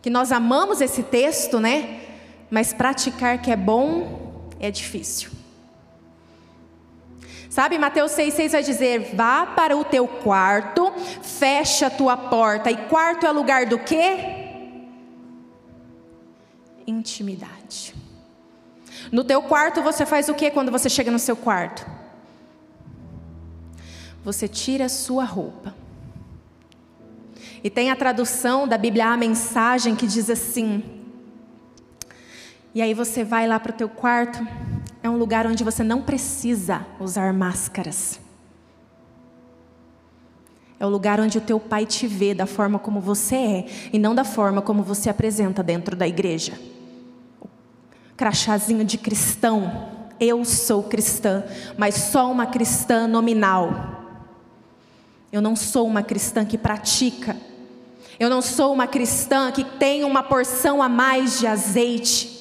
Que 0.00 0.08
nós 0.08 0.32
amamos 0.32 0.80
esse 0.80 1.02
texto, 1.02 1.60
né? 1.60 2.00
Mas 2.50 2.72
praticar 2.72 3.42
que 3.42 3.50
é 3.50 3.56
bom 3.56 4.48
é 4.58 4.70
difícil. 4.70 5.30
Sabe, 7.50 7.78
Mateus 7.78 8.12
6,6 8.12 8.50
vai 8.52 8.62
dizer: 8.62 9.14
vá 9.14 9.44
para 9.44 9.76
o 9.76 9.84
teu 9.84 10.06
quarto, 10.06 10.92
fecha 11.20 11.88
a 11.88 11.90
tua 11.90 12.16
porta. 12.16 12.70
E 12.70 12.76
quarto 12.88 13.26
é 13.26 13.32
lugar 13.32 13.66
do 13.66 13.78
quê? 13.78 14.18
Intimidade. 16.86 17.99
No 19.10 19.24
teu 19.24 19.42
quarto 19.42 19.82
você 19.82 20.06
faz 20.06 20.28
o 20.28 20.34
que 20.34 20.50
quando 20.50 20.70
você 20.70 20.88
chega 20.88 21.10
no 21.10 21.18
seu 21.18 21.34
quarto? 21.34 21.84
Você 24.24 24.46
tira 24.46 24.84
a 24.84 24.88
sua 24.88 25.24
roupa. 25.24 25.74
E 27.62 27.68
tem 27.68 27.90
a 27.90 27.96
tradução 27.96 28.68
da 28.68 28.78
Bíblia 28.78 29.08
a 29.08 29.16
mensagem 29.16 29.96
que 29.96 30.06
diz 30.06 30.30
assim: 30.30 30.82
E 32.74 32.80
aí 32.80 32.94
você 32.94 33.24
vai 33.24 33.46
lá 33.48 33.58
para 33.58 33.72
o 33.72 33.74
teu 33.74 33.88
quarto, 33.88 34.46
é 35.02 35.10
um 35.10 35.16
lugar 35.16 35.46
onde 35.46 35.64
você 35.64 35.82
não 35.82 36.02
precisa 36.02 36.86
usar 37.00 37.32
máscaras. 37.32 38.20
É 40.78 40.86
o 40.86 40.88
lugar 40.88 41.20
onde 41.20 41.36
o 41.36 41.42
teu 41.42 41.60
pai 41.60 41.84
te 41.84 42.06
vê 42.06 42.32
da 42.32 42.46
forma 42.46 42.78
como 42.78 43.00
você 43.00 43.36
é 43.36 43.66
e 43.92 43.98
não 43.98 44.14
da 44.14 44.24
forma 44.24 44.62
como 44.62 44.82
você 44.82 45.10
apresenta 45.10 45.62
dentro 45.62 45.94
da 45.94 46.08
igreja 46.08 46.54
crachazinho 48.20 48.84
de 48.84 48.98
cristão. 48.98 49.88
Eu 50.20 50.44
sou 50.44 50.82
cristã, 50.82 51.42
mas 51.78 51.94
só 51.94 52.30
uma 52.30 52.44
cristã 52.44 53.08
nominal. 53.08 54.20
Eu 55.32 55.40
não 55.40 55.56
sou 55.56 55.86
uma 55.86 56.02
cristã 56.02 56.44
que 56.44 56.58
pratica. 56.58 57.34
Eu 58.18 58.28
não 58.28 58.42
sou 58.42 58.74
uma 58.74 58.86
cristã 58.86 59.50
que 59.50 59.64
tem 59.64 60.04
uma 60.04 60.22
porção 60.22 60.82
a 60.82 60.88
mais 60.88 61.38
de 61.38 61.46
azeite. 61.46 62.38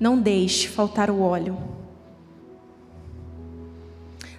Não 0.00 0.18
deixe 0.18 0.66
faltar 0.66 1.08
o 1.08 1.20
óleo. 1.20 1.56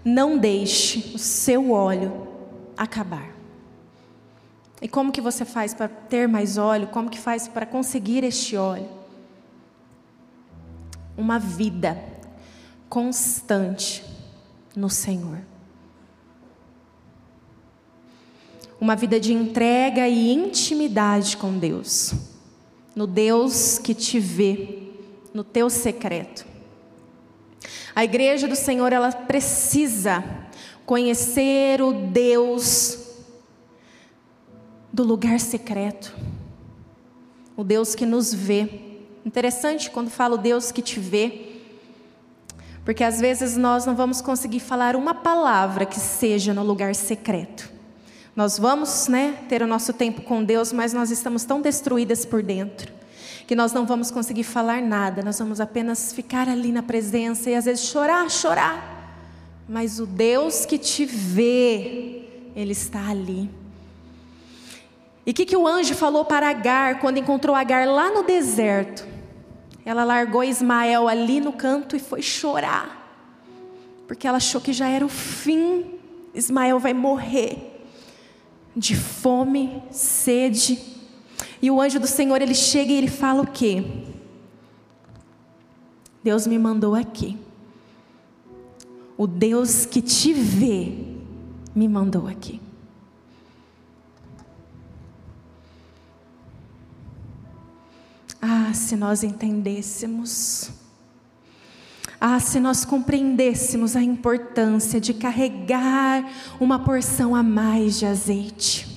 Não 0.04 0.38
deixe 0.38 1.14
o 1.16 1.18
seu 1.18 1.72
óleo 1.72 2.28
acabar. 2.76 3.41
E 4.82 4.88
como 4.88 5.12
que 5.12 5.22
você 5.22 5.46
faz 5.46 5.74
para 5.74 5.88
ter 5.88 6.28
mais 6.28 6.58
óleo? 6.58 6.88
Como 6.88 7.10
que 7.10 7.20
faz 7.20 7.48
para 7.48 7.68
conseguir 7.68 8.24
este 8.24 8.58
óleo? 8.58 8.90
Uma 11.16 11.38
vida 11.38 12.04
constante 12.90 14.04
no 14.76 14.90
Senhor. 14.90 15.40
Uma 18.80 18.96
vida 18.96 19.20
de 19.20 19.32
entrega 19.32 20.08
e 20.08 20.34
intimidade 20.34 21.38
com 21.38 21.60
Deus. 21.60 22.16
No 22.96 23.06
Deus 23.06 23.78
que 23.78 23.94
te 23.94 24.20
vê, 24.20 24.90
no 25.32 25.44
teu 25.44 25.70
secreto. 25.70 26.46
A 27.96 28.04
igreja 28.04 28.48
do 28.48 28.56
Senhor, 28.56 28.92
ela 28.92 29.12
precisa 29.12 30.24
conhecer 30.86 31.82
o 31.82 31.94
Deus 31.94 33.01
do 34.92 35.04
lugar 35.04 35.40
secreto. 35.40 36.16
O 37.56 37.64
Deus 37.64 37.96
que 37.96 38.06
nos 38.06 38.34
vê. 38.34 38.70
Interessante 39.26 39.90
quando 39.90 40.10
falo 40.10 40.38
Deus 40.38 40.72
que 40.72 40.82
te 40.82 41.00
vê, 41.00 41.48
porque 42.84 43.04
às 43.04 43.20
vezes 43.20 43.56
nós 43.56 43.86
não 43.86 43.96
vamos 43.96 44.22
conseguir 44.22 44.60
falar 44.60 44.96
uma 44.96 45.14
palavra 45.14 45.86
que 45.86 46.00
seja 46.00 46.54
no 46.54 46.64
lugar 46.64 46.96
secreto. 46.96 47.72
Nós 48.36 48.58
vamos, 48.58 49.08
né, 49.08 49.38
ter 49.48 49.62
o 49.62 49.68
nosso 49.68 49.94
tempo 49.94 50.22
com 50.22 50.44
Deus, 50.44 50.74
mas 50.74 50.94
nós 50.94 51.12
estamos 51.12 51.44
tão 51.44 51.62
destruídas 51.62 52.26
por 52.26 52.42
dentro 52.42 53.02
que 53.52 53.56
nós 53.56 53.74
não 53.74 53.86
vamos 53.86 54.10
conseguir 54.10 54.46
falar 54.46 54.82
nada, 54.82 55.22
nós 55.22 55.38
vamos 55.38 55.60
apenas 55.60 56.14
ficar 56.14 56.48
ali 56.48 56.72
na 56.72 56.82
presença 56.82 57.50
e 57.50 57.56
às 57.56 57.66
vezes 57.66 57.84
chorar, 57.84 58.32
chorar. 58.32 59.28
Mas 59.68 60.00
o 60.00 60.06
Deus 60.06 60.66
que 60.66 60.78
te 60.78 61.06
vê, 61.06 62.24
ele 62.56 62.72
está 62.72 63.10
ali. 63.10 63.50
E 65.32 65.34
o 65.34 65.34
que, 65.34 65.46
que 65.46 65.56
o 65.56 65.66
anjo 65.66 65.96
falou 65.96 66.26
para 66.26 66.50
Agar 66.50 67.00
quando 67.00 67.16
encontrou 67.16 67.56
Agar 67.56 67.88
lá 67.88 68.12
no 68.12 68.22
deserto? 68.22 69.08
Ela 69.86 70.04
largou 70.04 70.44
Ismael 70.44 71.08
ali 71.08 71.40
no 71.40 71.54
canto 71.54 71.96
e 71.96 72.00
foi 72.00 72.22
chorar, 72.22 73.32
porque 74.10 74.28
ela 74.28 74.36
achou 74.36 74.60
que 74.60 74.74
já 74.74 74.90
era 74.90 75.06
o 75.06 75.08
fim. 75.08 75.86
Ismael 76.36 76.80
vai 76.80 76.94
morrer 76.94 77.82
de 78.76 78.94
fome, 78.94 79.82
sede. 79.90 80.78
E 81.62 81.72
o 81.72 81.80
anjo 81.80 81.98
do 81.98 82.08
Senhor 82.08 82.42
ele 82.42 82.54
chega 82.54 82.92
e 82.92 82.98
ele 82.98 83.08
fala 83.08 83.42
o 83.42 83.48
quê? 83.48 83.86
Deus 86.22 86.46
me 86.46 86.60
mandou 86.60 86.94
aqui. 86.94 87.38
O 89.18 89.26
Deus 89.26 89.86
que 89.86 90.02
te 90.02 90.34
vê 90.34 90.92
me 91.74 91.88
mandou 91.88 92.28
aqui. 92.28 92.60
Ah, 98.42 98.74
se 98.74 98.96
nós 98.96 99.24
entendêssemos. 99.24 100.72
Ah, 102.20 102.40
se 102.40 102.60
nós 102.60 102.84
compreendêssemos 102.84 103.96
a 103.96 104.02
importância 104.02 105.00
de 105.00 105.14
carregar 105.14 106.28
uma 106.60 106.80
porção 106.80 107.36
a 107.36 107.44
mais 107.44 108.00
de 108.00 108.06
azeite. 108.08 108.88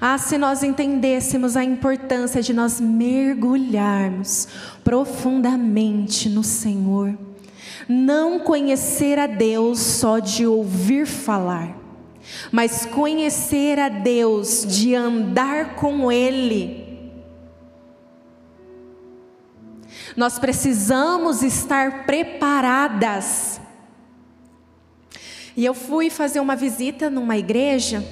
Ah, 0.00 0.16
se 0.16 0.38
nós 0.38 0.62
entendêssemos 0.62 1.56
a 1.56 1.62
importância 1.62 2.42
de 2.42 2.52
nós 2.54 2.80
mergulharmos 2.80 4.48
profundamente 4.82 6.28
no 6.28 6.42
Senhor. 6.42 7.16
Não 7.86 8.40
conhecer 8.40 9.18
a 9.18 9.26
Deus 9.26 9.78
só 9.78 10.18
de 10.18 10.46
ouvir 10.46 11.06
falar, 11.06 11.76
mas 12.50 12.86
conhecer 12.86 13.78
a 13.78 13.88
Deus 13.88 14.64
de 14.66 14.94
andar 14.94 15.76
com 15.76 16.10
Ele 16.10 16.81
Nós 20.16 20.38
precisamos 20.38 21.42
estar 21.42 22.04
preparadas. 22.04 23.60
E 25.56 25.64
eu 25.64 25.74
fui 25.74 26.10
fazer 26.10 26.40
uma 26.40 26.56
visita 26.56 27.10
numa 27.10 27.36
igreja, 27.36 28.04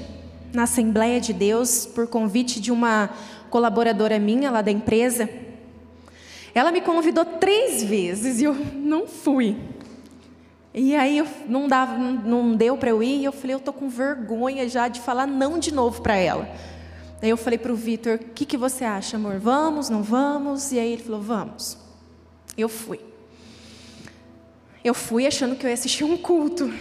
na 0.53 0.64
Assembleia 0.64 1.20
de 1.20 1.32
Deus, 1.32 1.86
por 1.86 2.07
convite 2.07 2.61
de 2.61 2.70
uma 2.72 3.11
colaboradora 3.51 4.18
minha 4.18 4.51
lá 4.51 4.62
da 4.62 4.70
empresa. 4.70 5.28
Ela 6.55 6.72
me 6.72 6.80
convidou 6.80 7.24
três 7.24 7.82
vezes 7.82 8.40
e 8.40 8.44
eu 8.44 8.55
não 8.55 9.07
fui. 9.07 9.57
E 10.72 10.94
aí 10.94 11.18
eu, 11.18 11.26
não, 11.48 11.66
dava, 11.66 11.98
não, 11.98 12.55
deu 12.55 12.76
para 12.76 12.90
eu 12.90 13.03
ir, 13.03 13.20
e 13.20 13.24
eu 13.24 13.32
falei, 13.32 13.55
eu 13.57 13.61
tô 13.61 13.72
com 13.72 13.88
vergonha 13.88 14.68
já 14.68 14.86
de 14.86 15.01
falar 15.01 15.26
não 15.26 15.59
de 15.59 15.72
novo 15.72 16.01
para 16.01 16.14
ela. 16.16 16.48
Aí 17.20 17.28
eu 17.28 17.36
falei 17.36 17.59
para 17.59 17.72
o 17.72 17.76
Vitor, 17.76 18.14
o 18.14 18.18
que, 18.18 18.46
que 18.46 18.57
você 18.57 18.84
acha, 18.84 19.16
amor? 19.16 19.38
Vamos, 19.38 19.90
não 19.90 20.03
vamos? 20.03 20.72
E 20.72 20.78
aí 20.78 20.92
ele 20.92 21.03
falou, 21.03 21.20
vamos. 21.20 21.79
Eu 22.57 22.68
fui. 22.68 23.01
Eu 24.82 24.94
fui 24.94 25.26
achando 25.26 25.57
que 25.57 25.64
eu 25.64 25.68
ia 25.68 25.74
assistir 25.74 26.05
um 26.05 26.16
culto. 26.16 26.72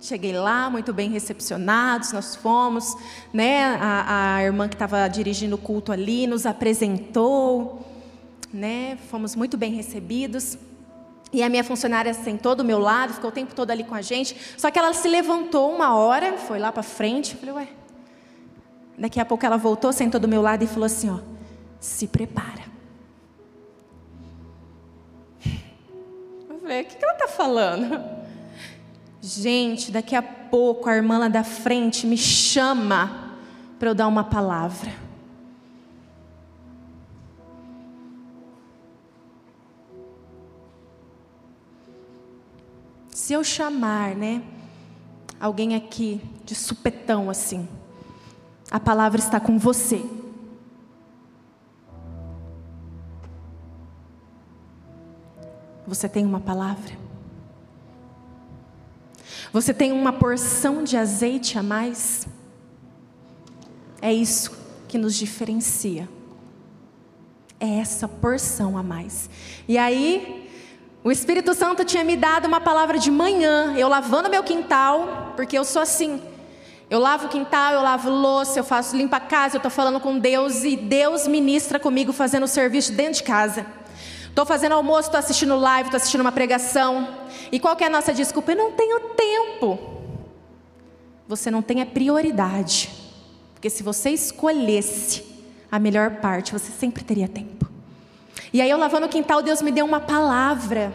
Cheguei 0.00 0.32
lá, 0.32 0.70
muito 0.70 0.92
bem 0.92 1.10
recepcionados, 1.10 2.12
nós 2.12 2.36
fomos, 2.36 2.94
né? 3.32 3.64
A, 3.64 4.36
a 4.36 4.44
irmã 4.44 4.68
que 4.68 4.76
estava 4.76 5.08
dirigindo 5.08 5.56
o 5.56 5.58
culto 5.58 5.90
ali 5.90 6.26
nos 6.26 6.46
apresentou, 6.46 7.84
né? 8.52 8.96
Fomos 9.10 9.34
muito 9.34 9.56
bem 9.56 9.72
recebidos. 9.72 10.56
E 11.32 11.42
a 11.42 11.48
minha 11.48 11.64
funcionária 11.64 12.14
sentou 12.14 12.54
do 12.54 12.64
meu 12.64 12.78
lado, 12.78 13.12
ficou 13.12 13.28
o 13.28 13.32
tempo 13.32 13.54
todo 13.54 13.70
ali 13.70 13.84
com 13.84 13.94
a 13.94 14.00
gente. 14.00 14.36
Só 14.56 14.70
que 14.70 14.78
ela 14.78 14.94
se 14.94 15.08
levantou 15.08 15.74
uma 15.74 15.94
hora, 15.94 16.38
foi 16.38 16.58
lá 16.58 16.72
para 16.72 16.82
frente. 16.82 17.34
Eu 17.34 17.40
falei, 17.40 17.54
ué. 17.56 17.68
Daqui 18.96 19.20
a 19.20 19.24
pouco 19.24 19.44
ela 19.44 19.56
voltou, 19.56 19.92
sentou 19.92 20.20
do 20.20 20.26
meu 20.26 20.40
lado 20.40 20.64
e 20.64 20.66
falou 20.66 20.86
assim: 20.86 21.10
ó, 21.10 21.18
se 21.78 22.06
prepara. 22.06 22.77
O 26.68 26.84
que 26.84 27.02
ela 27.02 27.14
está 27.14 27.28
falando? 27.28 28.04
Gente, 29.20 29.90
daqui 29.90 30.14
a 30.14 30.22
pouco 30.22 30.88
a 30.88 30.94
irmã 30.94 31.18
lá 31.18 31.28
da 31.28 31.42
frente 31.42 32.06
me 32.06 32.16
chama 32.16 33.36
para 33.78 33.90
eu 33.90 33.94
dar 33.94 34.06
uma 34.06 34.24
palavra. 34.24 34.92
Se 43.10 43.32
eu 43.32 43.42
chamar, 43.42 44.14
né, 44.14 44.42
alguém 45.40 45.74
aqui 45.74 46.20
de 46.44 46.54
supetão 46.54 47.28
assim, 47.28 47.68
a 48.70 48.78
palavra 48.78 49.20
está 49.20 49.40
com 49.40 49.58
você. 49.58 50.02
Você 55.88 56.06
tem 56.06 56.26
uma 56.26 56.38
palavra? 56.38 56.92
Você 59.50 59.72
tem 59.72 59.90
uma 59.90 60.12
porção 60.12 60.84
de 60.84 60.98
azeite 60.98 61.58
a 61.58 61.62
mais? 61.62 62.28
É 64.02 64.12
isso 64.12 64.52
que 64.86 64.98
nos 64.98 65.14
diferencia. 65.14 66.06
É 67.58 67.78
essa 67.78 68.06
porção 68.06 68.76
a 68.76 68.82
mais. 68.82 69.30
E 69.66 69.78
aí, 69.78 70.50
o 71.02 71.10
Espírito 71.10 71.54
Santo 71.54 71.82
tinha 71.86 72.04
me 72.04 72.16
dado 72.16 72.44
uma 72.46 72.60
palavra 72.60 72.98
de 72.98 73.10
manhã, 73.10 73.74
eu 73.74 73.88
lavando 73.88 74.28
meu 74.28 74.44
quintal, 74.44 75.32
porque 75.36 75.56
eu 75.56 75.64
sou 75.64 75.80
assim. 75.80 76.22
Eu 76.90 77.00
lavo 77.00 77.26
o 77.26 77.28
quintal, 77.30 77.72
eu 77.72 77.80
lavo 77.80 78.10
louça, 78.10 78.58
eu 78.58 78.64
faço 78.64 78.94
limpa 78.94 79.16
a 79.16 79.20
casa, 79.20 79.56
eu 79.56 79.58
estou 79.58 79.70
falando 79.70 80.00
com 80.00 80.18
Deus 80.18 80.64
e 80.64 80.76
Deus 80.76 81.26
ministra 81.26 81.80
comigo 81.80 82.12
fazendo 82.12 82.42
o 82.44 82.48
serviço 82.48 82.92
dentro 82.92 83.14
de 83.14 83.22
casa. 83.22 83.64
Estou 84.38 84.46
fazendo 84.46 84.74
almoço, 84.74 85.08
estou 85.08 85.18
assistindo 85.18 85.56
live, 85.56 85.88
estou 85.88 85.96
assistindo 85.96 86.20
uma 86.20 86.30
pregação. 86.30 87.08
E 87.50 87.58
qual 87.58 87.76
é 87.80 87.86
a 87.86 87.90
nossa 87.90 88.14
desculpa? 88.14 88.52
Eu 88.52 88.56
não 88.56 88.70
tenho 88.70 89.00
tempo. 89.16 89.76
Você 91.26 91.50
não 91.50 91.60
tem 91.60 91.82
a 91.82 91.86
prioridade. 91.86 92.88
Porque 93.52 93.68
se 93.68 93.82
você 93.82 94.10
escolhesse 94.10 95.24
a 95.68 95.80
melhor 95.80 96.20
parte, 96.20 96.52
você 96.52 96.70
sempre 96.70 97.02
teria 97.02 97.26
tempo. 97.26 97.68
E 98.52 98.62
aí 98.62 98.70
eu 98.70 98.78
lavando 98.78 99.06
o 99.06 99.08
quintal, 99.08 99.42
Deus 99.42 99.60
me 99.60 99.72
deu 99.72 99.84
uma 99.84 99.98
palavra. 99.98 100.92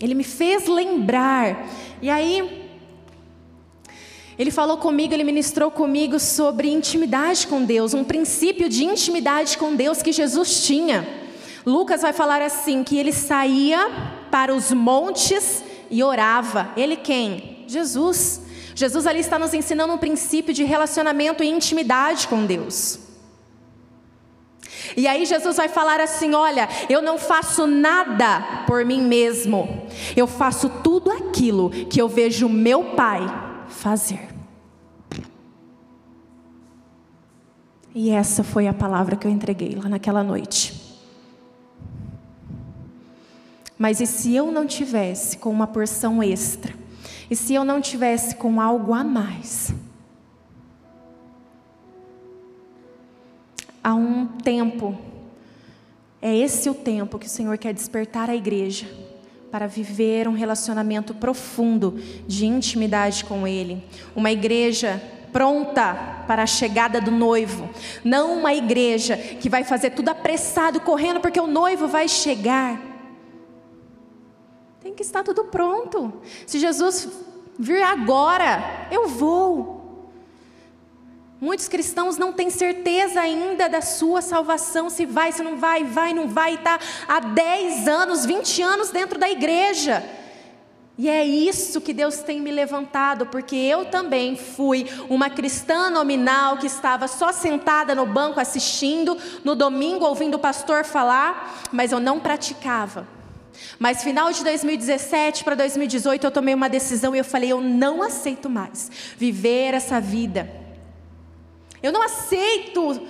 Ele 0.00 0.14
me 0.14 0.22
fez 0.22 0.68
lembrar. 0.68 1.66
E 2.00 2.08
aí 2.08 2.70
ele 4.38 4.52
falou 4.52 4.76
comigo, 4.76 5.12
ele 5.12 5.24
ministrou 5.24 5.72
comigo 5.72 6.20
sobre 6.20 6.70
intimidade 6.70 7.48
com 7.48 7.64
Deus, 7.64 7.94
um 7.94 8.04
princípio 8.04 8.68
de 8.68 8.84
intimidade 8.84 9.58
com 9.58 9.74
Deus 9.74 10.02
que 10.02 10.12
Jesus 10.12 10.64
tinha. 10.64 11.17
Lucas 11.68 12.00
vai 12.00 12.14
falar 12.14 12.40
assim: 12.40 12.82
que 12.82 12.96
ele 12.96 13.12
saía 13.12 13.90
para 14.30 14.54
os 14.54 14.72
montes 14.72 15.62
e 15.90 16.02
orava. 16.02 16.70
Ele 16.76 16.96
quem? 16.96 17.64
Jesus. 17.66 18.42
Jesus 18.74 19.06
ali 19.06 19.20
está 19.20 19.38
nos 19.38 19.52
ensinando 19.52 19.92
um 19.92 19.98
princípio 19.98 20.54
de 20.54 20.64
relacionamento 20.64 21.42
e 21.44 21.48
intimidade 21.48 22.26
com 22.26 22.46
Deus. 22.46 23.00
E 24.96 25.06
aí 25.06 25.26
Jesus 25.26 25.56
vai 25.56 25.68
falar 25.68 26.00
assim: 26.00 26.32
Olha, 26.34 26.68
eu 26.88 27.02
não 27.02 27.18
faço 27.18 27.66
nada 27.66 28.64
por 28.66 28.84
mim 28.84 29.02
mesmo, 29.02 29.86
eu 30.16 30.26
faço 30.26 30.70
tudo 30.82 31.10
aquilo 31.10 31.70
que 31.70 32.00
eu 32.00 32.08
vejo 32.08 32.48
meu 32.48 32.96
Pai 32.96 33.20
fazer. 33.68 34.28
E 37.94 38.10
essa 38.10 38.44
foi 38.44 38.68
a 38.68 38.72
palavra 38.72 39.16
que 39.16 39.26
eu 39.26 39.30
entreguei 39.30 39.74
lá 39.74 39.88
naquela 39.88 40.22
noite. 40.22 40.77
Mas 43.78 44.00
e 44.00 44.06
se 44.06 44.34
eu 44.34 44.50
não 44.50 44.66
tivesse 44.66 45.38
com 45.38 45.50
uma 45.50 45.66
porção 45.66 46.22
extra? 46.22 46.74
E 47.30 47.36
se 47.36 47.54
eu 47.54 47.64
não 47.64 47.80
tivesse 47.80 48.34
com 48.34 48.60
algo 48.60 48.92
a 48.92 49.04
mais? 49.04 49.72
Há 53.82 53.94
um 53.94 54.26
tempo, 54.26 54.98
é 56.20 56.34
esse 56.36 56.68
o 56.68 56.74
tempo 56.74 57.18
que 57.18 57.26
o 57.26 57.30
Senhor 57.30 57.56
quer 57.56 57.72
despertar 57.72 58.28
a 58.28 58.34
igreja 58.34 58.86
para 59.50 59.66
viver 59.66 60.28
um 60.28 60.32
relacionamento 60.32 61.14
profundo 61.14 61.98
de 62.26 62.44
intimidade 62.44 63.24
com 63.24 63.46
Ele. 63.46 63.82
Uma 64.14 64.30
igreja 64.30 65.00
pronta 65.32 66.24
para 66.26 66.42
a 66.42 66.46
chegada 66.46 67.00
do 67.00 67.10
noivo, 67.10 67.68
não 68.04 68.38
uma 68.38 68.52
igreja 68.52 69.16
que 69.16 69.48
vai 69.48 69.62
fazer 69.62 69.90
tudo 69.90 70.08
apressado, 70.08 70.80
correndo, 70.80 71.20
porque 71.20 71.40
o 71.40 71.46
noivo 71.46 71.86
vai 71.86 72.08
chegar. 72.08 72.87
Tem 74.88 74.94
que 74.94 75.02
estar 75.02 75.22
tudo 75.22 75.44
pronto. 75.44 76.10
Se 76.46 76.58
Jesus 76.58 77.08
vir 77.58 77.82
agora, 77.82 78.88
eu 78.90 79.06
vou. 79.06 80.08
Muitos 81.38 81.68
cristãos 81.68 82.16
não 82.16 82.32
têm 82.32 82.48
certeza 82.48 83.20
ainda 83.20 83.68
da 83.68 83.82
sua 83.82 84.22
salvação, 84.22 84.88
se 84.88 85.04
vai, 85.04 85.30
se 85.30 85.42
não 85.42 85.58
vai, 85.58 85.84
vai, 85.84 86.14
não 86.14 86.26
vai, 86.26 86.54
está 86.54 86.80
há 87.06 87.20
10 87.20 87.86
anos, 87.86 88.24
20 88.24 88.62
anos 88.62 88.88
dentro 88.88 89.18
da 89.18 89.28
igreja. 89.28 90.02
E 90.96 91.06
é 91.06 91.22
isso 91.22 91.82
que 91.82 91.92
Deus 91.92 92.20
tem 92.20 92.40
me 92.40 92.50
levantado, 92.50 93.26
porque 93.26 93.56
eu 93.56 93.84
também 93.84 94.36
fui 94.36 94.86
uma 95.10 95.28
cristã 95.28 95.90
nominal 95.90 96.56
que 96.56 96.66
estava 96.66 97.06
só 97.06 97.30
sentada 97.30 97.94
no 97.94 98.06
banco 98.06 98.40
assistindo, 98.40 99.18
no 99.44 99.54
domingo 99.54 100.06
ouvindo 100.06 100.36
o 100.36 100.40
pastor 100.40 100.82
falar, 100.82 101.68
mas 101.70 101.92
eu 101.92 102.00
não 102.00 102.18
praticava. 102.18 103.17
Mas 103.78 104.02
final 104.02 104.32
de 104.32 104.42
2017 104.44 105.44
para 105.44 105.54
2018 105.54 106.24
eu 106.24 106.30
tomei 106.30 106.54
uma 106.54 106.68
decisão 106.68 107.14
e 107.14 107.18
eu 107.18 107.24
falei: 107.24 107.50
eu 107.50 107.60
não 107.60 108.02
aceito 108.02 108.48
mais 108.48 108.90
viver 109.16 109.74
essa 109.74 110.00
vida. 110.00 110.50
Eu 111.82 111.92
não 111.92 112.02
aceito 112.02 113.00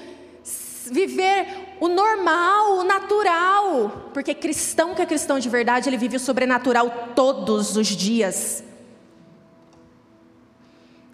viver 0.91 1.77
o 1.81 1.89
normal, 1.89 2.79
o 2.79 2.85
natural, 2.85 4.11
porque 4.13 4.35
cristão 4.35 4.95
que 4.95 5.03
é 5.03 5.07
cristão 5.07 5.39
de 5.39 5.49
verdade, 5.49 5.89
ele 5.89 5.97
vive 5.97 6.17
o 6.17 6.21
sobrenatural 6.21 7.13
todos 7.15 7.77
os 7.77 7.87
dias. 7.89 8.65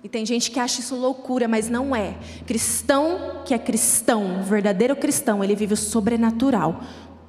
E 0.02 0.08
tem 0.08 0.26
gente 0.26 0.50
que 0.50 0.60
acha 0.60 0.80
isso 0.80 0.94
loucura, 0.94 1.48
mas 1.48 1.70
não 1.70 1.96
é. 1.96 2.14
Cristão 2.46 3.42
que 3.44 3.54
é 3.54 3.58
cristão, 3.58 4.42
verdadeiro 4.42 4.94
cristão, 4.94 5.42
ele 5.42 5.56
vive 5.56 5.72
o 5.72 5.78
sobrenatural 5.78 6.82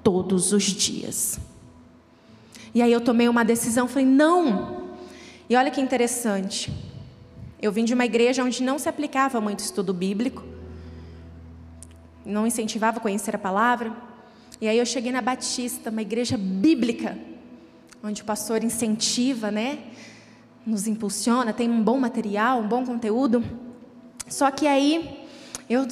todos 0.04 0.52
os 0.52 0.64
dias. 0.64 1.40
E 2.76 2.82
aí 2.82 2.92
eu 2.92 3.00
tomei 3.00 3.30
uma 3.30 3.46
decisão, 3.46 3.88
falei, 3.88 4.06
não. 4.06 4.90
E 5.50 5.56
olha 5.56 5.72
que 5.72 5.80
interessante. 5.80 6.70
Eu 7.62 7.72
vim 7.72 7.86
de 7.86 7.94
uma 7.94 8.04
igreja 8.04 8.44
onde 8.44 8.62
não 8.62 8.78
se 8.78 8.90
aplicava 8.90 9.40
muito 9.40 9.60
estudo 9.60 9.94
bíblico, 9.94 10.44
não 12.26 12.46
incentivava 12.46 12.98
a 12.98 13.00
conhecer 13.00 13.34
a 13.34 13.40
palavra. 13.40 13.96
E 14.60 14.68
aí 14.68 14.78
eu 14.78 14.86
cheguei 14.86 15.10
na 15.10 15.22
Batista, 15.22 15.90
uma 15.90 16.02
igreja 16.02 16.38
bíblica, 16.38 17.18
onde 18.04 18.22
o 18.22 18.26
pastor 18.26 18.62
incentiva, 18.62 19.50
né? 19.50 19.80
Nos 20.66 20.86
impulsiona, 20.86 21.54
tem 21.54 21.70
um 21.70 21.82
bom 21.82 21.98
material, 21.98 22.60
um 22.60 22.68
bom 22.68 22.86
conteúdo. 22.86 23.42
Só 24.28 24.52
que 24.52 24.68
aí 24.68 25.26
eu 25.70 25.88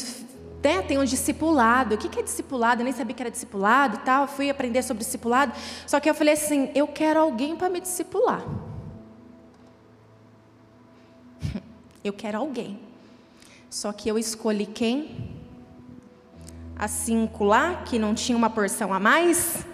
né, 0.63 0.81
tem 0.81 0.97
um 0.97 1.03
discipulado. 1.03 1.95
O 1.95 1.97
que 1.97 2.19
é 2.19 2.23
discipulado? 2.23 2.81
Eu 2.81 2.85
nem 2.85 2.93
sabia 2.93 3.13
que 3.15 3.21
era 3.21 3.31
discipulado 3.31 3.99
tal. 4.05 4.27
Fui 4.27 4.49
aprender 4.49 4.81
sobre 4.81 5.03
discipulado. 5.03 5.53
Só 5.85 5.99
que 5.99 6.09
eu 6.09 6.15
falei 6.15 6.33
assim: 6.33 6.71
eu 6.73 6.87
quero 6.87 7.19
alguém 7.19 7.55
para 7.55 7.69
me 7.69 7.81
discipular. 7.81 8.43
Eu 12.03 12.11
quero 12.11 12.37
alguém. 12.37 12.79
Só 13.69 13.93
que 13.93 14.09
eu 14.09 14.19
escolhi 14.19 14.65
quem? 14.65 15.31
As 16.75 16.91
cinco 16.91 17.45
lá, 17.45 17.83
que 17.83 17.97
não 17.97 18.13
tinha 18.13 18.37
uma 18.37 18.49
porção 18.49 18.93
a 18.93 18.99
mais, 18.99 19.65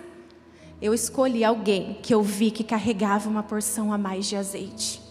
eu 0.81 0.93
escolhi 0.93 1.43
alguém 1.43 1.95
que 1.95 2.13
eu 2.13 2.21
vi 2.21 2.51
que 2.51 2.63
carregava 2.63 3.27
uma 3.27 3.43
porção 3.43 3.91
a 3.91 3.97
mais 3.97 4.25
de 4.25 4.37
azeite. 4.37 5.08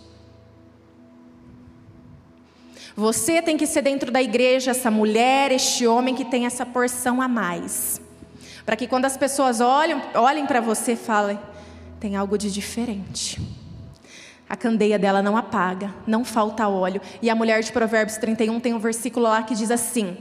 Você 2.98 3.40
tem 3.40 3.56
que 3.56 3.64
ser 3.64 3.82
dentro 3.82 4.10
da 4.10 4.20
igreja 4.20 4.72
essa 4.72 4.90
mulher, 4.90 5.52
este 5.52 5.86
homem 5.86 6.16
que 6.16 6.24
tem 6.24 6.46
essa 6.46 6.66
porção 6.66 7.22
a 7.22 7.28
mais. 7.28 8.00
Para 8.66 8.74
que 8.74 8.88
quando 8.88 9.04
as 9.04 9.16
pessoas 9.16 9.60
olhem 9.60 10.46
para 10.48 10.60
você, 10.60 10.96
falem: 10.96 11.38
tem 12.00 12.16
algo 12.16 12.36
de 12.36 12.50
diferente. 12.50 13.40
A 14.48 14.56
candeia 14.56 14.98
dela 14.98 15.22
não 15.22 15.36
apaga, 15.36 15.94
não 16.08 16.24
falta 16.24 16.66
óleo. 16.66 17.00
E 17.22 17.30
a 17.30 17.36
mulher 17.36 17.62
de 17.62 17.70
Provérbios 17.70 18.18
31 18.18 18.58
tem 18.58 18.74
um 18.74 18.80
versículo 18.80 19.26
lá 19.26 19.44
que 19.44 19.54
diz 19.54 19.70
assim: 19.70 20.16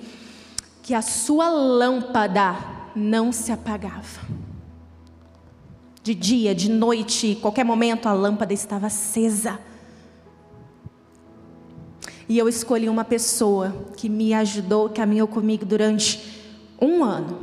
que 0.83 0.93
a 0.93 1.01
sua 1.01 1.49
lâmpada 1.49 2.55
não 2.95 3.31
se 3.31 3.51
apagava. 3.51 4.21
De 6.03 6.13
dia, 6.13 6.53
de 6.53 6.69
noite, 6.69 7.39
qualquer 7.41 7.65
momento 7.65 8.07
a 8.07 8.13
lâmpada 8.13 8.53
estava 8.53 8.85
acesa. 8.85 9.59
E 12.29 12.37
eu 12.37 12.49
escolhi 12.49 12.89
uma 12.89 13.05
pessoa 13.05 13.73
que 13.95 14.09
me 14.09 14.33
ajudou, 14.33 14.89
caminhou 14.89 15.27
comigo 15.27 15.65
durante 15.65 16.21
um 16.81 17.03
ano, 17.03 17.39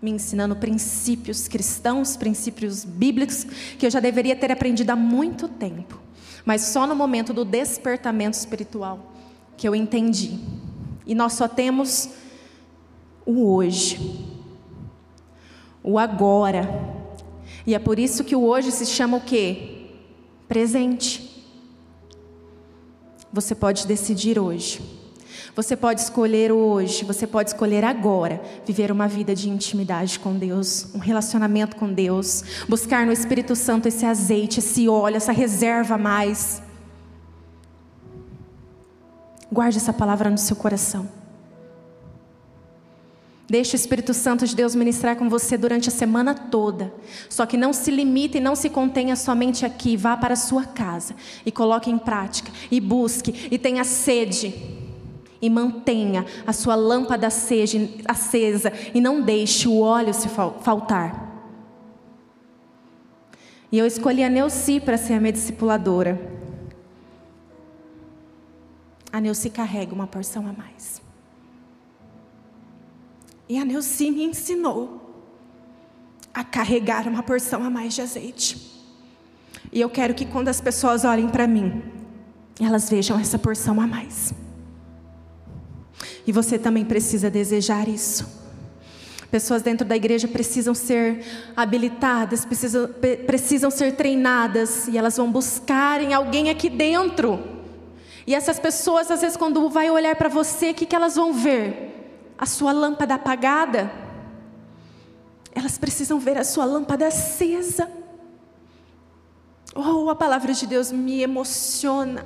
me 0.00 0.10
ensinando 0.10 0.56
princípios 0.56 1.46
cristãos, 1.46 2.16
princípios 2.16 2.84
bíblicos, 2.84 3.44
que 3.78 3.86
eu 3.86 3.90
já 3.90 4.00
deveria 4.00 4.34
ter 4.34 4.50
aprendido 4.50 4.90
há 4.90 4.96
muito 4.96 5.48
tempo, 5.48 6.00
mas 6.44 6.62
só 6.62 6.86
no 6.86 6.94
momento 6.94 7.32
do 7.32 7.44
despertamento 7.44 8.36
espiritual 8.36 9.12
que 9.56 9.68
eu 9.68 9.74
entendi. 9.74 10.38
E 11.06 11.14
nós 11.14 11.34
só 11.34 11.46
temos 11.46 12.10
o 13.26 13.54
hoje, 13.54 14.26
o 15.82 15.98
agora. 15.98 16.68
E 17.66 17.74
é 17.74 17.78
por 17.78 17.98
isso 17.98 18.24
que 18.24 18.36
o 18.36 18.44
hoje 18.44 18.70
se 18.70 18.86
chama 18.86 19.16
o 19.16 19.20
quê? 19.20 19.86
Presente. 20.48 21.23
Você 23.34 23.52
pode 23.52 23.84
decidir 23.88 24.38
hoje. 24.38 24.80
Você 25.56 25.76
pode 25.76 26.00
escolher 26.00 26.52
hoje, 26.52 27.04
você 27.04 27.26
pode 27.26 27.50
escolher 27.50 27.82
agora 27.84 28.40
viver 28.64 28.92
uma 28.92 29.08
vida 29.08 29.34
de 29.34 29.50
intimidade 29.50 30.20
com 30.20 30.38
Deus, 30.38 30.94
um 30.94 30.98
relacionamento 31.00 31.74
com 31.74 31.92
Deus, 31.92 32.44
buscar 32.68 33.04
no 33.04 33.10
Espírito 33.10 33.56
Santo 33.56 33.88
esse 33.88 34.06
azeite, 34.06 34.60
esse 34.60 34.88
óleo, 34.88 35.16
essa 35.16 35.32
reserva 35.32 35.96
a 35.96 35.98
mais. 35.98 36.62
Guarde 39.50 39.78
essa 39.78 39.92
palavra 39.92 40.30
no 40.30 40.38
seu 40.38 40.54
coração. 40.54 41.08
Deixe 43.48 43.74
o 43.74 43.76
Espírito 43.76 44.14
Santo 44.14 44.46
de 44.46 44.56
Deus 44.56 44.74
ministrar 44.74 45.16
com 45.16 45.28
você 45.28 45.58
durante 45.58 45.88
a 45.88 45.92
semana 45.92 46.34
toda. 46.34 46.92
Só 47.28 47.44
que 47.44 47.58
não 47.58 47.74
se 47.74 47.90
limite 47.90 48.38
e 48.38 48.40
não 48.40 48.56
se 48.56 48.70
contenha 48.70 49.14
somente 49.16 49.66
aqui. 49.66 49.96
Vá 49.96 50.16
para 50.16 50.32
a 50.32 50.36
sua 50.36 50.64
casa 50.64 51.14
e 51.44 51.52
coloque 51.52 51.90
em 51.90 51.98
prática. 51.98 52.50
E 52.70 52.80
busque 52.80 53.48
e 53.50 53.58
tenha 53.58 53.84
sede. 53.84 54.54
E 55.42 55.50
mantenha 55.50 56.24
a 56.46 56.54
sua 56.54 56.74
lâmpada 56.74 57.26
acesa 57.26 58.72
e 58.94 59.00
não 59.00 59.20
deixe 59.20 59.68
o 59.68 59.80
óleo 59.80 60.14
se 60.14 60.28
faltar. 60.28 61.22
E 63.70 63.76
eu 63.76 63.86
escolhi 63.86 64.24
a 64.24 64.30
Neuci 64.30 64.80
para 64.80 64.96
ser 64.96 65.14
a 65.14 65.20
minha 65.20 65.32
discipuladora. 65.32 66.18
A 69.12 69.20
Neuci 69.20 69.50
carrega 69.50 69.94
uma 69.94 70.06
porção 70.06 70.46
a 70.46 70.52
mais. 70.52 71.03
E 73.54 73.58
a 73.58 73.64
Neuci 73.64 74.10
me 74.10 74.24
ensinou 74.24 75.00
a 76.34 76.42
carregar 76.42 77.06
uma 77.06 77.22
porção 77.22 77.62
a 77.62 77.70
mais 77.70 77.94
de 77.94 78.02
azeite. 78.02 78.60
E 79.70 79.80
eu 79.80 79.88
quero 79.88 80.12
que 80.12 80.26
quando 80.26 80.48
as 80.48 80.60
pessoas 80.60 81.04
olhem 81.04 81.28
para 81.28 81.46
mim, 81.46 81.84
elas 82.60 82.90
vejam 82.90 83.16
essa 83.16 83.38
porção 83.38 83.80
a 83.80 83.86
mais. 83.86 84.34
E 86.26 86.32
você 86.32 86.58
também 86.58 86.84
precisa 86.84 87.30
desejar 87.30 87.88
isso. 87.88 88.26
Pessoas 89.30 89.62
dentro 89.62 89.86
da 89.86 89.94
igreja 89.94 90.26
precisam 90.26 90.74
ser 90.74 91.24
habilitadas, 91.56 92.44
precisam, 92.44 92.90
precisam 93.24 93.70
ser 93.70 93.94
treinadas, 93.94 94.88
e 94.88 94.98
elas 94.98 95.16
vão 95.16 95.30
buscar 95.30 96.02
em 96.02 96.12
alguém 96.12 96.50
aqui 96.50 96.68
dentro. 96.68 97.38
E 98.26 98.34
essas 98.34 98.58
pessoas, 98.58 99.12
às 99.12 99.20
vezes, 99.20 99.36
quando 99.36 99.70
vai 99.70 99.88
olhar 99.92 100.16
para 100.16 100.28
você, 100.28 100.72
o 100.72 100.74
que, 100.74 100.84
que 100.84 100.96
elas 100.96 101.14
vão 101.14 101.32
ver? 101.32 101.94
A 102.36 102.46
sua 102.46 102.72
lâmpada 102.72 103.14
apagada, 103.14 103.90
elas 105.54 105.78
precisam 105.78 106.18
ver 106.18 106.36
a 106.36 106.44
sua 106.44 106.64
lâmpada 106.64 107.06
acesa. 107.06 107.90
Oh, 109.74 110.08
a 110.10 110.14
palavra 110.14 110.52
de 110.52 110.66
Deus 110.66 110.90
me 110.90 111.22
emociona. 111.22 112.24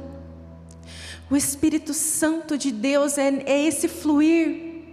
O 1.30 1.36
Espírito 1.36 1.92
Santo 1.92 2.56
de 2.56 2.72
Deus 2.72 3.18
é, 3.18 3.28
é 3.44 3.64
esse 3.66 3.86
fluir. 3.86 4.84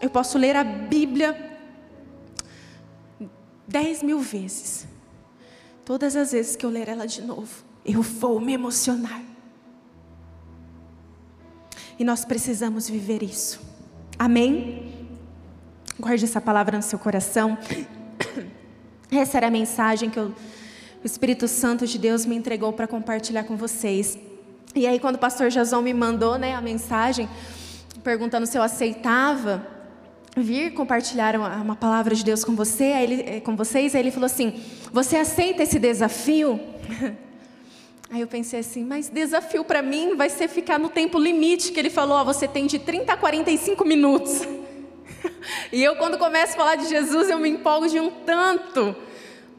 Eu 0.00 0.10
posso 0.10 0.36
ler 0.38 0.56
a 0.56 0.64
Bíblia 0.64 1.58
dez 3.66 4.02
mil 4.02 4.20
vezes. 4.20 4.86
Todas 5.84 6.16
as 6.16 6.32
vezes 6.32 6.56
que 6.56 6.66
eu 6.66 6.70
ler 6.70 6.88
ela 6.88 7.06
de 7.06 7.22
novo, 7.22 7.64
eu 7.84 8.02
vou 8.02 8.40
me 8.40 8.52
emocionar. 8.52 9.22
E 11.96 12.04
nós 12.04 12.24
precisamos 12.24 12.88
viver 12.88 13.22
isso. 13.22 13.60
Amém? 14.18 14.94
Guarde 16.00 16.24
essa 16.24 16.40
palavra 16.40 16.76
no 16.76 16.82
seu 16.82 16.98
coração. 16.98 17.58
Essa 19.10 19.36
era 19.36 19.48
a 19.48 19.50
mensagem 19.50 20.08
que 20.08 20.18
eu, 20.18 20.34
o 21.02 21.06
Espírito 21.06 21.46
Santo 21.46 21.86
de 21.86 21.98
Deus 21.98 22.24
me 22.24 22.34
entregou 22.34 22.72
para 22.72 22.86
compartilhar 22.86 23.44
com 23.44 23.56
vocês. 23.56 24.18
E 24.74 24.86
aí, 24.86 24.98
quando 24.98 25.16
o 25.16 25.18
pastor 25.18 25.48
Jason 25.50 25.80
me 25.82 25.92
mandou 25.92 26.38
né, 26.38 26.54
a 26.54 26.60
mensagem, 26.60 27.28
perguntando 28.02 28.46
se 28.46 28.56
eu 28.56 28.62
aceitava 28.62 29.66
vir 30.36 30.72
compartilhar 30.74 31.36
uma, 31.36 31.56
uma 31.56 31.76
palavra 31.76 32.14
de 32.14 32.24
Deus 32.24 32.44
com, 32.44 32.54
você, 32.54 32.84
ele, 32.84 33.22
eh, 33.22 33.40
com 33.40 33.54
vocês, 33.54 33.94
aí 33.94 34.02
ele 34.02 34.10
falou 34.10 34.26
assim: 34.26 34.62
Você 34.92 35.16
aceita 35.16 35.62
esse 35.62 35.78
desafio? 35.78 36.60
Aí 38.08 38.20
eu 38.20 38.26
pensei 38.26 38.60
assim, 38.60 38.84
mas 38.84 39.08
desafio 39.08 39.64
para 39.64 39.82
mim 39.82 40.14
vai 40.14 40.30
ser 40.30 40.48
ficar 40.48 40.78
no 40.78 40.88
tempo 40.88 41.18
limite 41.18 41.72
que 41.72 41.80
ele 41.80 41.90
falou, 41.90 42.18
ó, 42.18 42.24
você 42.24 42.46
tem 42.46 42.66
de 42.66 42.78
30 42.78 43.12
a 43.12 43.16
45 43.16 43.84
minutos. 43.84 44.42
e 45.72 45.82
eu 45.82 45.96
quando 45.96 46.16
começo 46.16 46.52
a 46.52 46.56
falar 46.56 46.76
de 46.76 46.88
Jesus, 46.88 47.28
eu 47.28 47.38
me 47.38 47.48
empolgo 47.48 47.88
de 47.88 47.98
um 47.98 48.10
tanto, 48.24 48.94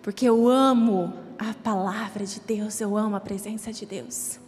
porque 0.01 0.25
eu 0.25 0.47
amo 0.47 1.13
a 1.37 1.53
palavra 1.53 2.25
de 2.25 2.39
Deus, 2.39 2.79
eu 2.79 2.95
amo 2.95 3.15
a 3.17 3.19
presença 3.19 3.71
de 3.73 3.85
Deus. 3.85 4.39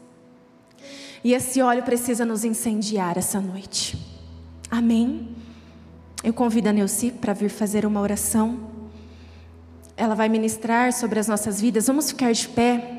E 1.23 1.33
esse 1.33 1.61
óleo 1.61 1.83
precisa 1.83 2.25
nos 2.25 2.45
incendiar 2.45 3.17
essa 3.17 3.41
noite. 3.41 3.97
Amém? 4.71 5.35
Eu 6.23 6.33
convido 6.33 6.69
a 6.69 6.73
Neuci 6.73 7.11
para 7.11 7.33
vir 7.33 7.49
fazer 7.49 7.85
uma 7.85 7.99
oração. 7.99 8.59
Ela 9.97 10.15
vai 10.15 10.29
ministrar 10.29 10.93
sobre 10.93 11.19
as 11.19 11.27
nossas 11.27 11.59
vidas. 11.59 11.87
Vamos 11.87 12.09
ficar 12.09 12.31
de 12.31 12.47
pé. 12.47 12.98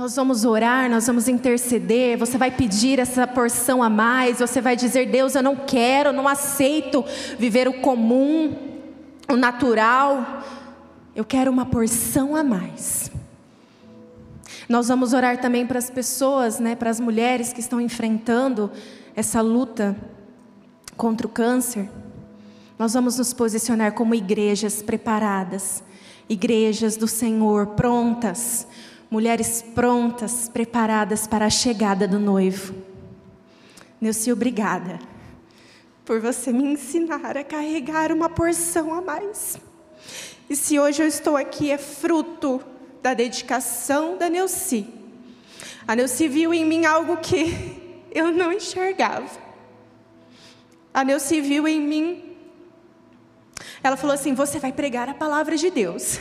Nós 0.00 0.16
vamos 0.16 0.46
orar, 0.46 0.88
nós 0.88 1.06
vamos 1.06 1.28
interceder. 1.28 2.16
Você 2.16 2.38
vai 2.38 2.50
pedir 2.50 2.98
essa 2.98 3.26
porção 3.26 3.82
a 3.82 3.90
mais. 3.90 4.38
Você 4.38 4.58
vai 4.58 4.74
dizer: 4.74 5.10
Deus, 5.10 5.34
eu 5.34 5.42
não 5.42 5.54
quero, 5.54 6.10
não 6.10 6.26
aceito 6.26 7.04
viver 7.38 7.68
o 7.68 7.82
comum, 7.82 8.56
o 9.30 9.36
natural. 9.36 10.42
Eu 11.14 11.22
quero 11.22 11.50
uma 11.50 11.66
porção 11.66 12.34
a 12.34 12.42
mais. 12.42 13.12
Nós 14.66 14.88
vamos 14.88 15.12
orar 15.12 15.38
também 15.38 15.66
para 15.66 15.78
as 15.78 15.90
pessoas, 15.90 16.58
né, 16.58 16.74
para 16.74 16.88
as 16.88 16.98
mulheres 16.98 17.52
que 17.52 17.60
estão 17.60 17.78
enfrentando 17.78 18.70
essa 19.14 19.42
luta 19.42 19.94
contra 20.96 21.26
o 21.26 21.30
câncer. 21.30 21.90
Nós 22.78 22.94
vamos 22.94 23.18
nos 23.18 23.34
posicionar 23.34 23.92
como 23.92 24.14
igrejas 24.14 24.80
preparadas, 24.80 25.84
igrejas 26.26 26.96
do 26.96 27.06
Senhor 27.06 27.66
prontas 27.76 28.66
mulheres 29.10 29.62
prontas, 29.74 30.48
preparadas 30.48 31.26
para 31.26 31.46
a 31.46 31.50
chegada 31.50 32.06
do 32.06 32.18
noivo. 32.18 32.74
Neuci, 34.00 34.32
obrigada 34.32 34.98
por 36.04 36.20
você 36.20 36.52
me 36.52 36.64
ensinar 36.64 37.36
a 37.36 37.44
carregar 37.44 38.10
uma 38.10 38.28
porção 38.28 38.92
a 38.94 39.00
mais. 39.00 39.58
E 40.48 40.56
se 40.56 40.78
hoje 40.78 41.02
eu 41.02 41.06
estou 41.06 41.36
aqui 41.36 41.70
é 41.70 41.78
fruto 41.78 42.60
da 43.02 43.14
dedicação 43.14 44.16
da 44.16 44.28
Neuci. 44.28 44.86
A 45.86 45.94
Neuci 45.94 46.26
viu 46.26 46.52
em 46.52 46.64
mim 46.64 46.84
algo 46.84 47.16
que 47.18 48.02
eu 48.12 48.32
não 48.32 48.52
enxergava. 48.52 49.30
A 50.92 51.04
Neuci 51.04 51.40
viu 51.40 51.68
em 51.68 51.80
mim. 51.80 52.36
Ela 53.82 53.96
falou 53.96 54.14
assim: 54.14 54.34
Você 54.34 54.58
vai 54.58 54.72
pregar 54.72 55.08
a 55.08 55.14
palavra 55.14 55.56
de 55.56 55.70
Deus. 55.70 56.18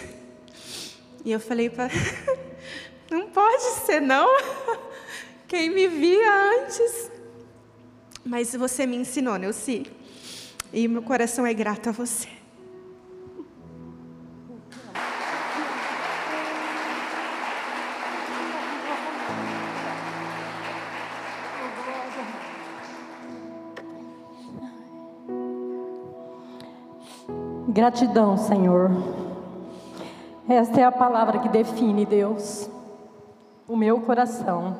E 1.26 1.32
eu 1.32 1.40
falei 1.40 1.70
para 1.70 1.90
Não 3.10 3.28
pode 3.30 3.64
ser, 3.86 4.00
não. 4.00 4.28
Quem 5.48 5.70
me 5.70 5.88
via 5.88 6.62
antes. 6.62 7.12
Mas 8.24 8.54
você 8.54 8.86
me 8.86 8.98
ensinou, 8.98 9.34
né? 9.34 9.40
Neuci. 9.40 9.88
E 10.72 10.88
meu 10.88 11.02
coração 11.02 11.46
é 11.46 11.54
grato 11.54 11.90
a 11.90 11.92
você. 11.92 12.28
Gratidão, 27.68 28.38
Senhor. 28.38 28.92
Esta 30.48 30.82
é 30.82 30.84
a 30.84 30.92
palavra 30.92 31.40
que 31.40 31.50
define 31.50 32.06
Deus 32.06 32.69
o 33.70 33.78
meu 33.78 34.02
coração 34.02 34.76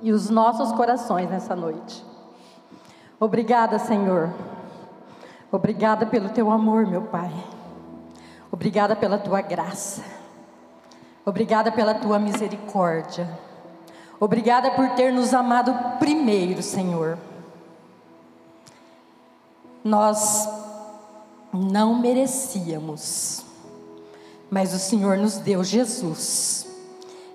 e 0.00 0.12
os 0.12 0.30
nossos 0.30 0.70
corações 0.72 1.28
nessa 1.28 1.56
noite. 1.56 2.04
Obrigada, 3.18 3.80
Senhor. 3.80 4.32
Obrigada 5.50 6.06
pelo 6.06 6.28
teu 6.28 6.50
amor, 6.50 6.86
meu 6.86 7.02
Pai. 7.02 7.32
Obrigada 8.52 8.94
pela 8.94 9.18
tua 9.18 9.40
graça. 9.40 10.04
Obrigada 11.24 11.72
pela 11.72 11.94
tua 11.94 12.20
misericórdia. 12.20 13.28
Obrigada 14.20 14.70
por 14.70 14.90
ter 14.90 15.12
nos 15.12 15.34
amado 15.34 15.98
primeiro, 15.98 16.62
Senhor. 16.62 17.18
Nós 19.82 20.48
não 21.52 21.98
merecíamos, 21.98 23.44
mas 24.48 24.72
o 24.72 24.78
Senhor 24.78 25.16
nos 25.16 25.38
deu 25.38 25.64
Jesus, 25.64 26.65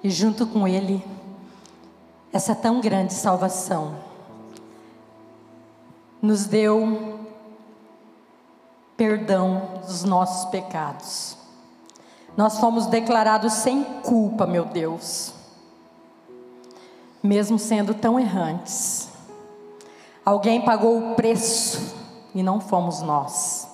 e 0.04 0.10
junto 0.10 0.48
com 0.48 0.68
Ele, 0.68 1.04
essa 2.34 2.56
tão 2.56 2.82
grande 2.82 3.14
salvação. 3.14 3.96
Nos 6.22 6.46
deu 6.46 7.20
perdão 8.96 9.82
dos 9.86 10.04
nossos 10.04 10.50
pecados. 10.52 11.36
Nós 12.38 12.60
fomos 12.60 12.86
declarados 12.86 13.54
sem 13.54 13.84
culpa, 13.84 14.46
meu 14.46 14.66
Deus, 14.66 15.34
mesmo 17.22 17.60
sendo 17.60 17.94
tão 17.94 18.20
errantes. 18.20 19.10
Alguém 20.24 20.62
pagou 20.62 20.98
o 20.98 21.16
preço 21.16 21.96
e 22.34 22.44
não 22.44 22.62
fomos 22.62 23.02
nós. 23.02 23.68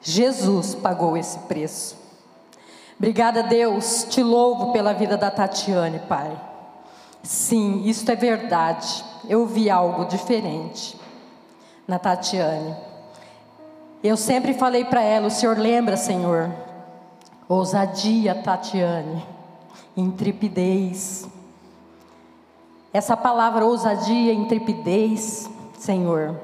Jesus 0.00 0.74
pagou 0.74 1.16
esse 1.16 1.38
preço. 1.40 2.01
Obrigada, 3.02 3.42
Deus, 3.42 4.06
te 4.08 4.22
louvo 4.22 4.70
pela 4.70 4.92
vida 4.92 5.16
da 5.16 5.28
Tatiane, 5.28 5.98
Pai. 6.08 6.40
Sim, 7.20 7.82
isso 7.84 8.08
é 8.08 8.14
verdade. 8.14 9.04
Eu 9.28 9.44
vi 9.44 9.68
algo 9.68 10.04
diferente 10.04 10.96
na 11.84 11.98
Tatiane. 11.98 12.76
Eu 14.04 14.16
sempre 14.16 14.54
falei 14.54 14.84
para 14.84 15.02
ela: 15.02 15.26
o 15.26 15.30
Senhor 15.32 15.58
lembra, 15.58 15.96
Senhor, 15.96 16.48
ousadia, 17.48 18.36
Tatiane, 18.36 19.26
intrepidez. 19.96 21.26
Essa 22.92 23.16
palavra 23.16 23.64
ousadia, 23.64 24.32
intrepidez, 24.32 25.50
Senhor, 25.76 26.40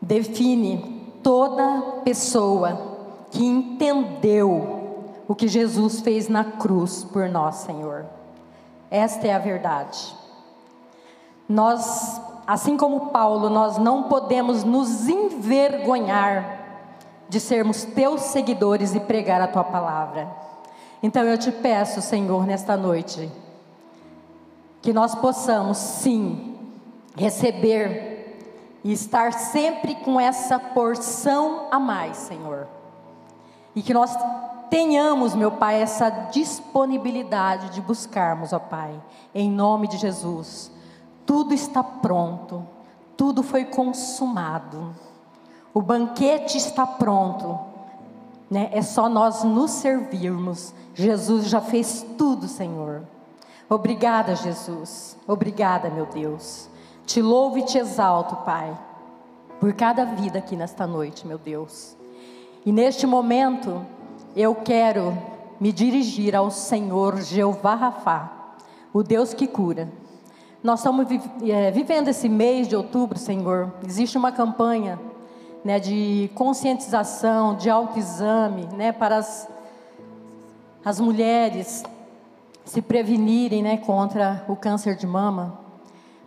define 0.00 1.18
toda 1.22 2.00
pessoa 2.02 2.96
que 3.30 3.44
entendeu 3.44 4.75
o 5.28 5.34
que 5.34 5.48
Jesus 5.48 6.00
fez 6.00 6.28
na 6.28 6.44
cruz 6.44 7.04
por 7.04 7.28
nós, 7.28 7.56
Senhor. 7.56 8.06
Esta 8.90 9.26
é 9.26 9.34
a 9.34 9.38
verdade. 9.38 10.14
Nós, 11.48 12.20
assim 12.46 12.76
como 12.76 13.06
Paulo, 13.06 13.50
nós 13.50 13.78
não 13.78 14.04
podemos 14.04 14.64
nos 14.64 15.08
envergonhar 15.08 16.56
de 17.28 17.40
sermos 17.40 17.84
teus 17.84 18.20
seguidores 18.22 18.94
e 18.94 19.00
pregar 19.00 19.40
a 19.40 19.48
tua 19.48 19.64
palavra. 19.64 20.28
Então 21.02 21.22
eu 21.24 21.36
te 21.36 21.50
peço, 21.50 22.00
Senhor, 22.00 22.46
nesta 22.46 22.76
noite, 22.76 23.30
que 24.80 24.92
nós 24.92 25.14
possamos 25.14 25.76
sim 25.78 26.56
receber 27.16 28.16
e 28.84 28.92
estar 28.92 29.32
sempre 29.32 29.96
com 29.96 30.20
essa 30.20 30.58
porção 30.58 31.66
a 31.70 31.78
mais, 31.78 32.16
Senhor. 32.18 32.68
E 33.74 33.82
que 33.82 33.92
nós 33.92 34.16
tenhamos, 34.70 35.34
meu 35.34 35.52
Pai, 35.52 35.80
essa 35.80 36.08
disponibilidade 36.08 37.70
de 37.70 37.80
buscarmos, 37.80 38.52
ó 38.52 38.58
Pai, 38.58 39.00
em 39.34 39.50
nome 39.50 39.88
de 39.88 39.96
Jesus. 39.96 40.70
Tudo 41.24 41.52
está 41.52 41.82
pronto, 41.82 42.66
tudo 43.16 43.42
foi 43.42 43.64
consumado, 43.64 44.94
o 45.74 45.82
banquete 45.82 46.56
está 46.56 46.86
pronto, 46.86 47.58
né? 48.50 48.70
é 48.72 48.80
só 48.80 49.08
nós 49.08 49.44
nos 49.44 49.72
servirmos. 49.72 50.72
Jesus 50.94 51.48
já 51.48 51.60
fez 51.60 52.06
tudo, 52.16 52.48
Senhor. 52.48 53.02
Obrigada, 53.68 54.34
Jesus. 54.36 55.18
Obrigada, 55.26 55.90
meu 55.90 56.06
Deus. 56.06 56.70
Te 57.04 57.20
louvo 57.20 57.58
e 57.58 57.62
te 57.62 57.78
exalto, 57.78 58.36
Pai, 58.36 58.76
por 59.60 59.72
cada 59.74 60.04
vida 60.04 60.38
aqui 60.38 60.56
nesta 60.56 60.86
noite, 60.86 61.26
meu 61.26 61.36
Deus. 61.36 61.96
E 62.64 62.72
neste 62.72 63.06
momento, 63.06 63.84
eu 64.36 64.54
quero 64.54 65.16
me 65.58 65.72
dirigir 65.72 66.36
ao 66.36 66.50
Senhor 66.50 67.22
Jeová 67.22 67.74
Rafá, 67.74 68.30
o 68.92 69.02
Deus 69.02 69.32
que 69.32 69.46
cura. 69.46 69.88
Nós 70.62 70.80
estamos 70.80 71.06
é, 71.42 71.70
vivendo 71.70 72.08
esse 72.08 72.28
mês 72.28 72.68
de 72.68 72.76
outubro, 72.76 73.18
Senhor. 73.18 73.72
Existe 73.82 74.18
uma 74.18 74.30
campanha 74.30 75.00
né, 75.64 75.80
de 75.80 76.30
conscientização, 76.34 77.56
de 77.56 77.70
autoexame, 77.70 78.68
né, 78.76 78.92
para 78.92 79.16
as, 79.16 79.48
as 80.84 81.00
mulheres 81.00 81.82
se 82.62 82.82
prevenirem 82.82 83.62
né, 83.62 83.78
contra 83.78 84.44
o 84.46 84.54
câncer 84.54 84.96
de 84.96 85.06
mama. 85.06 85.58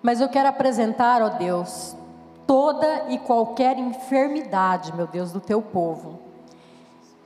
Mas 0.02 0.20
eu 0.20 0.30
quero 0.30 0.50
apresentar, 0.50 1.22
ó 1.22 1.30
Deus, 1.30 1.96
toda 2.48 3.06
e 3.10 3.20
qualquer 3.20 3.78
enfermidade, 3.78 4.96
meu 4.96 5.06
Deus, 5.06 5.32
do 5.32 5.40
teu 5.40 5.62
povo. 5.62 6.29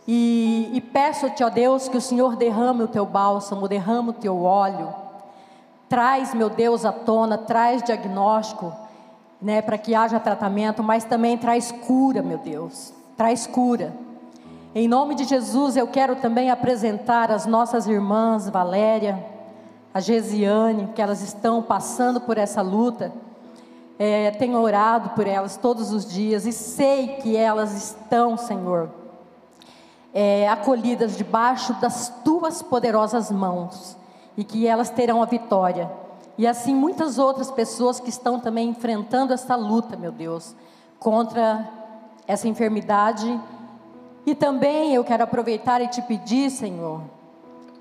E, 0.07 0.69
e 0.73 0.81
peço-te, 0.81 1.43
ó 1.43 1.49
Deus, 1.49 1.87
que 1.87 1.97
o 1.97 2.01
Senhor 2.01 2.35
derrame 2.35 2.83
o 2.83 2.87
teu 2.87 3.05
bálsamo, 3.05 3.67
derrame 3.67 4.09
o 4.09 4.13
teu 4.13 4.43
óleo. 4.43 4.93
Traz, 5.87 6.33
meu 6.33 6.49
Deus, 6.49 6.85
à 6.85 6.91
tona, 6.91 7.37
traz 7.37 7.81
diagnóstico, 7.83 8.73
né, 9.41 9.61
para 9.61 9.77
que 9.77 9.95
haja 9.95 10.19
tratamento, 10.19 10.83
mas 10.83 11.03
também 11.03 11.37
traz 11.37 11.71
cura, 11.71 12.21
meu 12.21 12.37
Deus. 12.37 12.93
Traz 13.15 13.47
cura. 13.47 13.93
Em 14.75 14.87
nome 14.87 15.15
de 15.15 15.23
Jesus, 15.23 15.77
eu 15.77 15.87
quero 15.87 16.15
também 16.15 16.49
apresentar 16.49 17.31
as 17.31 17.45
nossas 17.45 17.87
irmãs 17.87 18.49
Valéria, 18.49 19.23
a 19.93 19.99
Gesiane, 19.99 20.89
que 20.95 21.01
elas 21.01 21.21
estão 21.21 21.61
passando 21.61 22.19
por 22.19 22.37
essa 22.37 22.61
luta. 22.61 23.13
É, 23.99 24.31
tenho 24.31 24.59
orado 24.59 25.11
por 25.11 25.27
elas 25.27 25.55
todos 25.55 25.91
os 25.93 26.11
dias 26.11 26.47
e 26.47 26.51
sei 26.51 27.09
que 27.21 27.37
elas 27.37 27.71
estão, 27.75 28.35
Senhor, 28.35 28.89
é, 30.13 30.47
acolhidas 30.47 31.17
debaixo 31.17 31.73
das 31.81 32.09
tuas 32.23 32.61
poderosas 32.61 33.31
mãos 33.31 33.97
e 34.37 34.43
que 34.43 34.67
elas 34.67 34.89
terão 34.89 35.21
a 35.21 35.25
vitória. 35.25 35.89
E 36.37 36.47
assim 36.47 36.73
muitas 36.75 37.17
outras 37.17 37.51
pessoas 37.51 37.99
que 37.99 38.09
estão 38.09 38.39
também 38.39 38.69
enfrentando 38.69 39.33
essa 39.33 39.55
luta, 39.55 39.95
meu 39.95 40.11
Deus, 40.11 40.55
contra 40.99 41.67
essa 42.27 42.47
enfermidade. 42.47 43.39
E 44.25 44.33
também 44.33 44.93
eu 44.93 45.03
quero 45.03 45.23
aproveitar 45.23 45.81
e 45.81 45.87
te 45.87 46.01
pedir, 46.01 46.49
Senhor, 46.49 47.01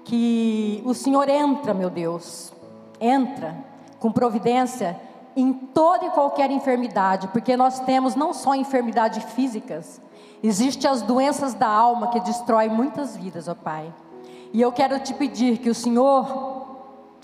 que 0.04 0.82
o 0.84 0.94
Senhor 0.94 1.28
entra, 1.28 1.72
meu 1.72 1.88
Deus, 1.88 2.52
entra 3.00 3.56
com 3.98 4.10
providência 4.10 4.98
em 5.34 5.52
toda 5.52 6.06
e 6.06 6.10
qualquer 6.10 6.50
enfermidade, 6.50 7.28
porque 7.28 7.56
nós 7.56 7.80
temos 7.80 8.14
não 8.14 8.34
só 8.34 8.54
enfermidades 8.54 9.22
físicas, 9.32 10.00
existem 10.42 10.90
as 10.90 11.02
doenças 11.02 11.54
da 11.54 11.68
alma 11.68 12.08
que 12.08 12.20
destroem 12.20 12.68
muitas 12.68 13.16
vidas, 13.16 13.48
ó 13.48 13.54
Pai. 13.54 13.92
E 14.52 14.60
eu 14.60 14.72
quero 14.72 14.98
te 15.00 15.14
pedir 15.14 15.58
que 15.58 15.70
o 15.70 15.74
Senhor 15.74 16.66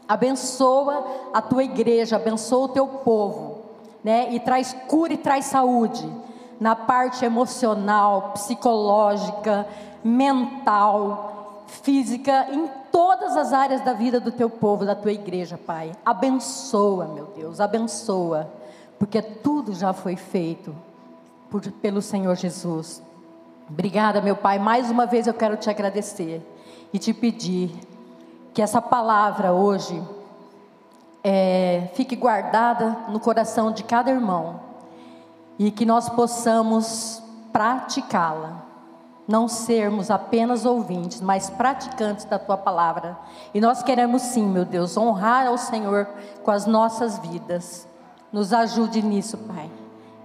abençoa 0.09 1.05
a 1.35 1.43
tua 1.43 1.63
igreja, 1.63 2.17
abençoa 2.17 2.65
o 2.65 2.69
teu 2.69 2.87
povo, 2.87 3.59
né? 4.03 4.33
E 4.33 4.41
traz 4.41 4.75
cura 4.89 5.13
e 5.13 5.19
traz 5.19 5.45
saúde 5.45 6.11
na 6.59 6.75
parte 6.75 7.25
emocional, 7.25 8.33
psicológica, 8.33 9.67
mental, 10.03 11.65
física, 11.67 12.49
em 12.51 12.69
todas 12.91 13.37
as 13.37 13.53
áreas 13.53 13.83
da 13.83 13.93
vida 13.93 14.19
do 14.19 14.33
teu 14.33 14.49
povo, 14.49 14.87
da 14.87 14.95
tua 14.95 15.13
igreja, 15.13 15.59
Pai. 15.59 15.93
Abençoa, 16.05 17.07
meu 17.07 17.27
Deus, 17.37 17.61
abençoa, 17.61 18.49
porque 18.99 19.21
tudo 19.21 19.75
já 19.75 19.93
foi 19.93 20.17
feito 20.17 20.75
por, 21.51 21.61
pelo 21.73 22.01
Senhor 22.01 22.35
Jesus. 22.35 23.03
Obrigada, 23.69 24.21
meu 24.21 24.37
Pai. 24.37 24.59
Mais 24.59 24.91
uma 24.91 25.07
vez 25.07 25.27
eu 25.27 25.35
quero 25.35 25.57
te 25.57 25.69
agradecer 25.69 26.43
e 26.93 26.99
te 26.99 27.13
pedir 27.13 27.71
que 28.55 28.63
essa 28.63 28.81
palavra 28.81 29.53
hoje 29.53 30.03
é, 31.23 31.91
fique 31.95 32.17
guardada 32.17 32.97
no 33.09 33.21
coração 33.21 33.71
de 33.71 33.85
cada 33.85 34.11
irmão 34.11 34.61
e 35.59 35.71
que 35.71 35.85
nós 35.85 36.09
possamos 36.09 37.23
praticá-la 37.53 38.69
não 39.29 39.47
sermos 39.47 40.11
apenas 40.11 40.65
ouvintes, 40.65 41.21
mas 41.21 41.51
praticantes 41.51 42.25
da 42.25 42.39
tua 42.39 42.57
palavra. 42.57 43.19
E 43.53 43.61
nós 43.61 43.83
queremos 43.83 44.23
sim, 44.23 44.47
meu 44.47 44.65
Deus, 44.65 44.97
honrar 44.97 45.47
ao 45.47 45.59
Senhor 45.59 46.09
com 46.43 46.51
as 46.51 46.65
nossas 46.65 47.19
vidas. 47.19 47.87
Nos 48.33 48.55
ajude 48.55 49.03
nisso, 49.03 49.37
Pai. 49.37 49.71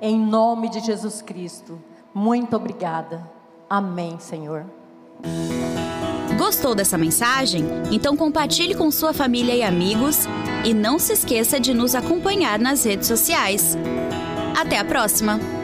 Em 0.01 0.17
nome 0.17 0.69
de 0.69 0.79
Jesus 0.79 1.21
Cristo. 1.21 1.77
Muito 2.13 2.55
obrigada. 2.55 3.32
Amém, 3.73 4.19
Senhor. 4.19 4.67
Gostou 6.37 6.75
dessa 6.75 6.95
mensagem? 6.95 7.65
Então 7.91 8.15
compartilhe 8.15 8.75
com 8.75 8.91
sua 8.91 9.13
família 9.13 9.55
e 9.55 9.63
amigos 9.63 10.27
e 10.63 10.75
não 10.75 10.99
se 10.99 11.13
esqueça 11.13 11.59
de 11.59 11.73
nos 11.73 11.95
acompanhar 11.95 12.59
nas 12.59 12.85
redes 12.85 13.07
sociais. 13.07 13.75
Até 14.55 14.77
a 14.77 14.85
próxima! 14.85 15.62